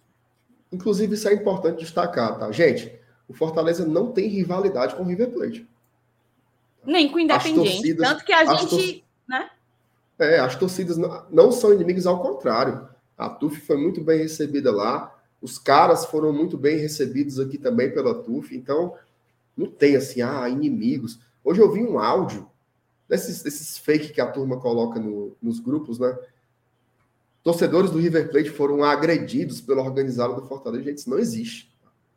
[0.73, 2.51] Inclusive, isso é importante destacar, tá?
[2.51, 2.93] Gente,
[3.29, 5.69] o Fortaleza não tem rivalidade com o River Plate.
[6.85, 7.75] Nem com o Independente.
[7.77, 8.69] Torcidas, Tanto que a gente.
[8.69, 9.03] Tor...
[9.29, 9.51] Né?
[10.19, 12.89] É, as torcidas não, não são inimigos, ao contrário.
[13.17, 15.15] A TUF foi muito bem recebida lá.
[15.41, 18.57] Os caras foram muito bem recebidos aqui também pela TUF.
[18.57, 18.95] Então,
[19.57, 21.21] não tem assim, ah, inimigos.
[21.45, 22.49] Hoje eu vi um áudio
[23.09, 26.17] desses, desses fake que a turma coloca no, nos grupos, né?
[27.43, 30.85] Torcedores do River Plate foram agredidos pelo organizado do Fortaleza.
[30.85, 31.73] Gente, isso não existe.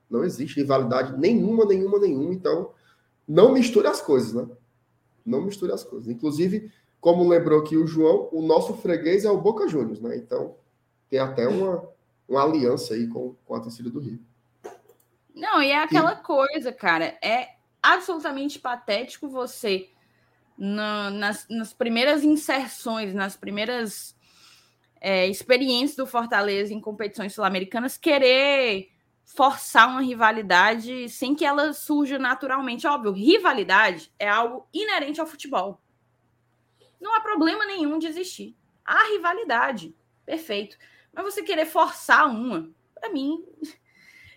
[0.09, 2.33] Não existe rivalidade nenhuma, nenhuma, nenhuma.
[2.33, 2.71] Então,
[3.27, 4.47] não misture as coisas, né?
[5.25, 6.07] Não misture as coisas.
[6.07, 6.71] Inclusive,
[7.01, 10.15] como lembrou aqui o João, o nosso freguês é o Boca Juniors, né?
[10.15, 10.55] Então,
[11.09, 11.83] tem até uma,
[12.29, 14.19] uma aliança aí com, com a torcida do Rio.
[15.35, 16.23] Não, e é aquela e...
[16.23, 17.17] coisa, cara.
[17.21, 19.89] É absolutamente patético você,
[20.57, 24.15] na, nas, nas primeiras inserções, nas primeiras
[25.01, 28.89] é, experiências do Fortaleza em competições sul-americanas, querer
[29.25, 32.87] forçar uma rivalidade sem que ela surja naturalmente.
[32.87, 35.81] Óbvio, rivalidade é algo inerente ao futebol.
[37.01, 38.55] Não há problema nenhum de existir.
[38.85, 39.95] Há rivalidade,
[40.25, 40.77] perfeito.
[41.11, 43.43] Mas você querer forçar uma, para mim,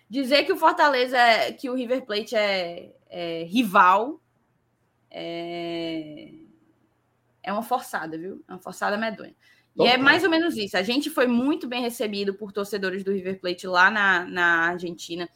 [0.09, 4.19] dizer que o Fortaleza, é, que o River Plate é, é rival,
[5.11, 6.31] é,
[7.43, 8.43] é uma forçada, viu?
[8.47, 9.35] É uma forçada medonha.
[9.77, 10.75] E é mais ou menos isso.
[10.75, 15.29] A gente foi muito bem recebido por torcedores do River Plate lá na, na Argentina.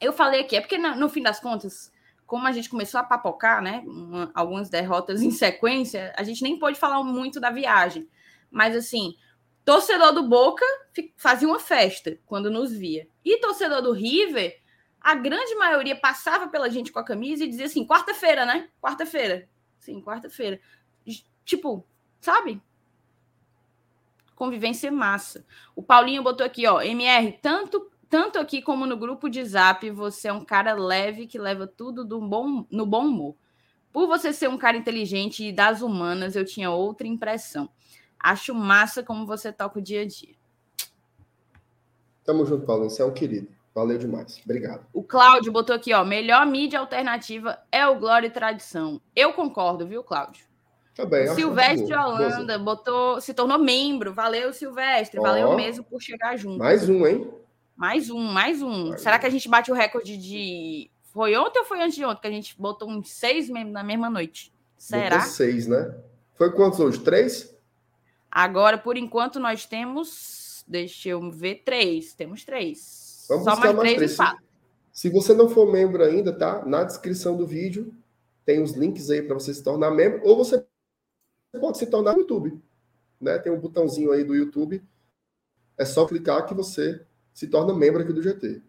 [0.00, 1.90] Eu falei aqui, é porque no, no fim das contas,
[2.26, 3.82] como a gente começou a papocar, né?
[3.86, 8.06] Uma, algumas derrotas em sequência, a gente nem pôde falar muito da viagem.
[8.50, 9.14] Mas assim,
[9.64, 10.64] torcedor do Boca
[11.16, 13.08] fazia uma festa quando nos via.
[13.24, 14.60] E torcedor do River,
[15.00, 18.68] a grande maioria passava pela gente com a camisa e dizia assim: quarta-feira, né?
[18.80, 19.48] Quarta-feira.
[19.78, 20.60] Sim, quarta-feira.
[21.44, 21.84] Tipo,
[22.20, 22.62] sabe?
[24.40, 25.44] convivência massa.
[25.76, 30.26] O Paulinho botou aqui, ó, MR, tanto tanto aqui como no grupo de Zap, você
[30.26, 33.36] é um cara leve que leva tudo do bom, no bom humor.
[33.92, 37.70] Por você ser um cara inteligente e das humanas, eu tinha outra impressão.
[38.22, 40.34] Acho massa como você toca o dia a dia.
[42.24, 42.90] Tamo junto, Paulinho.
[42.90, 43.48] Você é um querido.
[43.74, 44.40] Valeu demais.
[44.44, 44.84] Obrigado.
[44.92, 46.04] O Cláudio botou aqui, ó.
[46.04, 49.00] Melhor mídia alternativa é o Glória e Tradição.
[49.14, 50.44] Eu concordo, viu, Cláudio?
[50.94, 54.12] Também, tá Silvestre Holanda botou, se tornou membro.
[54.12, 55.18] Valeu, Silvestre.
[55.18, 56.58] Oh, valeu mesmo por chegar junto.
[56.58, 57.30] Mais um, hein?
[57.76, 58.88] Mais um, mais um.
[58.88, 59.18] Mais Será um.
[59.20, 60.90] que a gente bate o recorde de.
[61.04, 63.82] Foi ontem ou foi antes de ontem que a gente botou uns seis membros na
[63.82, 64.52] mesma noite?
[64.76, 65.16] Será?
[65.16, 65.94] Botou seis, né?
[66.34, 67.00] Foi quantos hoje?
[67.00, 67.54] Três?
[68.30, 70.64] Agora, por enquanto, nós temos.
[70.66, 72.12] Deixa eu ver, três.
[72.14, 73.26] Temos três.
[73.28, 74.12] Vamos Só mais, três, três.
[74.12, 74.36] Se,
[74.92, 76.64] se você não for membro ainda, tá?
[76.64, 77.94] Na descrição do vídeo
[78.50, 80.66] tem os links aí para você se tornar membro, ou você
[81.60, 82.60] pode se tornar no YouTube.
[83.20, 83.38] Né?
[83.38, 84.82] Tem um botãozinho aí do YouTube.
[85.78, 88.60] É só clicar que você se torna membro aqui do GT.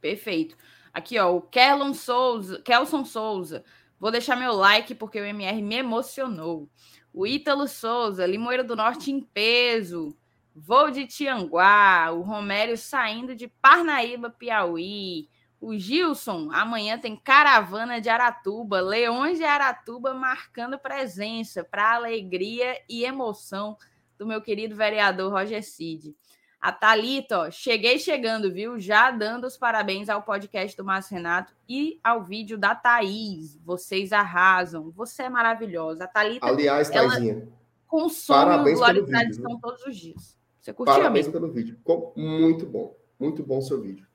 [0.00, 0.56] Perfeito.
[0.92, 3.64] Aqui, ó, o Kelson Souza, Kelson Souza.
[4.00, 6.68] Vou deixar meu like porque o MR me emocionou.
[7.12, 10.16] O Ítalo Souza, Limoeiro do Norte em peso.
[10.54, 12.10] Vou de Tianguá.
[12.10, 15.28] O Romério saindo de Parnaíba, Piauí.
[15.60, 23.04] O Gilson, amanhã tem caravana de Aratuba, Leões de Aratuba marcando presença para alegria e
[23.04, 23.76] emoção
[24.18, 26.16] do meu querido vereador Roger Cid.
[26.62, 28.78] A Thalita, ó, cheguei chegando, viu?
[28.78, 33.58] Já dando os parabéns ao podcast do Márcio Renato e ao vídeo da Thaís.
[33.64, 34.92] Vocês arrasam.
[34.92, 36.04] Você é maravilhosa.
[36.04, 37.48] A Thalita, Aliás, Thaisinha,
[37.88, 40.38] consome parabéns o Glória e Tradição todos os dias.
[40.60, 41.40] Você curtiu, Parabéns amigo?
[41.40, 41.76] pelo vídeo.
[42.14, 42.96] Muito bom.
[43.18, 44.06] Muito bom o seu vídeo.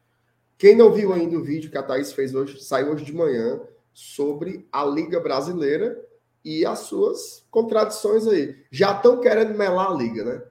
[0.57, 3.60] Quem não viu ainda o vídeo que a Thaís fez hoje, saiu hoje de manhã,
[3.94, 6.02] sobre a Liga Brasileira
[6.45, 8.56] e as suas contradições aí.
[8.72, 10.44] Já estão querendo melar a Liga, né?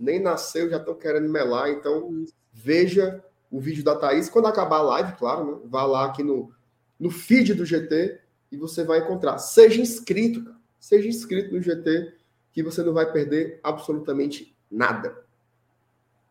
[0.00, 1.68] Nem nasceu, já estão querendo melar.
[1.68, 4.30] Então, veja o vídeo da Thaís.
[4.30, 5.60] Quando acabar a live, claro, né?
[5.66, 6.52] Vá lá aqui no,
[6.98, 8.18] no feed do GT
[8.50, 9.38] e você vai encontrar.
[9.38, 10.58] Seja inscrito, cara.
[10.78, 12.14] Seja inscrito no GT,
[12.52, 15.24] que você não vai perder absolutamente nada.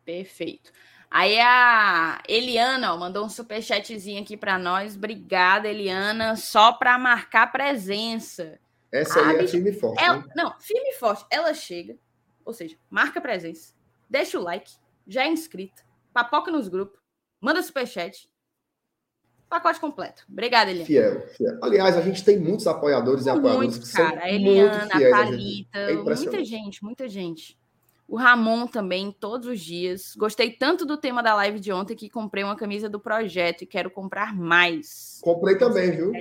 [0.04, 0.72] Perfeito.
[1.12, 4.96] Aí a Eliana ó, mandou um superchatzinho aqui para nós.
[4.96, 6.36] Obrigada, Eliana.
[6.36, 8.60] Só para marcar presença.
[8.91, 10.04] Essa aí é firme e forte.
[10.04, 11.26] Ela, não, firme e forte.
[11.30, 11.96] Ela chega,
[12.50, 13.74] ou seja, marca presença,
[14.10, 14.72] deixa o like,
[15.08, 17.00] já é inscrita, papoca nos grupos,
[17.40, 18.28] manda superchat.
[19.48, 20.24] Pacote completo.
[20.30, 20.86] Obrigada, Eliana.
[20.86, 21.58] Fiel, fiel.
[21.64, 24.10] Aliás, a gente tem muitos apoiadores e apoiadores muito, que cara.
[24.10, 27.60] são a Eliana, muito fiéis, a Thalita, a muita gente, muita gente.
[28.08, 30.16] O Ramon também, todos os dias.
[30.16, 33.68] Gostei tanto do tema da live de ontem que comprei uma camisa do projeto e
[33.68, 35.20] quero comprar mais.
[35.24, 36.14] Comprei também, viu?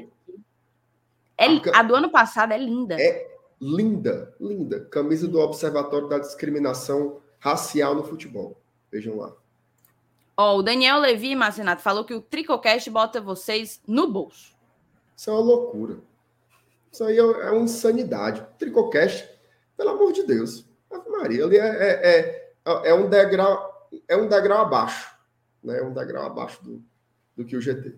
[1.36, 2.96] É, a do ano passado é linda.
[2.98, 4.80] É linda, linda.
[4.86, 8.60] Camisa do Observatório da Discriminação Racial no Futebol.
[8.90, 9.34] Vejam lá.
[10.36, 14.56] Ó, oh, o Daniel Levi, Marcinato, falou que o Tricocast bota vocês no bolso.
[15.16, 15.98] Isso é uma loucura.
[16.92, 18.46] Isso aí é, é uma insanidade.
[18.58, 19.28] Tricocast,
[19.76, 20.64] pelo amor de Deus.
[20.90, 25.12] Ave Maria, ali é, é, é, é, um degrau, é um degrau abaixo.
[25.62, 25.78] Né?
[25.78, 26.82] É um degrau abaixo do,
[27.36, 27.94] do que o GT.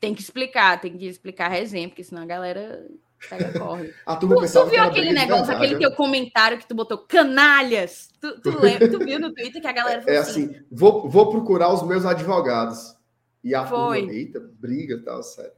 [0.00, 2.86] Tem que explicar, tem que explicar a resenha, porque senão a galera
[3.28, 3.94] pega corre.
[4.06, 8.08] a turma tu, tu viu aquele negócio, aquele teu comentário que tu botou canalhas?
[8.20, 8.88] Tu, tu lembra?
[8.88, 11.82] Tu viu no Twitter que a galera falou É assim, assim vou, vou procurar os
[11.82, 12.96] meus advogados.
[13.42, 14.00] E a Foi.
[14.00, 15.52] turma, eita, briga e tal, sério.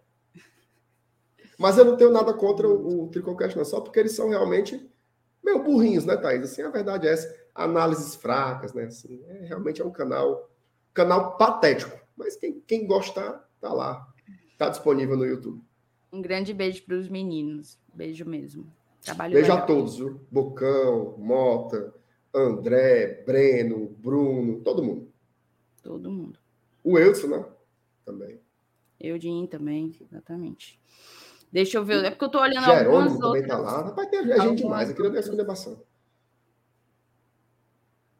[1.58, 4.88] Mas eu não tenho nada contra o, o Tricocast, não, só porque eles são realmente
[5.42, 6.42] meio burrinhos, né, Thaís?
[6.42, 7.34] Assim, a verdade é essa.
[7.54, 8.84] Análises fracas, né?
[8.84, 10.48] Assim, é, realmente é um canal,
[10.94, 11.98] canal patético.
[12.16, 14.06] Mas quem, quem gostar, tá lá.
[14.56, 15.62] Tá disponível no YouTube.
[16.12, 17.78] Um grande beijo para os meninos.
[17.92, 18.66] Beijo mesmo.
[19.02, 19.64] Trabalho beijo legal.
[19.64, 20.20] a todos, viu?
[20.30, 21.94] Bocão, Mota,
[22.34, 25.12] André, Breno, Bruno, todo mundo.
[25.82, 26.38] Todo mundo.
[26.82, 27.44] O Eudson, né?
[28.04, 28.40] Também.
[29.00, 30.80] Eudin também, exatamente.
[31.52, 32.04] Deixa eu ver.
[32.04, 33.48] É porque eu tô olhando Jerônimo algumas também outras.
[33.48, 33.82] tá lá.
[33.82, 34.90] Rapaz, tem gente demais.
[34.90, 35.82] Aqui não tem elevação.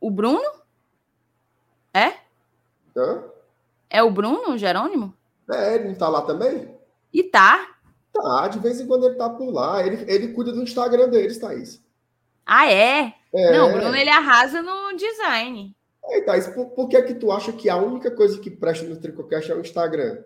[0.01, 0.51] O Bruno?
[1.93, 2.15] É?
[2.97, 3.25] Hã?
[3.91, 5.15] É o Bruno, o Jerônimo?
[5.51, 6.75] É, ele não tá lá também?
[7.13, 7.78] E tá.
[8.23, 9.87] Tá, de vez em quando ele tá por lá.
[9.87, 11.83] Ele, ele cuida do Instagram deles, Thaís.
[12.45, 13.15] Ah, é?
[13.33, 13.53] é.
[13.53, 15.75] Não, o Bruno ele arrasa no design.
[16.05, 18.87] Aí, Thaís, por, por que é que tu acha que a única coisa que presta
[18.87, 20.25] no Tricocast é o Instagram?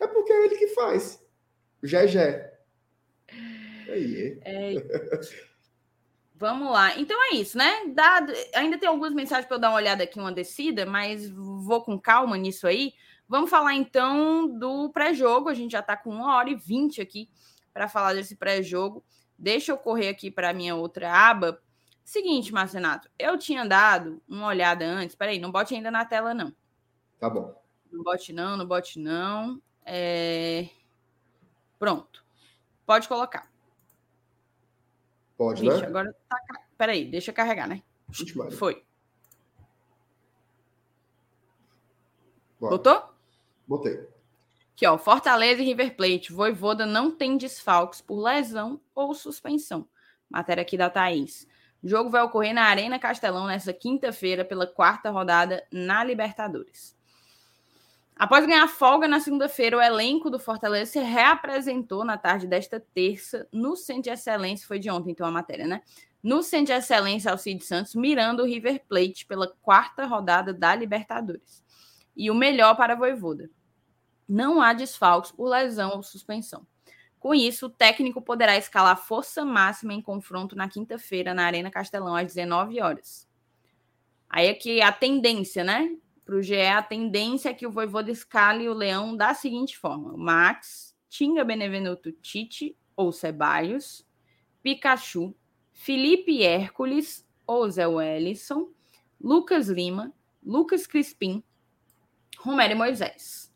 [0.00, 1.20] É porque é ele que faz.
[1.82, 2.52] Gegé.
[3.88, 4.40] Aí.
[4.44, 4.74] É.
[6.34, 6.98] Vamos lá.
[6.98, 7.86] Então é isso, né?
[7.94, 11.82] Dado, ainda tem algumas mensagens para eu dar uma olhada aqui, uma descida, mas vou
[11.82, 12.94] com calma nisso aí.
[13.28, 15.48] Vamos falar então do pré-jogo.
[15.48, 17.30] A gente já está com uma hora e vinte aqui
[17.72, 19.04] para falar desse pré-jogo.
[19.38, 21.60] Deixa eu correr aqui para a minha outra aba.
[22.04, 25.16] Seguinte, Marcenato, eu tinha dado uma olhada antes.
[25.16, 26.54] Peraí, não bote ainda na tela, não.
[27.18, 27.54] Tá bom.
[27.90, 29.60] Não bote não, não bote não.
[29.84, 30.68] É...
[31.78, 32.24] Pronto.
[32.84, 33.50] Pode colocar.
[35.36, 35.86] Pode, Vixe, né?
[35.86, 36.36] Agora tá.
[36.76, 37.82] Peraí, deixa eu carregar, né?
[38.58, 38.84] Foi.
[42.60, 42.76] Bora.
[42.76, 43.11] Botou?
[43.66, 44.08] Botei.
[44.74, 44.98] Aqui, ó.
[44.98, 46.32] Fortaleza e River Plate.
[46.32, 49.86] Voivoda não tem desfalques por lesão ou suspensão.
[50.28, 51.46] Matéria aqui da Thaís.
[51.82, 56.96] O jogo vai ocorrer na Arena Castelão nesta quinta-feira pela quarta rodada na Libertadores.
[58.14, 63.48] Após ganhar folga na segunda-feira, o elenco do Fortaleza se reapresentou na tarde desta terça
[63.50, 65.82] no Centro de Excelência, foi de ontem então a matéria, né?
[66.22, 71.64] No Centro de Excelência Alcide Santos, mirando o River Plate pela quarta rodada da Libertadores.
[72.16, 73.50] E o melhor para a Voivoda.
[74.28, 76.66] Não há desfalques por lesão ou suspensão.
[77.18, 82.16] Com isso, o técnico poderá escalar força máxima em confronto na quinta-feira na Arena Castelão
[82.16, 83.28] às 19 horas.
[84.28, 85.96] Aí aqui a tendência, né?
[86.24, 90.16] para o GE, a tendência é que o Voivoda escale o Leão da seguinte forma:
[90.16, 94.06] Max, Tinga Benevenuto Tite ou Ceballos,
[94.62, 95.34] Pikachu,
[95.72, 98.70] Felipe Hércules ou Zé Wellison,
[99.20, 100.12] Lucas Lima,
[100.42, 101.42] Lucas Crispim,
[102.42, 103.52] Romero e Moisés.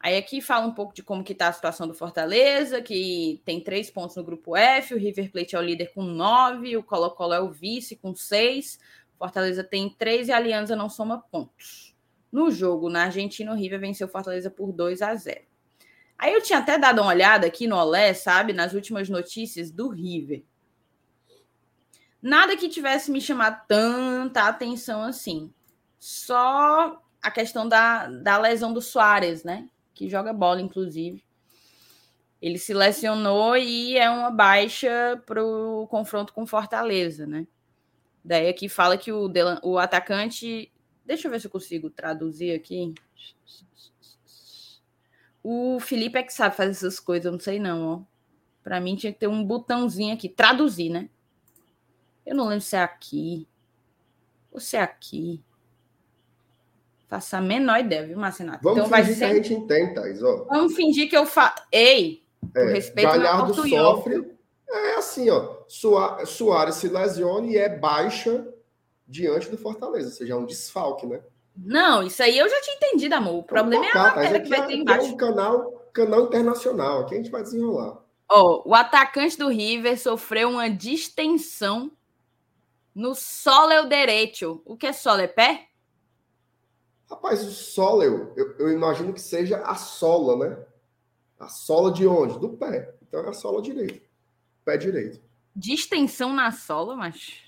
[0.00, 3.60] Aí aqui fala um pouco de como que está a situação do Fortaleza, que tem
[3.60, 7.32] três pontos no grupo F, o River Plate é o líder com nove, o Colo-Colo
[7.32, 8.78] é o vice com seis,
[9.16, 11.96] Fortaleza tem três e a Aliança não soma pontos.
[12.30, 15.40] No jogo, na Argentina, o River venceu Fortaleza por 2 a 0.
[16.18, 19.88] Aí eu tinha até dado uma olhada aqui no Olé, sabe, nas últimas notícias do
[19.88, 20.42] River.
[22.20, 25.52] Nada que tivesse me chamado tanta atenção assim.
[25.98, 29.66] Só a questão da, da lesão do Soares, né?
[29.94, 31.24] Que joga bola, inclusive.
[32.40, 37.46] Ele se lesionou e é uma baixa para o confronto com Fortaleza, né?
[38.22, 40.70] Daí aqui fala que o, Delan, o atacante.
[41.02, 42.92] Deixa eu ver se eu consigo traduzir aqui.
[45.42, 48.02] O Felipe é que sabe fazer essas coisas, eu não sei não, ó.
[48.62, 51.08] Pra mim tinha que ter um botãozinho aqui, traduzir, né?
[52.26, 53.48] Eu não lembro se é aqui.
[54.52, 55.42] Ou se é aqui.
[57.14, 58.58] Faça a menor ideia, viu, Marcenato?
[58.60, 59.26] Vamos então fingir vai ser...
[59.26, 60.46] que a gente entende, Thais, ó.
[60.50, 61.62] Vamos fingir que eu faço.
[61.70, 62.24] Ei!
[62.56, 64.34] É, respeito Galhardo sofre
[64.68, 65.58] é assim, ó.
[65.68, 68.52] Soares se lesiona e é baixa
[69.06, 71.20] diante do Fortaleza, ou seja, é um desfalque, né?
[71.56, 73.36] Não, isso aí eu já tinha entendido, amor.
[73.36, 75.06] O problema é a matéria que vai ter embaixo.
[75.06, 77.96] É um canal, canal internacional, aqui a gente vai desenrolar.
[78.28, 81.92] Ó, o atacante do River sofreu uma distensão
[82.92, 84.60] no solo direito.
[84.64, 85.20] O que é solo?
[85.20, 85.68] É pé?
[87.08, 90.64] Rapaz, o solo, eu, eu imagino que seja a sola, né?
[91.38, 92.38] A sola de onde?
[92.38, 92.94] Do pé.
[93.02, 94.00] Então é a sola direita.
[94.64, 95.20] Pé direito.
[95.54, 97.42] Distensão na sola, mas.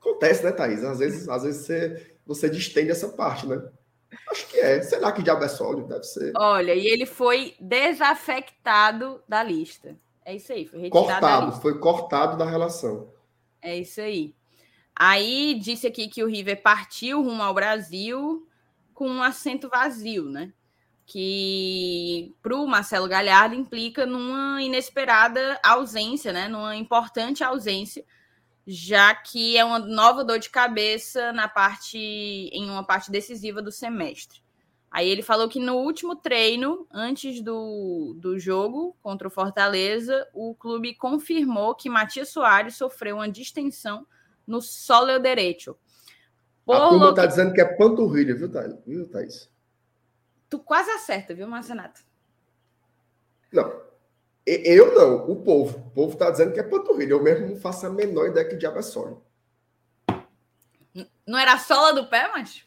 [0.00, 0.82] Acontece, né, Thaís?
[0.82, 3.62] Às vezes, às vezes você, você distende essa parte, né?
[4.30, 4.80] Acho que é.
[4.82, 6.32] Sei lá que diabo é sólido, deve ser.
[6.36, 9.96] Olha, e ele foi desafectado da lista.
[10.24, 13.12] É isso aí, foi retirado Cortado, foi cortado da relação.
[13.62, 14.34] É isso aí.
[14.94, 18.47] Aí disse aqui que o River partiu rumo ao Brasil
[18.98, 20.52] com um assento vazio, né?
[21.06, 26.48] Que para o Marcelo Galhardo implica numa inesperada ausência, né?
[26.48, 28.04] Numa importante ausência,
[28.66, 33.70] já que é uma nova dor de cabeça na parte em uma parte decisiva do
[33.70, 34.42] semestre.
[34.90, 40.56] Aí ele falou que no último treino, antes do, do jogo contra o Fortaleza, o
[40.56, 44.04] clube confirmou que Matias Soares sofreu uma distensão
[44.44, 45.78] no solo direito.
[46.68, 47.28] Por a turma está que...
[47.28, 48.74] dizendo que é panturrilha, viu, Thaís?
[48.86, 49.50] Viu, Thaís?
[50.50, 52.02] Tu quase acerta, viu, Marcenato?
[53.50, 53.72] Não.
[54.44, 55.78] Eu não, o povo.
[55.78, 57.12] O povo está dizendo que é panturrilha.
[57.12, 59.24] Eu mesmo não faço a menor ideia que diabo é solo.
[61.26, 62.62] Não era a sola do pé, mas?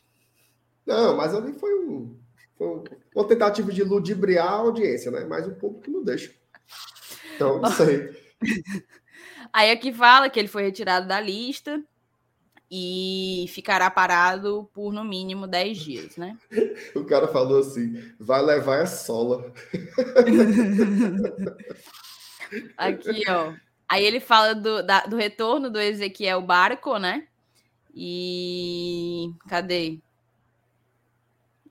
[0.83, 2.19] Não, mas ali foi, um,
[2.57, 2.83] foi
[3.13, 5.25] uma tentativa de ludibriar a audiência, né?
[5.25, 6.33] Mas o público não deixa.
[7.35, 8.09] Então, isso aí.
[9.53, 11.79] aí aqui fala que ele foi retirado da lista
[12.73, 16.37] e ficará parado por no mínimo 10 dias, né?
[16.95, 19.53] O cara falou assim: vai levar a sola.
[22.77, 23.53] Aqui, ó.
[23.89, 27.27] Aí ele fala do, da, do retorno do Ezequiel Barco, né?
[27.93, 29.99] E cadê?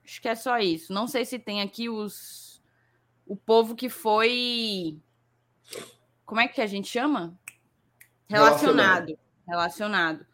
[0.04, 0.92] Acho que é só isso.
[0.92, 2.60] Não sei se tem aqui os
[3.26, 4.98] o povo que foi
[6.26, 7.38] como é que a gente chama?
[8.28, 9.18] Relacionado.
[9.46, 10.26] Relacionado.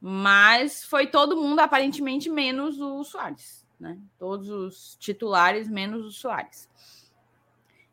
[0.00, 3.66] Mas foi todo mundo, aparentemente, menos o Soares.
[3.78, 3.98] Né?
[4.18, 6.68] Todos os titulares, menos o Soares.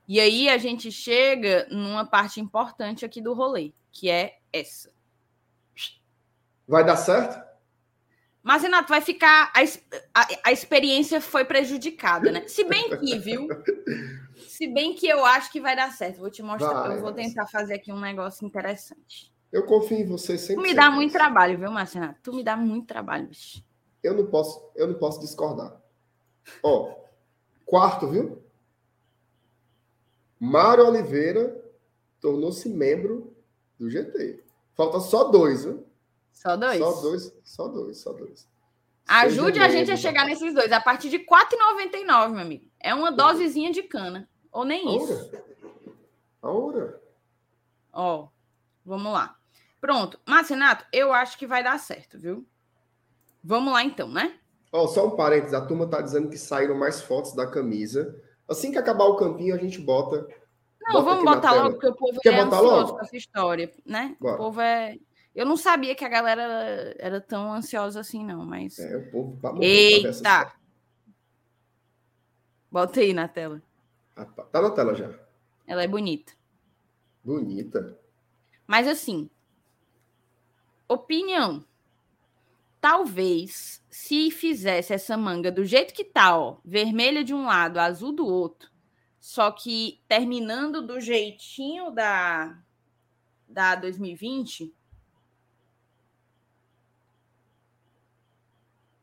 [0.08, 4.92] E aí a gente chega numa parte importante aqui do rolê, que é essa.
[6.68, 7.42] Vai dar certo?
[8.42, 9.52] Mas, Renato, vai ficar.
[9.56, 9.62] A,
[10.14, 12.46] a, a, experiência foi prejudicada, né?
[12.46, 13.48] Se bem que, viu?
[14.48, 16.20] Se bem que eu acho que vai dar certo.
[16.20, 16.88] Vou te mostrar.
[16.88, 19.33] Vai, eu vou tentar fazer aqui um negócio interessante.
[19.54, 20.64] Eu confio em você sempre.
[20.64, 22.16] Tu me dá muito trabalho, viu, Marcelo?
[22.24, 23.64] Tu me dá muito trabalho, bicho.
[24.02, 25.80] Eu não posso, eu não posso discordar.
[26.64, 26.96] Ó,
[27.64, 28.44] quarto, viu?
[30.40, 31.64] Mário Oliveira
[32.20, 33.32] tornou-se membro
[33.78, 34.44] do GT.
[34.74, 35.86] Falta só dois, viu?
[36.32, 36.80] Só dois.
[36.80, 38.50] Só dois, só dois, só dois.
[39.06, 42.66] Ajude Seja a gente a chegar nesses dois, a partir de R$ 4,99, meu amigo.
[42.80, 44.28] É uma dosezinha de cana.
[44.52, 45.32] Ou nem a isso.
[46.42, 47.00] A hora.
[47.92, 48.30] Ó,
[48.84, 49.38] vamos lá.
[49.84, 50.18] Pronto.
[50.26, 52.48] Mas, Renato, eu acho que vai dar certo, viu?
[53.44, 54.40] Vamos lá então, né?
[54.72, 58.18] Ó, só um parênteses, a turma tá dizendo que saíram mais fotos da camisa.
[58.48, 60.26] Assim que acabar o campinho, a gente bota.
[60.84, 62.94] Não, bota vamos botar logo, porque o povo Quer é ansioso logo?
[62.94, 64.16] com essa história, né?
[64.22, 64.36] Bora.
[64.36, 64.98] O povo é
[65.36, 68.80] eu não sabia que a galera era tão ansiosa assim, não, mas.
[68.80, 70.54] É, o povo tá Eita!
[72.72, 73.62] Bota aí na tela.
[74.16, 74.44] Ah, tá.
[74.44, 75.14] tá na tela já.
[75.68, 76.32] Ela é bonita.
[77.22, 78.00] Bonita.
[78.66, 79.30] Mas assim,
[80.88, 81.66] opinião.
[82.80, 88.12] Talvez, se fizesse essa manga do jeito que tá, ó, vermelha de um lado, azul
[88.12, 88.70] do outro,
[89.20, 92.60] só que terminando do jeitinho da
[93.48, 94.74] da 2020,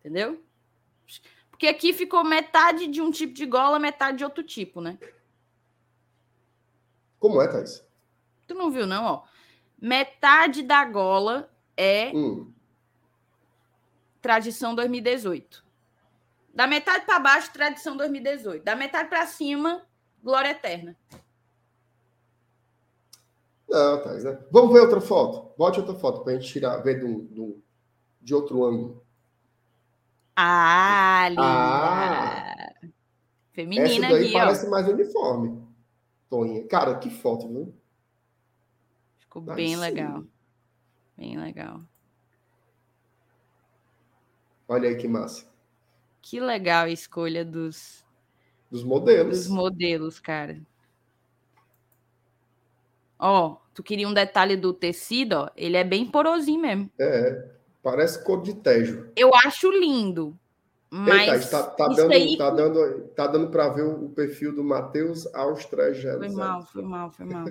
[0.00, 0.42] Entendeu?
[1.50, 4.98] Porque aqui ficou metade de um tipo de gola, metade de outro tipo, né?
[7.18, 7.86] Como é, Thais?
[8.46, 9.24] Tu não viu, não, ó.
[9.78, 12.52] Metade da gola é hum.
[14.20, 15.64] tradição 2018.
[16.54, 18.62] Da metade para baixo, tradição 2018.
[18.62, 19.82] Da metade para cima,
[20.22, 20.94] glória eterna.
[23.66, 24.38] Não, Thais, né?
[24.50, 25.54] Vamos ver outra foto.
[25.56, 27.62] Bote outra foto para a gente tirar, ver do, do,
[28.20, 29.02] de outro ângulo.
[30.36, 31.42] Ah, linda.
[31.42, 32.74] Ah,
[33.52, 34.70] Feminina essa daí aqui, parece ó.
[34.70, 35.64] mais uniforme.
[36.28, 36.66] Toninha.
[36.66, 37.74] Cara, que foto, viu?
[39.18, 39.76] Ficou bem sim.
[39.76, 40.24] legal.
[41.20, 41.82] Bem legal.
[44.66, 45.44] Olha aí que massa.
[46.22, 48.02] Que legal a escolha dos
[48.70, 49.40] dos modelos.
[49.40, 50.58] Dos modelos, cara.
[53.18, 56.90] Ó, tu queria um detalhe do tecido, ó, ele é bem porosinho mesmo.
[56.98, 57.50] É.
[57.82, 59.10] Parece cor de tejo.
[59.14, 60.34] Eu acho lindo.
[60.88, 62.36] Mas Eita, tá, tá, dando, aí...
[62.38, 66.20] tá, dando, tá dando para ver o perfil do Matheus Austragelo.
[66.20, 67.44] Foi mal, foi mal, foi mal.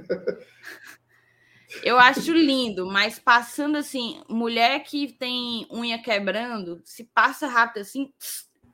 [1.83, 8.11] Eu acho lindo, mas passando assim, mulher que tem unha quebrando, se passa rápido assim,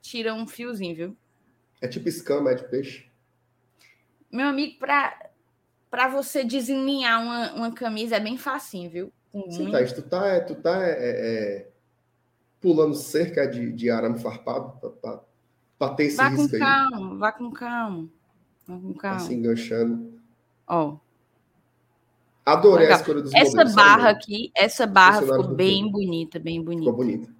[0.01, 1.17] tira um fiozinho, viu?
[1.81, 3.09] É tipo escama, é de peixe.
[4.31, 5.29] Meu amigo, para
[5.89, 9.13] para você desenlinhar uma, uma camisa é bem facinho, viu?
[9.31, 11.69] Com Sim, Thaís, tu tá, é, tu tá é, é,
[12.59, 14.77] pulando cerca de, de arame farpado
[15.79, 18.09] para ter esse vá risco com calma, Vá com calma,
[18.67, 19.17] vá com calma.
[19.17, 20.19] Assim, enganchando.
[20.67, 20.97] Ó.
[22.45, 26.83] Adorei a escolha dos Essa modelos, barra aqui, essa barra ficou bem bonita, bem bonita.
[26.83, 27.35] Ficou bonita.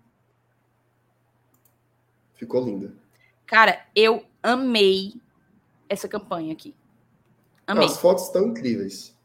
[2.34, 2.94] Ficou linda.
[3.45, 5.14] Cara, eu amei
[5.88, 6.76] essa campanha aqui.
[7.68, 7.86] Amei.
[7.86, 9.15] As fotos estão incríveis.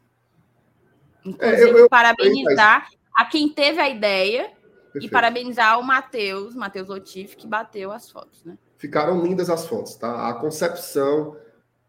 [1.25, 4.51] Inclusive, é, eu, eu, parabenizar eu, a quem teve a ideia
[4.91, 5.05] Perfeito.
[5.05, 8.57] e parabenizar o Matheus, Matheus Lotif, que bateu as fotos, né?
[8.77, 10.29] Ficaram lindas as fotos, tá?
[10.29, 11.35] A concepção.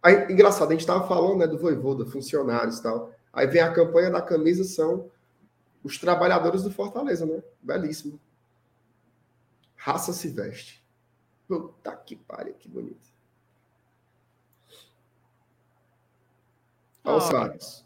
[0.03, 3.11] Aí, engraçado, a gente estava falando né, do Voivoda, funcionários e tal.
[3.33, 5.11] Aí vem a campanha da camisa, são
[5.83, 7.43] os trabalhadores do Fortaleza, né?
[7.61, 8.21] Belíssimo.
[9.77, 10.85] Raça se veste.
[11.49, 13.11] Puta que pariu, que bonito.
[17.05, 17.85] Olha os vários.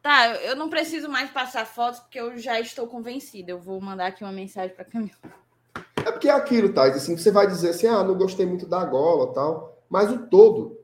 [0.00, 3.50] Tá, eu não preciso mais passar fotos porque eu já estou convencida.
[3.50, 5.16] Eu vou mandar aqui uma mensagem para Camila.
[5.96, 8.84] É porque é aquilo, Thais, assim, você vai dizer assim, ah, não gostei muito da
[8.84, 10.78] gola tal, mas o todo.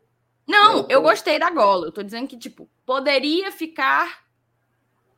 [0.47, 1.86] Não, eu gostei da gola.
[1.86, 4.23] Eu tô dizendo que, tipo, poderia ficar.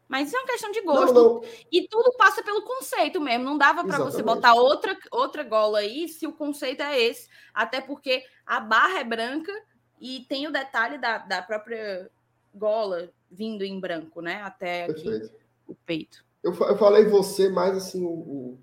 [0.06, 1.14] Mas isso é uma questão de gosto.
[1.14, 1.42] Não, não.
[1.72, 3.44] E tudo passa pelo conceito mesmo.
[3.44, 7.28] Não dava para você botar outra, outra gola aí se o conceito é esse.
[7.52, 9.52] Até porque a barra é branca
[10.00, 12.10] e tem o detalhe da, da própria
[12.54, 14.42] gola vindo em branco, né?
[14.42, 15.30] Até aqui,
[15.66, 16.24] o peito.
[16.42, 18.58] Eu, eu falei você, mais assim, o,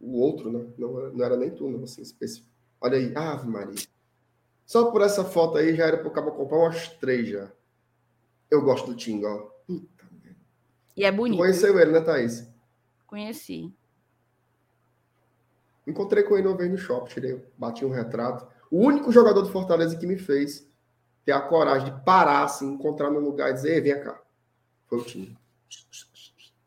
[0.00, 0.66] o outro, né?
[0.76, 2.46] Não, não era nem tu, não, assim, específico.
[2.80, 3.74] Olha aí, Ave Maria.
[4.68, 7.50] Só por essa foto aí já era para eu comprar umas três já.
[8.50, 9.38] Eu gosto do Tinga, ó.
[9.66, 10.36] Puta merda.
[10.94, 11.38] E é bonito.
[11.38, 12.46] Tu conheceu ele, né, Thaís?
[13.06, 13.72] Conheci.
[15.86, 18.46] Encontrei com ele uma vez no shopping, tirei, bati um retrato.
[18.70, 20.68] O único jogador do Fortaleza que me fez
[21.24, 24.20] ter a coragem de parar, assim, encontrar no lugar e dizer, vem cá.
[24.86, 25.34] Foi o time.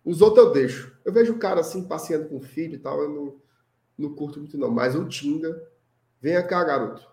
[0.04, 0.98] Os outros eu deixo.
[1.06, 3.36] Eu vejo o cara assim, passeando com o filho e tal, eu não,
[3.96, 4.72] não curto muito não.
[4.72, 5.70] Mas o Tinga,
[6.20, 7.11] venha cá, garoto.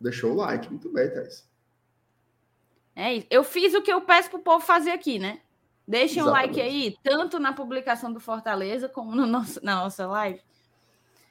[0.00, 0.68] Deixou o like.
[0.68, 1.48] Muito bem, Thais.
[2.96, 3.26] É isso.
[3.30, 5.40] Eu fiz o que eu peço pro povo fazer aqui, né?
[5.86, 10.06] Deixem o um like aí, tanto na publicação do Fortaleza como no nosso, na nossa
[10.06, 10.40] live.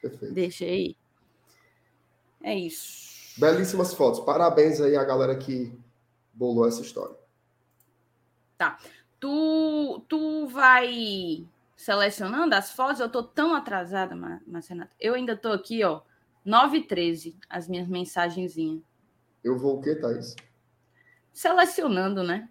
[0.00, 0.34] Perfeito.
[0.34, 0.96] Deixa aí.
[2.42, 3.40] É isso.
[3.40, 4.20] Belíssimas fotos.
[4.20, 5.76] Parabéns aí a galera que
[6.32, 7.16] bolou essa história.
[8.56, 8.78] Tá.
[9.18, 13.00] Tu, tu vai selecionando as fotos?
[13.00, 14.14] Eu tô tão atrasada,
[14.46, 14.92] Marcenata.
[15.00, 16.02] Eu ainda tô aqui, ó,
[16.44, 18.82] 9 h 13, as minhas mensagenzinhas.
[19.42, 20.36] Eu vou o quê, Thaís?
[21.32, 22.48] Selecionando, né?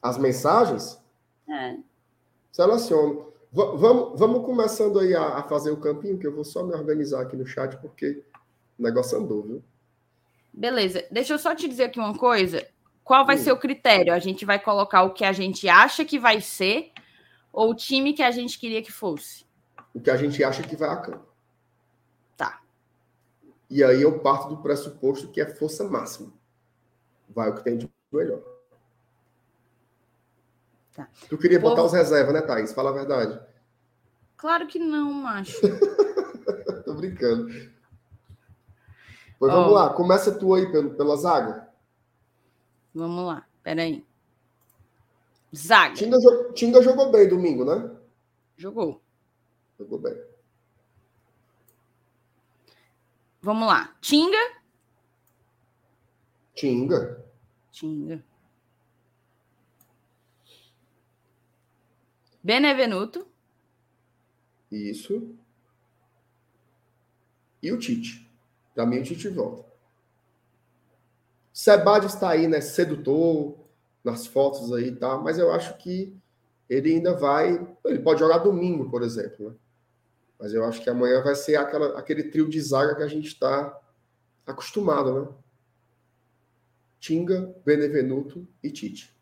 [0.00, 1.00] As mensagens?
[1.48, 1.76] É.
[2.50, 3.32] Seleciono.
[3.50, 6.74] V vamos, vamos começando aí a, a, fazer o campinho, que eu vou só me
[6.74, 8.24] organizar aqui no chat, porque
[8.78, 9.64] o negócio andou, viu?
[10.52, 11.04] Beleza.
[11.10, 12.66] Deixa eu só te dizer aqui uma coisa.
[13.04, 13.38] Qual vai hum.
[13.38, 14.12] ser o critério?
[14.12, 16.92] A gente vai colocar o que a gente acha que vai ser
[17.52, 19.44] ou o time que a gente queria que fosse?
[19.94, 21.31] O que a gente acha que vai a campo.
[23.72, 26.30] E aí eu parto do pressuposto que é força máxima.
[27.26, 28.42] Vai o que tem de melhor.
[30.92, 31.08] Tá.
[31.26, 32.74] Tu queria botar os reservas, né, Thaís?
[32.74, 33.40] Fala a verdade.
[34.36, 35.58] Claro que não, macho.
[36.84, 37.48] Tô brincando.
[39.38, 39.56] Pois oh.
[39.56, 41.66] vamos lá, começa tu aí pelo, pela zaga.
[42.94, 44.04] Vamos lá, peraí.
[45.56, 45.94] Zaga.
[45.94, 46.18] Tinga,
[46.52, 47.90] Tinga jogou bem domingo, né?
[48.54, 49.00] Jogou.
[49.78, 50.31] Jogou bem.
[53.42, 53.92] Vamos lá.
[54.00, 54.38] Tinga.
[56.54, 57.24] Tinga.
[57.72, 58.24] Tinga.
[62.42, 63.26] Benevenuto.
[64.70, 65.34] Isso.
[67.60, 68.30] E o Tite.
[68.74, 69.70] Para mim, o Tite volta.
[71.52, 72.60] Sebade está aí, né?
[72.60, 73.56] Sedutor,
[74.04, 75.10] nas fotos aí e tá?
[75.10, 76.16] tal, mas eu acho que
[76.68, 77.68] ele ainda vai.
[77.84, 79.56] Ele pode jogar domingo, por exemplo, né?
[80.42, 83.28] Mas eu acho que amanhã vai ser aquela, aquele trio de zaga que a gente
[83.28, 83.80] está
[84.44, 85.28] acostumado, né?
[86.98, 89.14] Tinga, Benevenuto e Tite.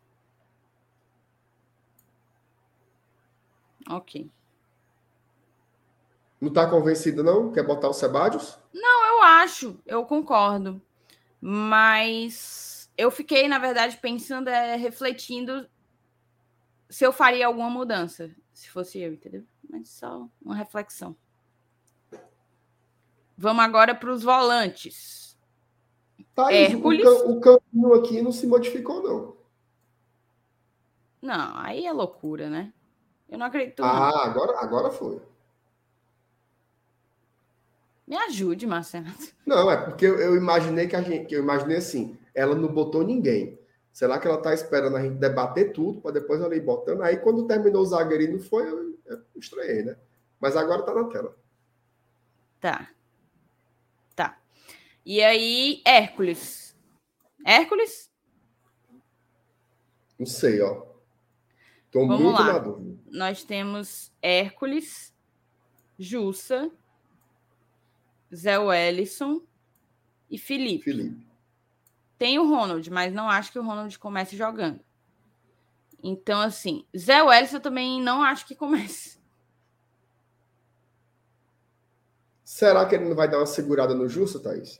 [3.87, 4.31] Ok.
[6.39, 7.51] Não está convencido, não?
[7.51, 8.57] Quer botar o Sebadios?
[8.73, 10.81] Não, eu acho, eu concordo.
[11.39, 15.69] Mas eu fiquei, na verdade, pensando, é, refletindo
[16.89, 19.45] se eu faria alguma mudança, se fosse eu, entendeu?
[19.71, 21.15] Mas só uma reflexão.
[23.37, 25.39] Vamos agora para os volantes.
[26.35, 27.05] Tá, Hércules.
[27.05, 29.37] O, o caminho aqui não se modificou, não.
[31.21, 32.73] Não, aí é loucura, né?
[33.29, 33.81] Eu não acredito.
[33.81, 34.21] Ah, não.
[34.23, 35.21] agora, agora foi.
[38.05, 39.07] Me ajude, Marcelo.
[39.45, 42.67] Não, é porque eu, eu imaginei que a gente, que eu imaginei assim, ela não
[42.67, 43.57] botou ninguém.
[43.91, 47.01] Será que ela tá esperando a gente debater tudo para depois ela ir botando?
[47.01, 49.97] Aí quando terminou o zagueirinho foi, eu, eu estranhei, né?
[50.39, 51.37] Mas agora tá na tela.
[52.59, 52.89] Tá.
[54.15, 54.39] Tá.
[55.05, 56.75] E aí, Hércules.
[57.45, 58.11] Hércules?
[60.17, 60.85] Não sei, ó.
[61.91, 62.53] Tô Vamos muito lá.
[62.53, 62.97] na dúvida.
[63.11, 65.13] Nós temos Hércules,
[65.99, 66.71] Jussa,
[68.33, 69.41] Zé Wellison
[70.29, 70.85] e Felipe.
[70.85, 71.30] Felipe.
[72.21, 74.79] Tem o Ronald, mas não acho que o Ronald comece jogando.
[76.03, 79.17] Então, assim, Zé Wellison eu também não acho que comece.
[82.45, 84.79] Será que ele não vai dar uma segurada no Justo, Thaís?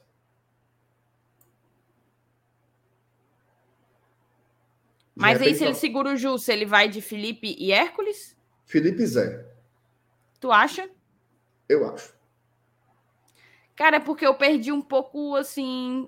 [5.16, 8.38] Mas aí, repente, se ele segura o Jussa, ele vai de Felipe e Hércules?
[8.66, 9.52] Felipe Zé,
[10.40, 10.88] Tu acha?
[11.68, 12.14] eu acho.
[13.76, 16.08] Cara, é porque eu perdi um pouco, assim.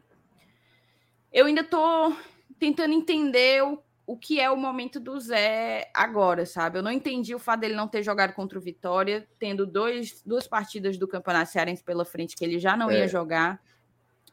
[1.34, 2.16] Eu ainda tô
[2.60, 6.78] tentando entender o, o que é o momento do Zé agora, sabe?
[6.78, 10.48] Eu não entendi o fato dele não ter jogado contra o Vitória, tendo dois, duas
[10.48, 13.00] partidas do Campeonato Cearense pela frente que ele já não É.
[13.00, 13.60] ia jogar.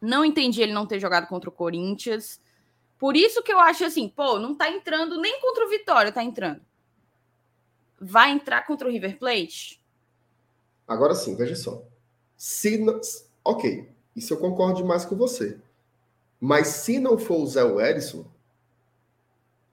[0.00, 2.40] Não entendi ele não ter jogado contra o Corinthians.
[2.98, 6.22] Por isso que eu acho assim, pô, não tá entrando nem contra o Vitória, tá
[6.22, 6.60] entrando.
[7.98, 9.80] Vai entrar contra o River Plate?
[10.86, 11.82] Agora sim, veja só.
[12.36, 13.00] Se não-
[13.44, 15.58] ok, isso eu concordo demais com você.
[16.40, 18.26] Mas se não for o Zé Wellison,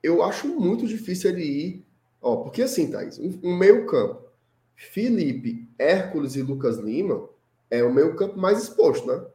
[0.04, 1.86] eu acho muito difícil ele ir.
[2.22, 4.28] Ó, porque assim, Thaís, um, um meio-campo.
[4.76, 7.28] Felipe, Hércules e Lucas Lima
[7.72, 9.26] é o meio-campo mais exposto, né?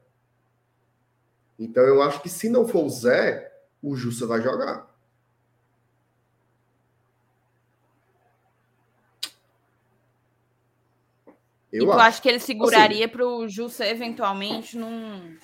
[1.59, 3.53] Então eu acho que se não for o Zé,
[3.83, 4.93] o Jussa vai jogar.
[11.73, 15.35] e tu acha que ele seguraria para o Jussa eventualmente não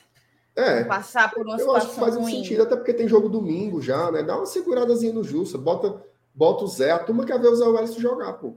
[0.59, 2.33] é, passar por uma Eu acho que situação faz um ruim?
[2.43, 4.23] sentido, até porque tem jogo domingo já, né?
[4.23, 6.03] Dá uma seguradazinha no Jussa, bota,
[6.35, 8.55] bota o Zé, a turma quer ver o Zé Wellison jogar, pô.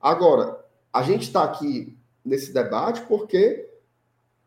[0.00, 3.68] Agora, a gente está aqui nesse debate porque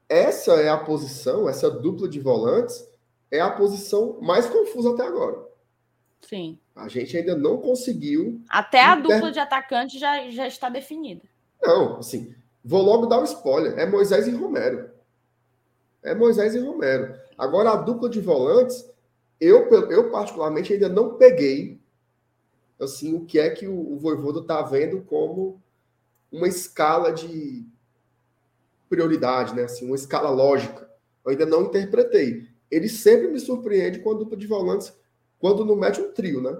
[0.07, 2.87] essa é a posição, essa dupla de volantes
[3.29, 5.45] é a posição mais confusa até agora.
[6.21, 6.57] Sim.
[6.75, 8.41] A gente ainda não conseguiu.
[8.49, 11.23] Até a Inter- dupla de atacante já, já está definida.
[11.61, 13.77] Não, assim, vou logo dar o spoiler.
[13.77, 14.89] É Moisés e Romero.
[16.07, 17.15] É Moisés e Romero.
[17.37, 18.89] Agora, a dupla de volantes,
[19.39, 21.79] eu, eu particularmente ainda não peguei
[22.79, 25.61] assim o que é que o, o Voivoda está vendo como
[26.31, 27.65] uma escala de
[28.89, 29.63] prioridade, né?
[29.63, 30.89] Assim, uma escala lógica.
[31.25, 32.47] Eu ainda não interpretei.
[32.69, 34.93] Ele sempre me surpreende com a dupla de volantes
[35.39, 36.57] quando não mete um trio, né?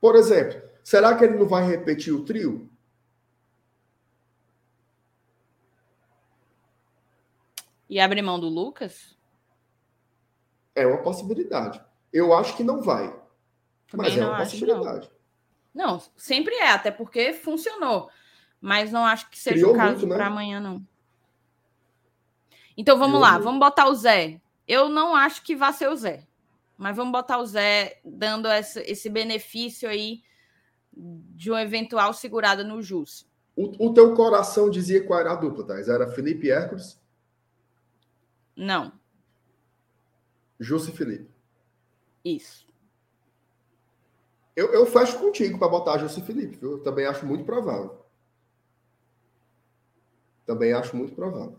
[0.00, 2.68] Por exemplo, será que ele não vai repetir o trio?
[7.88, 9.16] E abre mão do Lucas?
[10.74, 11.80] É uma possibilidade.
[12.12, 13.08] Eu acho que não vai.
[13.88, 14.66] Também mas é não uma acho, não.
[14.66, 15.10] possibilidade.
[15.74, 18.08] Não, sempre é, até porque funcionou.
[18.60, 20.16] Mas não acho que seja Criou o caso muito, né?
[20.16, 20.84] para amanhã, não.
[22.76, 23.44] Então vamos Criou lá, muito.
[23.44, 24.40] vamos botar o Zé.
[24.66, 26.26] Eu não acho que vá ser o Zé.
[26.76, 30.22] Mas vamos botar o Zé dando essa- esse benefício aí
[30.92, 33.28] de uma eventual segurada no Jus.
[33.56, 35.88] O, o teu coração dizia qual era a dupla, Thais?
[35.88, 37.00] Era Felipe Hércules,
[38.56, 38.92] Não,
[40.58, 41.30] e Felipe.
[42.24, 42.66] isso.
[44.56, 46.72] Eu, eu fecho contigo para botar e Felipe, viu?
[46.72, 48.04] Eu também acho muito provável.
[50.46, 51.58] Também acho muito provável.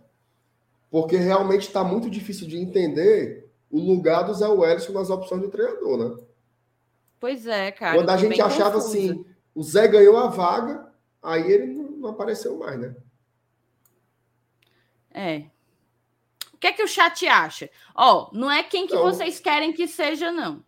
[0.90, 5.50] Porque realmente está muito difícil de entender o lugar do Zé Wellison nas opções do
[5.50, 6.24] treinador, né?
[7.20, 7.98] Pois é, cara.
[7.98, 8.98] Quando a gente achava confusa.
[8.98, 12.96] assim, o Zé ganhou a vaga, aí ele não apareceu mais, né?
[15.12, 15.55] É.
[16.66, 17.70] O que é que o chat acha?
[17.94, 19.04] Ó, não é quem que Não.
[19.04, 20.64] vocês querem que seja, não.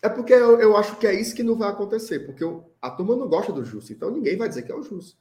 [0.00, 2.88] É porque eu, eu acho que é isso que não vai acontecer, porque eu- a
[2.88, 5.18] turma não gosta do Justo, então ninguém vai dizer que é o Justo.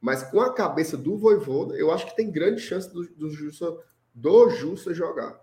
[0.00, 3.80] Mas com a cabeça do Voivoda, eu acho que tem grande chance do, do Justo
[4.12, 5.40] do Justo jogar.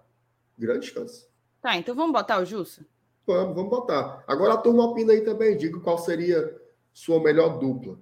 [0.57, 1.25] Grande chance.
[1.61, 2.85] Tá, então vamos botar o Jussa?
[3.25, 4.21] Vamos, vamos botar.
[4.27, 6.53] Agora a turma opina aí também, diga qual seria
[6.91, 7.97] sua melhor dupla.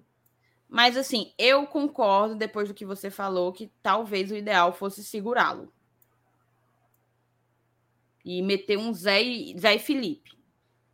[0.73, 5.71] Mas assim, eu concordo, depois do que você falou, que talvez o ideal fosse segurá-lo.
[8.25, 10.35] E meter um Zé e, Zé e Felipe.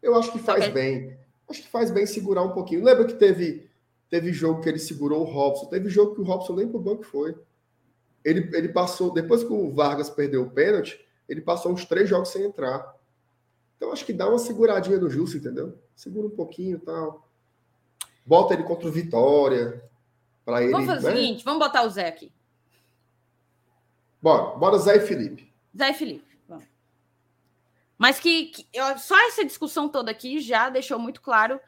[0.01, 1.17] Eu acho que faz bem.
[1.49, 2.83] Acho que faz bem segurar um pouquinho.
[2.83, 3.69] Lembra que teve,
[4.09, 5.67] teve jogo que ele segurou o Robson?
[5.67, 7.33] Teve jogo que o Robson nem pro banco foi.
[8.25, 10.99] Ele, ele passou, depois que o Vargas perdeu o pênalti,
[11.29, 12.97] Ele passou uns três jogos sem entrar.
[13.77, 15.79] Então acho que dá uma seguradinha no Justo, entendeu?
[15.95, 17.28] Segura um pouquinho e tal.
[18.29, 19.83] Bota ele contra o Vitória.
[20.45, 20.71] Para ele.
[20.71, 21.13] Vamos fazer né?
[21.13, 22.31] o seguinte: vamos botar o Zé aqui.
[24.21, 25.51] Bora, bora Zé e Felipe.
[25.75, 26.37] Zé e Felipe.
[26.47, 26.65] Vamos.
[27.97, 31.59] Mas que, que eu- só essa discussão toda aqui já deixou muito claro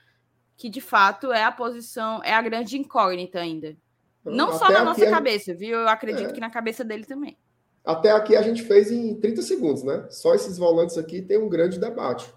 [0.55, 3.75] que, de fato, é a posição, é a grande incógnita ainda.
[4.23, 5.79] Não só Até na aqui nossa cabeça, viu?
[5.79, 6.33] Eu acredito É.
[6.33, 7.35] que na cabeça dele também.
[7.83, 10.05] Até aqui a gente fez em 30 segundos, né?
[10.11, 12.31] Só esses volantes aqui tem um grande debate.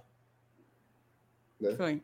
[1.63, 1.75] É.
[1.77, 2.03] Foi.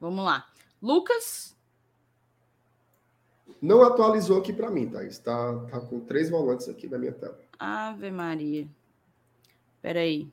[0.00, 0.46] Vamos lá.
[0.80, 1.56] Lucas,
[3.60, 5.18] Não atualizou aqui para mim, Thaís.
[5.18, 7.38] Tá, tá com três volantes aqui na minha tela.
[7.58, 8.68] Ave Maria.
[9.82, 10.32] Peraí.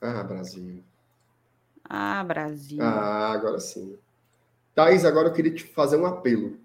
[0.00, 0.84] Ah, Brasil.
[1.84, 2.82] Ah, Brasil.
[2.82, 3.98] Ah, agora sim.
[4.74, 6.58] Thaís, agora eu queria te fazer um apelo.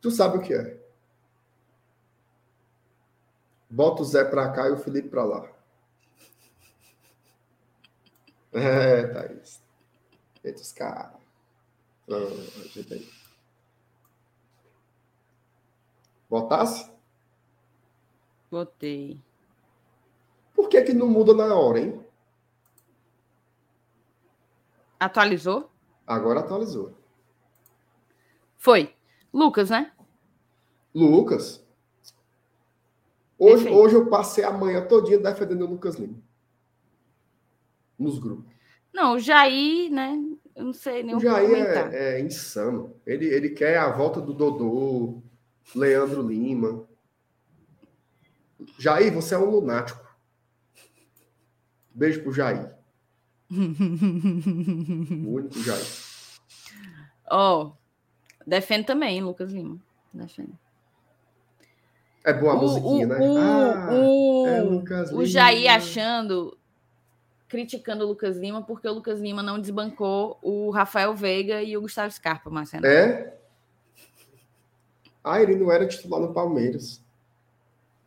[0.00, 0.78] Tu sabe o que é?
[3.68, 5.48] Bota o Zé pra cá e o Felipe pra lá.
[8.56, 9.63] É, Thaís.
[10.44, 11.12] Eita, os caras.
[12.66, 13.08] Ajeita aí.
[16.28, 16.92] Botasse?
[18.50, 19.20] Botei.
[20.54, 22.04] Por que que não muda na hora, hein?
[25.00, 25.70] Atualizou?
[26.06, 26.94] Agora atualizou.
[28.58, 28.94] Foi.
[29.32, 29.92] Lucas, né?
[30.94, 31.64] Lucas.
[33.38, 33.78] Hoje, Perfeito.
[33.78, 36.22] hoje eu passei a manhã todinha defendendo o Lucas Lima.
[37.98, 38.52] Nos grupos.
[38.92, 40.33] Não, o Jair, né?
[40.56, 41.92] Eu não sei nem O Jair comentar.
[41.92, 42.94] é, é insano.
[43.06, 45.20] Ele, ele quer a volta do Dodô,
[45.74, 46.84] Leandro Lima.
[48.78, 50.04] Jair, você é um lunático.
[51.92, 52.72] Beijo pro Jair.
[53.50, 55.84] O único Jair.
[57.30, 57.72] Ó,
[58.46, 59.78] defende também, Lucas Lima.
[60.12, 60.52] Defende.
[62.24, 63.18] É boa a musiquinha, o, né?
[63.20, 64.62] o, Ah, o, é
[65.14, 66.56] o Jair achando,
[67.58, 71.80] criticando o Lucas Lima, porque o Lucas Lima não desbancou o Rafael Veiga e o
[71.82, 72.84] Gustavo Scarpa, Marcelo.
[72.84, 73.32] É?
[75.22, 77.00] Ah, ele não era titular no Palmeiras.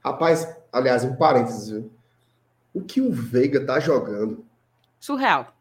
[0.04, 1.90] Rapaz, aliás, um parênteses, viu?
[2.74, 4.46] O que o Veiga tá jogando
[5.00, 5.56] Surreal.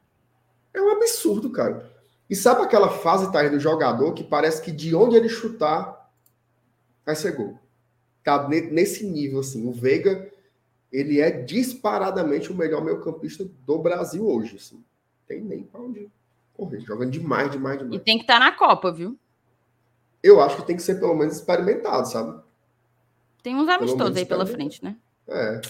[0.75, 1.89] é um absurdo, cara.
[2.29, 6.11] E sabe aquela fase, Thaís, do jogador que parece que de onde ele chutar
[7.05, 7.57] vai ser gol.
[8.25, 9.65] Tá ne- nesse nível, assim.
[9.65, 10.29] O Veiga,
[10.93, 14.83] ele é disparadamente o melhor meio-campista do Brasil hoje, assim.
[15.27, 16.09] Tem nem pra onde
[16.55, 16.81] correr.
[16.81, 18.03] Jogando demais, demais, E demais.
[18.03, 19.19] tem que estar na Copa, viu?
[20.23, 22.41] Eu acho que tem que ser pelo menos experimentado, sabe?
[23.43, 24.97] Tem uns amistosos aí pela frente, né?
[25.29, 25.61] É.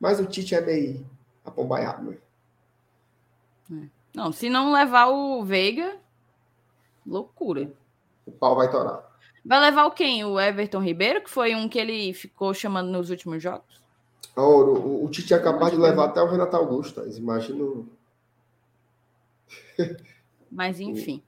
[0.00, 1.04] Mas o Tite é meio
[1.44, 2.02] apombaiado,
[3.70, 3.88] né?
[4.14, 5.96] Não, se não levar o Veiga,
[7.06, 7.70] loucura.
[8.24, 9.04] O pau vai torar.
[9.44, 10.24] Vai levar o quem?
[10.24, 13.80] O Everton Ribeiro, que foi um que ele ficou chamando nos últimos jogos?
[14.36, 17.00] Ouro, o, o Tite é capaz de levar até o Renato Augusto.
[17.00, 17.16] Thaís.
[17.16, 17.62] Imagina.
[17.64, 17.88] o-
[20.50, 21.22] Mas enfim.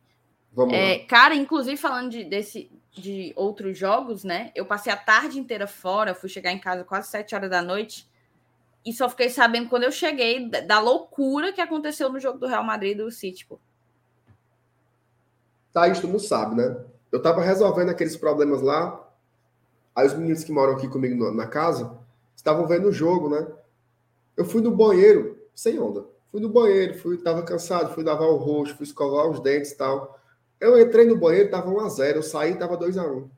[0.53, 1.05] Vamos É, lá.
[1.07, 4.51] cara, inclusive falando de, desse, de outros jogos, né?
[4.55, 8.09] Eu passei a tarde inteira fora, fui chegar em casa quase sete horas da noite
[8.85, 12.65] e só fiquei sabendo quando eu cheguei da, loucura que aconteceu no jogo do Real
[12.65, 13.59] Madrid e do City, pô.
[15.73, 16.85] Thaís, tu não sabe, né?
[17.11, 19.09] Eu tava resolvendo aqueles problemas lá.
[19.95, 21.99] Aí os meninos que moram aqui comigo na casa
[22.37, 23.47] estavam vendo o jogo, né?
[24.37, 26.07] Eu fui no banheiro, sem onda.
[26.31, 29.77] Fui no banheiro, fui, tava cansado, fui lavar o rosto, fui escovar os dentes e
[29.77, 30.19] tal.
[30.61, 32.17] Eu entrei no banheiro, tava 1x0.
[32.17, 33.29] Eu saí, tava 2x1.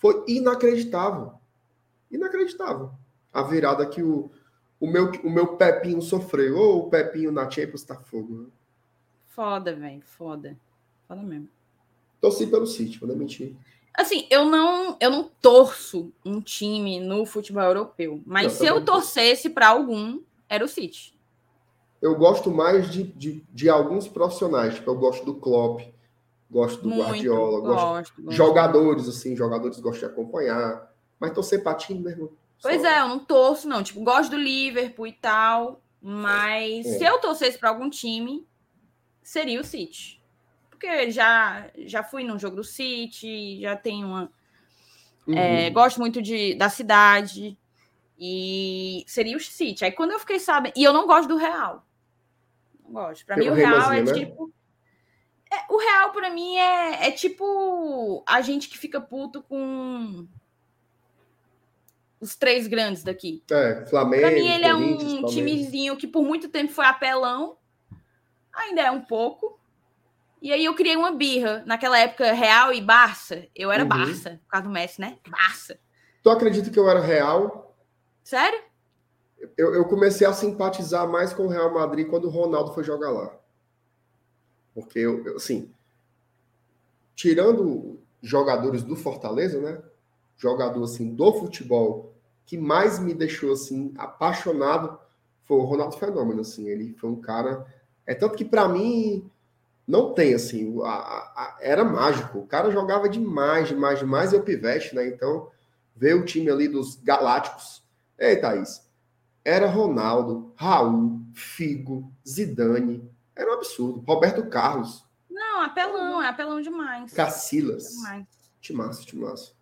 [0.00, 1.32] Foi inacreditável.
[2.10, 2.90] Inacreditável.
[3.32, 4.30] A virada que o,
[4.78, 6.56] o, meu, o meu Pepinho sofreu.
[6.56, 8.42] Ô, o Pepinho na Champions tá fogo.
[8.42, 8.46] Né?
[9.28, 10.56] Foda, velho, foda.
[11.08, 11.48] Foda mesmo.
[12.22, 13.54] Torci pelo City, vou mentir.
[13.92, 19.50] Assim, eu não, eu não torço um time no futebol europeu, mas se eu torcesse
[19.50, 21.14] para algum, era o City.
[22.00, 24.76] Eu gosto mais de, de, de alguns profissionais.
[24.76, 25.80] Tipo, eu gosto do Klopp,
[26.50, 27.02] gosto do Muito.
[27.04, 28.36] Guardiola, gosto gosto, gosto.
[28.36, 30.90] jogadores, assim, jogadores gosto de acompanhar.
[31.20, 32.30] Mas torcer pra time, meu irmão.
[32.62, 33.82] Pois só- é, eu não torço, não.
[33.82, 36.98] Tipo, gosto do Liverpool e tal, mas É.
[36.98, 38.46] se eu torcesse para algum time,
[39.22, 40.21] seria o City.
[40.82, 44.32] Porque já, já fui num jogo do City, já tenho uma.
[45.24, 45.38] Uhum.
[45.38, 47.56] é, gosto muito de, da cidade.
[48.18, 49.84] E seria o City.
[49.84, 50.72] Aí quando eu fiquei sabendo.
[50.76, 51.86] E eu não gosto do Real.
[52.84, 53.24] Não gosto.
[53.24, 54.12] Pra mim, o Real é né?
[54.12, 54.52] tipo.
[55.52, 60.26] é, o Real, pra mim, é, é tipo a gente que fica puto com
[62.20, 63.40] os três grandes daqui.
[63.52, 65.32] É, Flamengo, Pra mim, ele é um Palmeiras.
[65.32, 67.56] timezinho que por muito tempo foi apelão,
[68.52, 69.61] ainda é um pouco.
[70.42, 71.62] E aí eu criei uma birra.
[71.64, 73.88] Naquela época, Real e Barça, eu era Uhum.
[73.88, 75.16] Barça, por causa do Messi, né?
[75.30, 75.78] Barça.
[76.20, 77.76] Tu acredita que eu era real?
[78.24, 78.60] Sério?
[79.56, 83.10] Eu, eu comecei a simpatizar mais com o Real Madrid quando o Ronaldo foi jogar
[83.10, 83.32] lá.
[84.74, 85.72] Porque, eu, eu assim,
[87.14, 89.80] tirando jogadores do Fortaleza, né?
[90.36, 92.12] Jogador, assim, do futebol
[92.44, 94.98] que mais me deixou, assim, apaixonado
[95.44, 96.68] foi o Ronaldo Fenômeno, assim.
[96.68, 97.64] Ele foi um cara...
[98.04, 99.30] É tanto que, para mim,
[99.86, 102.38] não tem, assim, a, a, era mágico.
[102.38, 105.06] O cara jogava demais, demais, demais, e o pivete, né?
[105.06, 105.50] Então,
[105.94, 107.82] ver o time ali dos Galácticos.
[108.18, 108.88] Ei, Thaís,
[109.44, 113.10] era Ronaldo, Raul, Figo, Zidane.
[113.34, 114.04] Era um absurdo.
[114.06, 115.04] Roberto Carlos.
[115.28, 117.12] Não, apelão, é apelão demais.
[117.12, 117.88] Cacilas.
[117.88, 118.26] Demais.
[118.60, 119.56] Timaço, timaço.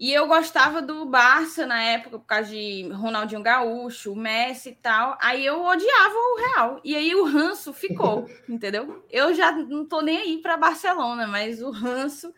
[0.00, 5.18] E eu gostava do Barça na época, por causa de Ronaldinho Gaúcho, Messi e tal.
[5.20, 6.80] Aí eu odiava o Real.
[6.82, 9.04] E aí o ranço ficou, entendeu?
[9.10, 12.32] Eu já não tô nem aí para Barcelona, mas o ranço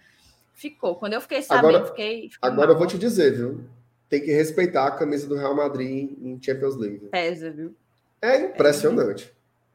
[0.52, 0.97] ficou.
[0.97, 2.74] Quando eu fiquei sabendo, Agora, fiquei, fiquei agora mal.
[2.74, 3.64] eu vou te dizer, viu?
[4.09, 7.06] Tem que respeitar a camisa do Real Madrid em Champions League.
[7.12, 7.76] Pesa, viu?
[8.20, 9.32] É impressionante.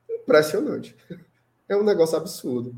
[0.10, 0.94] Impressionante.
[1.70, 2.74] É um negócio absurdo.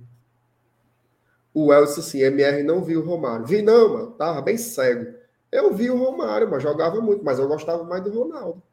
[1.62, 3.46] O Elcio, assim, MR não viu o Romário.
[3.46, 4.12] Vi não, mano.
[4.12, 5.14] Tava bem cego.
[5.52, 7.22] Eu vi o Romário, mas jogava muito.
[7.22, 8.64] Mas eu gostava mais do Ronaldo.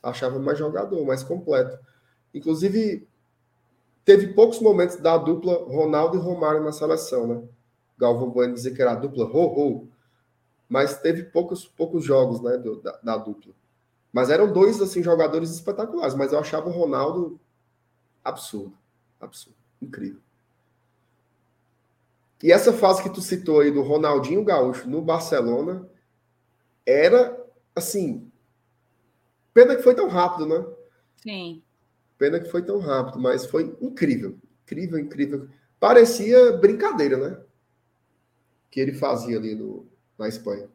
[0.00, 1.76] Achava mais jogador, mais completo.
[2.32, 3.08] Inclusive,
[4.04, 7.42] teve poucos momentos da dupla Ronaldo e Romário na seleção, né?
[7.98, 9.88] Galvão Bueno dizia que era a dupla ho-ho.
[10.68, 13.52] Mas teve poucos, poucos jogos, né, do, da, da dupla.
[14.12, 16.14] Mas eram dois, assim, jogadores espetaculares.
[16.14, 17.40] Mas eu achava o Ronaldo
[18.22, 18.78] absurdo.
[19.20, 19.56] Absurdo.
[19.82, 20.20] Incrível.
[22.42, 25.88] E essa fase que tu citou aí do Ronaldinho Gaúcho no Barcelona
[26.84, 27.36] era
[27.74, 28.30] assim.
[29.54, 30.66] Pena que foi tão rápido, né?
[31.16, 31.62] Sim.
[32.18, 34.38] Pena que foi tão rápido, mas foi incrível.
[34.64, 35.48] Incrível, incrível.
[35.80, 37.40] Parecia brincadeira, né?
[38.70, 39.86] Que ele fazia ali no,
[40.18, 40.68] na Espanha.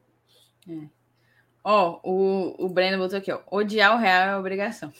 [1.63, 3.41] Ó, o, o Breno botou aqui, ó.
[3.51, 4.91] Odiar o Real é obrigação.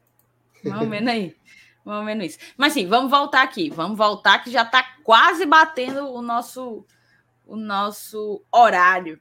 [0.64, 1.36] Mais ou menos aí.
[1.88, 2.38] Ou menos isso.
[2.56, 3.70] Mas sim, vamos voltar aqui.
[3.70, 6.84] Vamos voltar que já tá quase batendo o nosso
[7.46, 9.18] o nosso horário.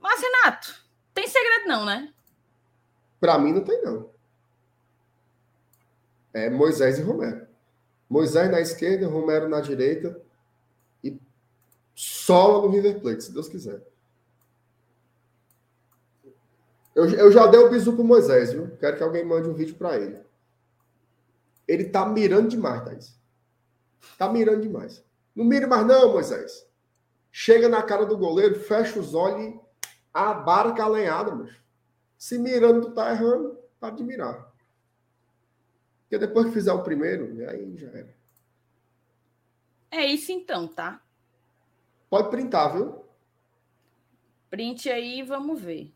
[0.00, 0.74] Mas, Renato,
[1.14, 2.12] tem segredo não, né?
[3.20, 4.10] Para mim não tem, não.
[6.34, 7.46] É Moisés e Romero.
[8.10, 10.20] Moisés na esquerda, Romero na direita.
[11.02, 11.16] E
[11.94, 13.80] sola no River Plate, se Deus quiser.
[16.92, 18.76] Eu, eu já dei o bisu pro Moisés, viu?
[18.78, 20.27] Quero que alguém mande um vídeo para ele.
[21.68, 23.20] Ele tá mirando demais, Thaís.
[24.16, 25.04] Tá mirando demais.
[25.36, 26.66] Não mire mais, não, Moisés.
[27.30, 29.60] Chega na cara do goleiro, fecha os olhos e
[30.12, 31.54] abarca a lenhada, mas
[32.16, 34.52] Se mirando, tu tá errando, para de mirar.
[36.00, 38.16] Porque depois que fizer o primeiro, aí já era.
[39.90, 41.00] É isso então, tá?
[42.10, 43.04] Pode printar, viu?
[44.50, 45.94] Print aí, vamos ver.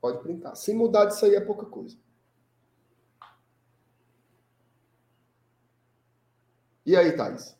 [0.00, 0.56] Pode printar.
[0.56, 1.96] Se mudar disso aí é pouca coisa.
[6.86, 7.58] E aí, Thais?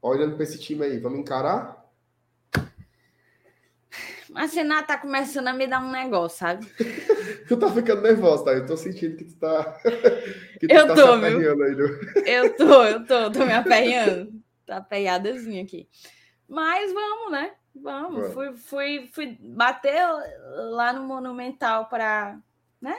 [0.00, 1.84] Olhando para esse time aí, vamos encarar?
[4.30, 6.66] Mas Renato tá começando a me dar um negócio, sabe?
[7.48, 8.52] Tu tá ficando nervosa, tá?
[8.52, 9.78] Eu tô sentindo que tu tá.
[10.60, 11.76] que tu Eu tá tô, aperreando aí.
[12.26, 14.32] Eu tô, eu tô, tô me aperreando.
[14.66, 15.88] Tá aperreadazinha aqui.
[16.46, 17.52] Mas vamos, né?
[17.74, 18.20] Vamos.
[18.20, 18.34] Vamos.
[18.34, 19.98] Fui, fui, fui bater
[20.70, 22.38] lá no Monumental para.
[22.80, 22.96] Né?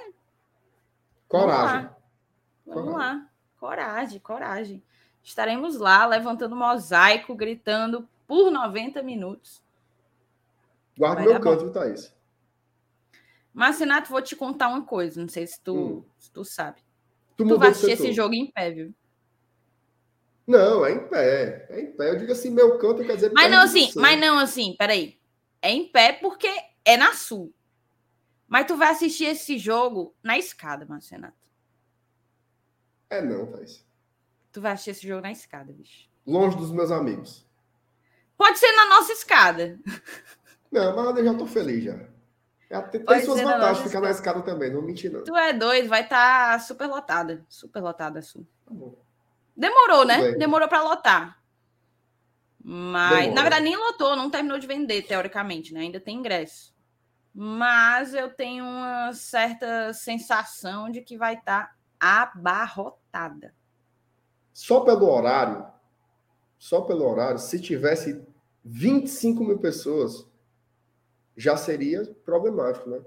[1.28, 1.90] Coragem.
[2.66, 2.94] Vamos Coragem.
[2.94, 3.29] lá.
[3.60, 4.84] Coragem, coragem.
[5.22, 9.62] Estaremos lá levantando mosaico, gritando por 90 minutos.
[10.98, 12.16] Guarda meu canto, viu, Thaís?
[13.54, 15.20] Mas, Renato, vou te contar uma coisa.
[15.20, 16.04] Não sei se tu, Hum.
[16.18, 16.82] se tu sabe.
[17.36, 18.94] Tu Tu vai assistir esse jogo em pé, viu?
[20.48, 21.68] Não, é em pé.
[21.70, 22.10] É em pé.
[22.10, 23.32] Eu digo assim, meu canto quer dizer.
[23.34, 25.20] Mas não assim, mas não assim, peraí.
[25.62, 26.48] É em pé porque
[26.86, 27.54] é na Sul.
[28.48, 31.39] Mas tu vai assistir esse jogo na escada, Márcio Renato.
[33.10, 33.86] É não, Thaís.
[34.52, 36.08] Tu vai assistir esse jogo na escada, bicho.
[36.26, 37.48] Longe dos meus amigos.
[38.38, 39.80] Pode ser na nossa escada.
[40.72, 42.00] Não, mas eu já tô feliz já.
[42.70, 45.24] Já tem, Pode suas vantagens ficar na escada também, não mentir, não.
[45.24, 47.44] Tu é doido, vai estar super lotada.
[47.50, 48.48] Super lotada a Sul.
[48.66, 48.96] Tá bom.
[49.58, 50.22] Demorou, né?
[50.22, 50.38] Bem.
[50.38, 51.42] Demorou pra lotar.
[52.64, 53.34] Mas, Demora.
[53.34, 55.82] na verdade, nem lotou, não terminou de vender, teoricamente, né?
[55.82, 56.74] Ainda tem ingresso.
[57.34, 63.54] Mas eu tenho uma certa sensação de que vai estar abarrotada.
[64.54, 65.66] Só pelo horário,
[66.58, 68.22] só pelo horário, se tivesse
[68.64, 70.28] 25 mil pessoas,
[71.36, 73.00] já seria problemático, né?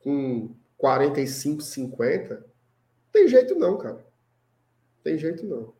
[0.00, 2.46] Com 45, 50,
[3.12, 4.06] tem jeito não, cara.
[5.02, 5.72] Tem jeito não.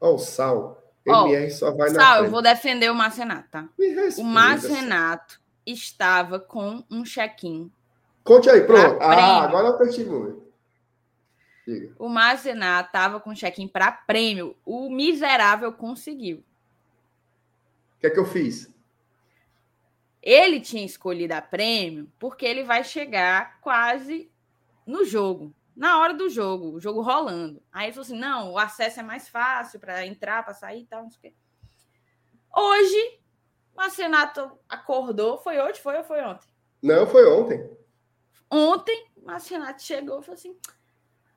[0.00, 0.82] Ó, o Sal.
[1.06, 3.68] MR só vai na Sal, eu vou defender o Marcenato, tá?
[3.78, 7.70] Me O respeita, Marcenato estava com um check-in.
[8.24, 9.00] Conte aí, pronto.
[9.00, 10.45] Ah, agora eu perdi muito.
[11.66, 11.94] Diga.
[11.98, 14.56] O Marcenato estava com check-in para prêmio.
[14.64, 16.38] O miserável conseguiu.
[17.96, 18.72] O que é que eu fiz?
[20.22, 24.30] Ele tinha escolhido a prêmio porque ele vai chegar quase
[24.86, 27.60] no jogo, na hora do jogo, o jogo rolando.
[27.72, 30.86] Aí ele falou assim: não, o acesso é mais fácil para entrar, para sair e
[30.86, 31.34] tal, não sei o quê.
[32.56, 33.20] Hoje,
[33.74, 35.38] o Marcenato acordou.
[35.38, 35.80] Foi hoje?
[35.80, 36.48] Foi ou foi ontem?
[36.82, 37.68] Não, foi ontem.
[38.50, 40.56] Ontem, o Marcenato chegou e falou assim: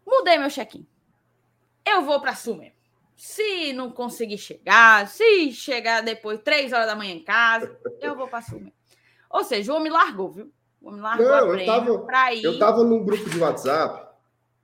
[0.09, 0.85] mudei meu check-in.
[1.85, 2.75] Eu vou para Sul mesmo.
[3.15, 8.27] Se não conseguir chegar, se chegar depois, três horas da manhã em casa, eu vou
[8.27, 8.73] para Sul mesmo.
[9.29, 10.51] Ou seja, o homem largou, viu?
[10.81, 12.43] O homem largou Não, a eu tava- pra ir.
[12.43, 14.07] Eu tava num grupo de WhatsApp,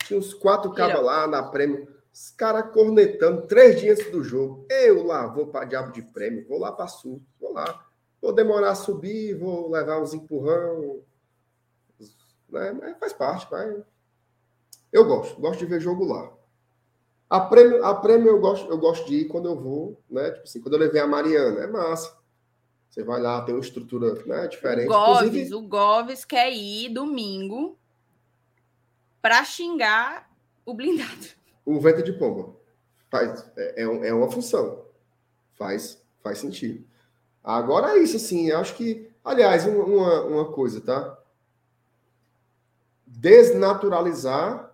[0.06, 4.66] tinha uns quatro cabas lá na prêmio, os caras cornetando três dias antes do jogo.
[4.70, 7.86] Eu lá vou para diabo de prêmio, vou lá para sul, vou lá.
[8.22, 11.02] Vou demorar a subir, vou levar uns empurrão.
[12.50, 12.72] Né?
[12.80, 13.84] Mas faz parte, vai.
[14.96, 16.32] Eu gosto, gosto de ver jogo lá.
[17.30, 20.32] A prêmio, a prêmio eu gosto, eu gosto de ir quando eu vou, né?
[20.32, 22.18] Tipo assim, quando eu levei a Mariana, é massa.
[22.90, 24.88] Você vai lá, tem uma estrutura né, diferente.
[24.88, 27.78] Goves, Inclusive, o Goves quer ir domingo
[29.22, 30.32] pra xingar
[30.66, 31.28] o blindado.
[31.66, 32.56] o vento de pomba
[33.12, 34.86] faz, é, é é uma função.
[35.56, 36.88] Faz, faz sentido.
[37.44, 39.12] Agora é isso, assim, eu acho que.
[39.26, 41.20] Aliás, uma, uma coisa, tá?
[43.06, 44.74] Desnaturalizar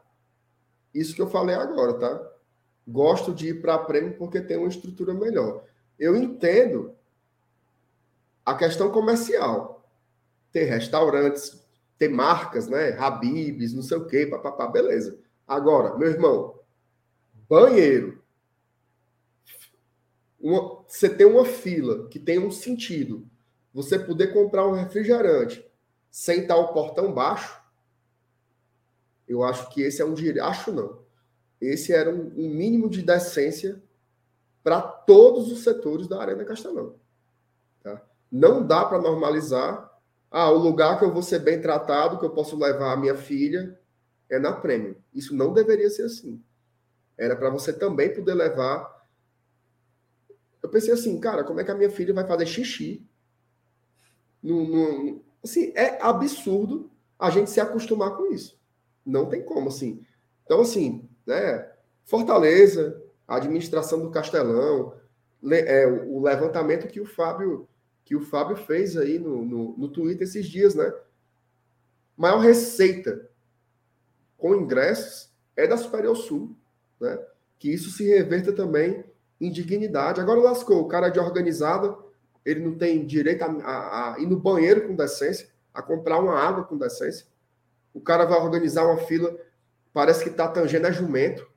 [0.93, 2.31] isso que eu falei agora, tá?
[2.87, 5.63] Gosto de ir para prêmio porque tem uma estrutura melhor.
[5.97, 6.95] Eu entendo
[8.45, 9.87] a questão comercial.
[10.51, 11.63] Ter restaurantes,
[11.97, 12.97] ter marcas, né?
[12.97, 15.17] Habibs, não sei o quê, papapá, beleza.
[15.47, 16.59] Agora, meu irmão,
[17.47, 18.21] banheiro.
[20.39, 23.27] Uma- você tem uma fila que tem um sentido.
[23.73, 25.65] Você poder comprar um refrigerante
[26.09, 27.60] sem estar o portão baixo,
[29.31, 30.43] eu acho que esse é um direito.
[30.45, 30.99] Acho não.
[31.61, 33.81] Esse era um, um mínimo de decência
[34.63, 36.95] para todos os setores da Arena Castelão.
[37.83, 38.01] Tá?
[38.31, 39.89] Não dá para normalizar.
[40.31, 43.15] Ah, o lugar que eu vou ser bem tratado, que eu posso levar a minha
[43.15, 43.79] filha,
[44.29, 44.97] é na prêmio.
[45.13, 46.41] Isso não deveria ser assim.
[47.17, 49.05] Era para você também poder levar.
[50.61, 53.05] Eu pensei assim, cara, como é que a minha filha vai fazer xixi?
[54.41, 58.59] No, no- Assim, é absurdo a gente se acostumar com isso.
[59.05, 60.05] Não tem como, assim.
[60.45, 61.69] Então, assim, né?
[62.05, 64.93] Fortaleza, a administração do Castelão,
[65.51, 67.67] é, o o levantamento que o Fábio
[68.05, 70.91] que o Fábio fez aí no, no, no Twitter esses dias, né?
[72.15, 73.29] Maior receita
[74.37, 76.55] com ingressos é da Superior Sul,
[76.99, 77.19] né?
[77.59, 79.03] Que isso se reverta também
[79.39, 80.19] em dignidade.
[80.19, 81.95] Agora lascou, o cara é de organizada,
[82.45, 86.33] ele não tem direito a, a- a ir no banheiro com decência, a comprar uma
[86.37, 87.25] água com decência.
[87.93, 89.35] O cara vai organizar uma fila,
[89.93, 91.49] parece que está tangendo a jumento.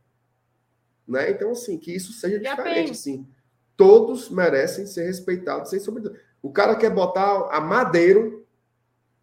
[1.06, 1.30] Né?
[1.30, 2.82] Então, assim, que isso seja Já diferente.
[2.84, 2.90] bem.
[2.90, 3.28] Assim.
[3.76, 6.18] Todos merecem ser respeitados, sem dúvida.
[6.42, 8.46] O cara quer botar a Madeiro,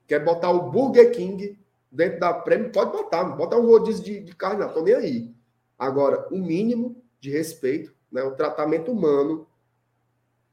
[0.08, 1.60] quer botar o Burger King
[1.92, 5.36] dentro da prêmio, pode botar, bota um rodízio de, de carne, não, tô nem aí.
[5.78, 9.48] Agora, o mínimo de respeito, né, o tratamento humano,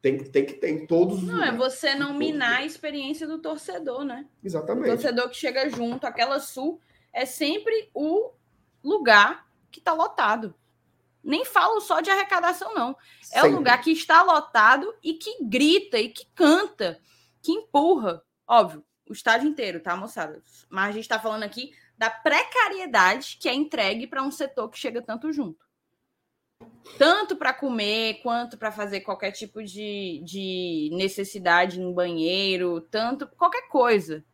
[0.00, 1.58] tem, que- tem que ter em todos os Não, é lugares.
[1.58, 4.26] você não minar a experiência do torcedor, né?
[4.42, 4.88] O Exatamente.
[4.90, 6.80] torcedor que chega junto, aquela sul,
[7.12, 8.30] é sempre o
[8.82, 10.54] lugar que está lotado.
[11.22, 12.90] Nem falo só de arrecadação, não.
[13.32, 13.50] É o Sempre.
[13.50, 17.00] lugar que está lotado e que grita e que canta,
[17.42, 18.22] que empurra.
[18.46, 20.40] Óbvio, o estádio inteiro, tá, moçada?
[20.70, 24.78] Mas a gente está falando aqui da precariedade que é entregue para um setor que
[24.78, 25.66] chega tanto junto.
[26.98, 33.68] Tanto para comer, quanto para fazer qualquer tipo de, de necessidade em banheiro, tanto qualquer
[33.68, 34.24] coisa.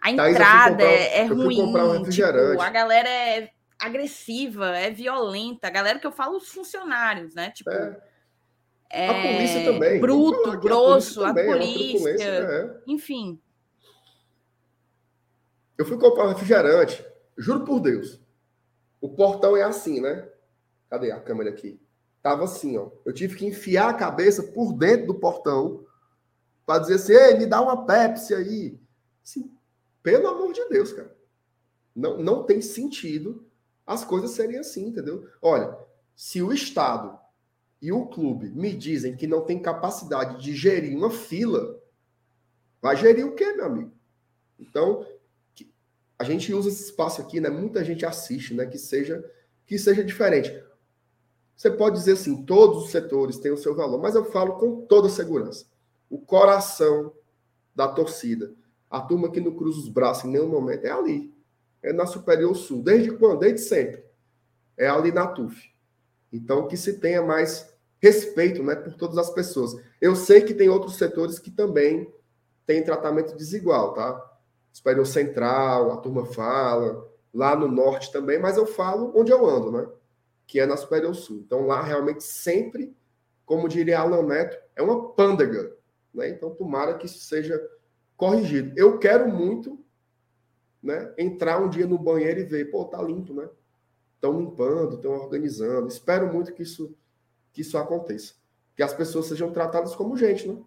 [0.00, 3.50] A entrada comprar é, é ruim, um tipo, a galera é
[3.80, 5.68] agressiva, é violenta.
[5.68, 7.50] A galera que eu falo, os funcionários, né?
[7.50, 8.02] Tipo, É.
[8.90, 10.00] é, A polícia também.
[10.00, 11.98] Bruto, grosso, a também é uma polícia.
[11.98, 12.80] truculência, é.
[12.86, 13.40] Enfim.
[15.78, 17.04] Eu fui comprar um refrigerante,
[17.38, 18.20] juro por Deus.
[19.00, 20.28] O portão é assim, né?
[20.92, 21.80] Cadê a câmera aqui?
[22.22, 22.90] Tava assim, ó.
[23.02, 25.86] Eu tive que enfiar a cabeça por dentro do portão
[26.66, 28.78] para dizer assim: Ei, me dá uma Pepsi aí.
[29.24, 29.50] Assim,
[30.02, 31.16] pelo amor de Deus, cara.
[31.96, 33.46] Não, não tem sentido
[33.86, 35.26] as coisas serem assim, entendeu?
[35.40, 35.74] Olha,
[36.14, 37.18] se o Estado
[37.80, 41.80] e o clube me dizem que não tem capacidade de gerir uma fila,
[42.82, 43.92] vai gerir o quê, meu amigo?
[44.58, 45.06] Então,
[46.18, 47.48] a gente usa esse espaço aqui, né?
[47.48, 48.66] Muita gente assiste, né?
[48.66, 49.24] Que seja
[49.64, 50.52] que seja diferente.
[51.62, 54.80] Você pode dizer assim, todos os setores têm o seu valor, mas eu falo com
[54.80, 55.64] toda segurança.
[56.10, 57.12] O coração
[57.72, 58.52] da torcida,
[58.90, 61.32] a turma que não cruza os braços em nenhum momento, é ali.
[61.80, 62.82] É na Superior Sul.
[62.82, 63.38] Desde quando?
[63.38, 64.02] Desde sempre.
[64.76, 65.72] É ali na TUF.
[66.32, 69.76] Então, que se tenha mais respeito né, por todas as pessoas.
[70.00, 72.12] Eu sei que tem outros setores que também
[72.66, 74.20] têm tratamento desigual, tá?
[74.72, 79.70] Superior Central, a turma fala, lá no norte também, mas eu falo onde eu ando,
[79.70, 79.86] né?
[80.52, 81.38] Que é na Superior Sul.
[81.38, 82.94] Então lá realmente sempre,
[83.46, 85.74] como diria Alan Neto, é uma pândega,
[86.12, 86.28] né?
[86.28, 87.58] Então tomara que isso seja
[88.18, 88.70] corrigido.
[88.76, 89.82] Eu quero muito,
[90.82, 93.48] né, entrar um dia no banheiro e ver, pô, tá limpo, né?
[94.14, 95.88] Estão limpando, estão organizando.
[95.88, 96.94] Espero muito que isso
[97.50, 98.34] que isso aconteça.
[98.76, 100.62] Que as pessoas sejam tratadas como gente, né?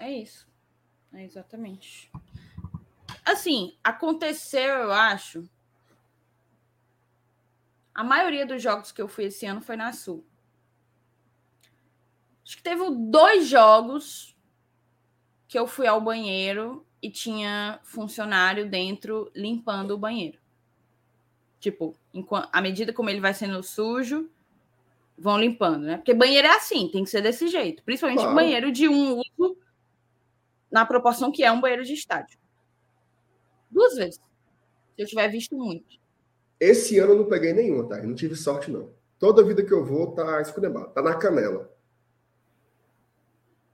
[0.00, 0.48] É isso.
[1.12, 2.10] É exatamente.
[3.24, 5.48] Assim, aconteceu, eu acho.
[7.98, 10.24] A maioria dos jogos que eu fui esse ano foi na Sul.
[12.44, 12.80] Acho que teve
[13.10, 14.36] dois jogos
[15.48, 20.38] que eu fui ao banheiro e tinha funcionário dentro limpando o banheiro.
[21.58, 21.92] Tipo,
[22.52, 24.30] à medida como ele vai sendo sujo,
[25.18, 25.96] vão limpando, né?
[25.96, 27.82] Porque banheiro é assim, tem que ser desse jeito.
[27.82, 28.36] Principalmente claro.
[28.36, 29.58] banheiro de um uso
[30.70, 32.38] na proporção que é um banheiro de estádio.
[33.68, 34.20] Duas vezes.
[34.94, 35.98] Se eu tiver visto muito.
[36.60, 37.98] Esse ano eu não peguei nenhuma, tá?
[37.98, 38.90] Eu não tive sorte, não.
[39.18, 41.70] Toda vida que eu vou tá esculhambado, tá na canela.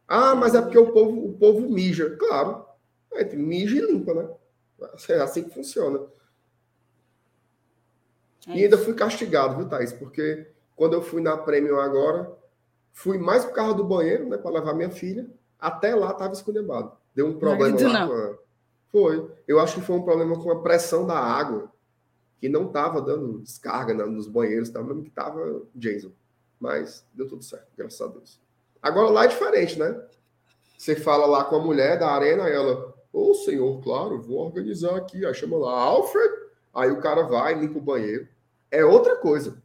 [0.06, 2.16] Ah, mas é porque o povo, o povo mija.
[2.16, 2.65] Claro.
[3.12, 4.28] É, mija e limpa, né?
[5.09, 6.01] É assim que funciona.
[8.48, 9.93] É e ainda fui castigado, viu, Thaís?
[9.93, 10.47] Porque
[10.77, 12.31] quando eu fui na Premium agora,
[12.93, 15.27] fui mais pro carro do banheiro, né, para levar minha filha.
[15.59, 16.93] Até lá estava esculhambado.
[17.15, 18.35] Deu um problema não lá com a...
[18.90, 19.31] Foi.
[19.48, 21.73] Eu acho que foi um problema com a pressão da água,
[22.39, 26.11] que não estava dando descarga nos banheiros, tava, mesmo que estava Jason.
[26.59, 28.40] Mas deu tudo certo, graças a Deus.
[28.82, 30.02] Agora lá é diferente, né?
[30.77, 34.97] Você fala lá com a mulher da arena, ela, ô oh, senhor, claro, vou organizar
[34.97, 35.24] aqui.
[35.24, 36.32] Aí chama lá, Alfred.
[36.74, 38.28] Aí o cara vai, limpa o banheiro.
[38.70, 39.62] É outra coisa.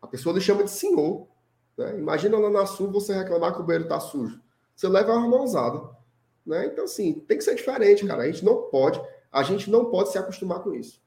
[0.00, 1.28] A pessoa lhe chama de senhor.
[1.76, 1.98] Né?
[1.98, 4.40] Imagina lá na sul você reclamar que o banheiro está sujo
[4.80, 5.82] você leva uma mãozada.
[6.46, 6.66] Né?
[6.66, 8.22] Então, assim, tem que ser diferente, cara.
[8.22, 9.00] A gente não pode,
[9.30, 11.02] a gente não pode se acostumar com isso.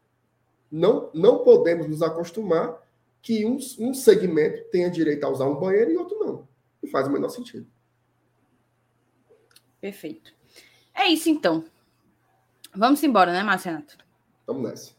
[0.76, 2.82] Não, não podemos nos acostumar
[3.22, 6.48] que um, um segmento tenha direito a usar um banheiro e outro não.
[6.82, 7.68] Não faz o menor sentido.
[9.80, 10.34] Perfeito.
[10.91, 11.64] É isso, então.
[12.76, 13.84] Vamos embora, né, Marcelo?
[14.48, 14.91] Vamos nessa.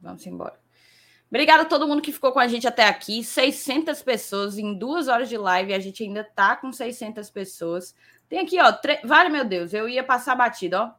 [0.00, 0.58] Vamos embora.
[1.28, 3.22] Obrigada a todo mundo que ficou com a gente até aqui.
[3.22, 5.74] 600 pessoas em duas horas de live.
[5.74, 7.94] A gente ainda tá com 600 pessoas.
[8.28, 8.72] Tem aqui, ó.
[8.72, 9.00] Tre...
[9.04, 10.92] Vale, meu Deus, eu ia passar batida, ó.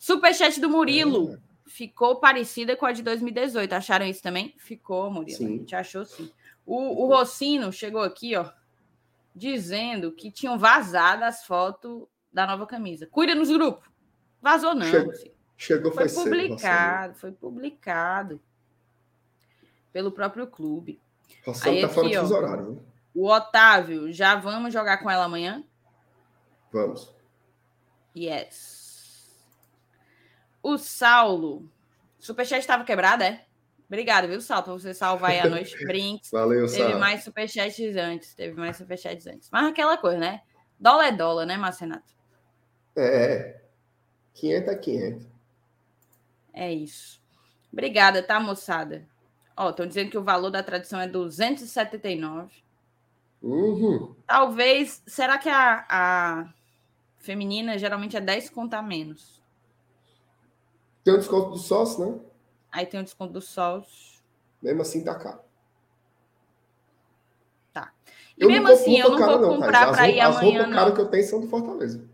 [0.00, 1.34] Superchat do Murilo.
[1.34, 1.51] É.
[1.66, 3.72] Ficou parecida com a de 2018.
[3.72, 4.54] Acharam isso também?
[4.58, 5.38] Ficou, Murilo.
[5.38, 5.46] Sim.
[5.46, 6.30] A gente achou sim.
[6.66, 8.50] O, o Rossino chegou aqui, ó,
[9.34, 13.06] dizendo que tinham vazado as fotos da nova camisa.
[13.06, 13.88] Cuida nos grupos.
[14.40, 14.86] Vazou, não.
[14.86, 15.12] Chegou,
[15.56, 18.40] chegou foi, foi publicado, foi publicado
[19.92, 21.00] pelo próprio clube.
[21.44, 22.68] Rossano tá fora dos horários.
[22.76, 22.82] Né?
[23.14, 25.62] O Otávio, já vamos jogar com ela amanhã?
[26.72, 27.14] Vamos.
[28.16, 28.81] Yes.
[30.62, 31.68] O Saulo.
[32.18, 33.44] Superchat estava quebrado, é?
[33.86, 35.76] Obrigado, viu, Saulo, por você salvar aí a noite.
[35.84, 36.30] Brinks.
[36.30, 36.98] Valeu, Teve Saulo.
[36.98, 38.34] mais superchats antes.
[38.34, 39.50] Teve mais superchats antes.
[39.50, 40.40] Mas aquela coisa, né?
[40.78, 42.12] Dólar é dólar, né, Marcenato?
[42.96, 43.60] É.
[44.34, 45.26] 500 é 500.
[46.54, 47.20] É isso.
[47.72, 49.06] Obrigada, tá, moçada?
[49.56, 52.50] Ó, estão dizendo que o valor da tradição é 279.
[53.42, 54.14] Uhum.
[54.26, 55.02] Talvez.
[55.06, 56.54] Será que a, a
[57.18, 59.41] feminina geralmente é 10 conta a menos?
[61.04, 62.20] Tem o desconto do sócio, né?
[62.70, 64.22] Aí tem o desconto do sócio.
[64.62, 65.40] Mesmo assim, tá caro.
[67.72, 67.92] Tá.
[68.38, 70.60] E eu mesmo assim, eu não vou não, comprar para ir as amanhã.
[70.60, 72.08] As roupas caras que eu tenho são do Fortaleza.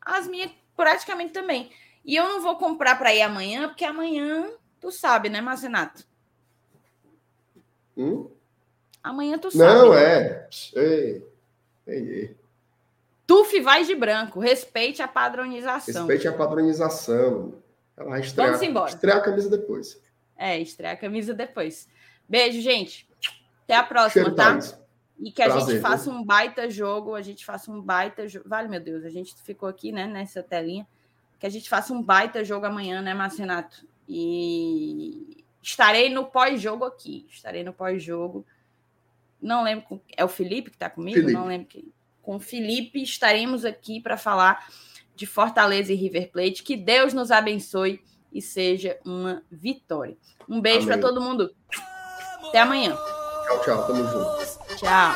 [0.00, 1.70] As minhas, praticamente também.
[2.04, 4.50] E eu não vou comprar para ir amanhã, porque amanhã,
[4.80, 6.06] tu sabe, né, Marcenato?
[7.96, 8.30] Hum?
[9.02, 9.64] Amanhã tu sabe.
[9.72, 10.02] Não, né?
[10.02, 10.48] é.
[10.74, 11.26] Ei,
[11.86, 12.36] ei, ei.
[13.26, 14.40] Tuf vai de branco.
[14.40, 16.06] Respeite a padronização.
[16.06, 17.54] Respeite a padronização.
[17.98, 18.90] Ela vai estrear, Vamos embora.
[18.90, 20.00] Estrear a camisa depois.
[20.36, 21.88] É, estrear a camisa depois.
[22.28, 23.08] Beijo, gente.
[23.64, 24.58] Até a próxima, Cheiro tá?
[25.18, 28.48] E que a Prazer, gente faça um baita jogo, a gente faça um baita jogo.
[28.48, 30.86] Vale, meu Deus, a gente ficou aqui, né, nessa telinha.
[31.40, 33.86] Que a gente faça um baita jogo amanhã, né, Marcenato?
[34.08, 37.26] E Estarei no pós-jogo aqui.
[37.28, 38.46] Estarei no pós-jogo.
[39.40, 39.84] Não lembro.
[39.84, 40.00] Com...
[40.16, 41.16] É o Felipe que está comigo?
[41.16, 41.32] Felipe.
[41.32, 41.92] Não lembro quem.
[42.22, 44.66] Com o Felipe estaremos aqui para falar
[45.18, 46.62] de Fortaleza e River Plate.
[46.62, 48.00] Que Deus nos abençoe
[48.32, 50.16] e seja uma vitória.
[50.48, 51.50] Um beijo para todo mundo.
[52.48, 52.96] Até amanhã.
[53.46, 53.86] Tchau, tchau.
[53.86, 54.76] Tamo junto.
[54.76, 55.14] Tchau.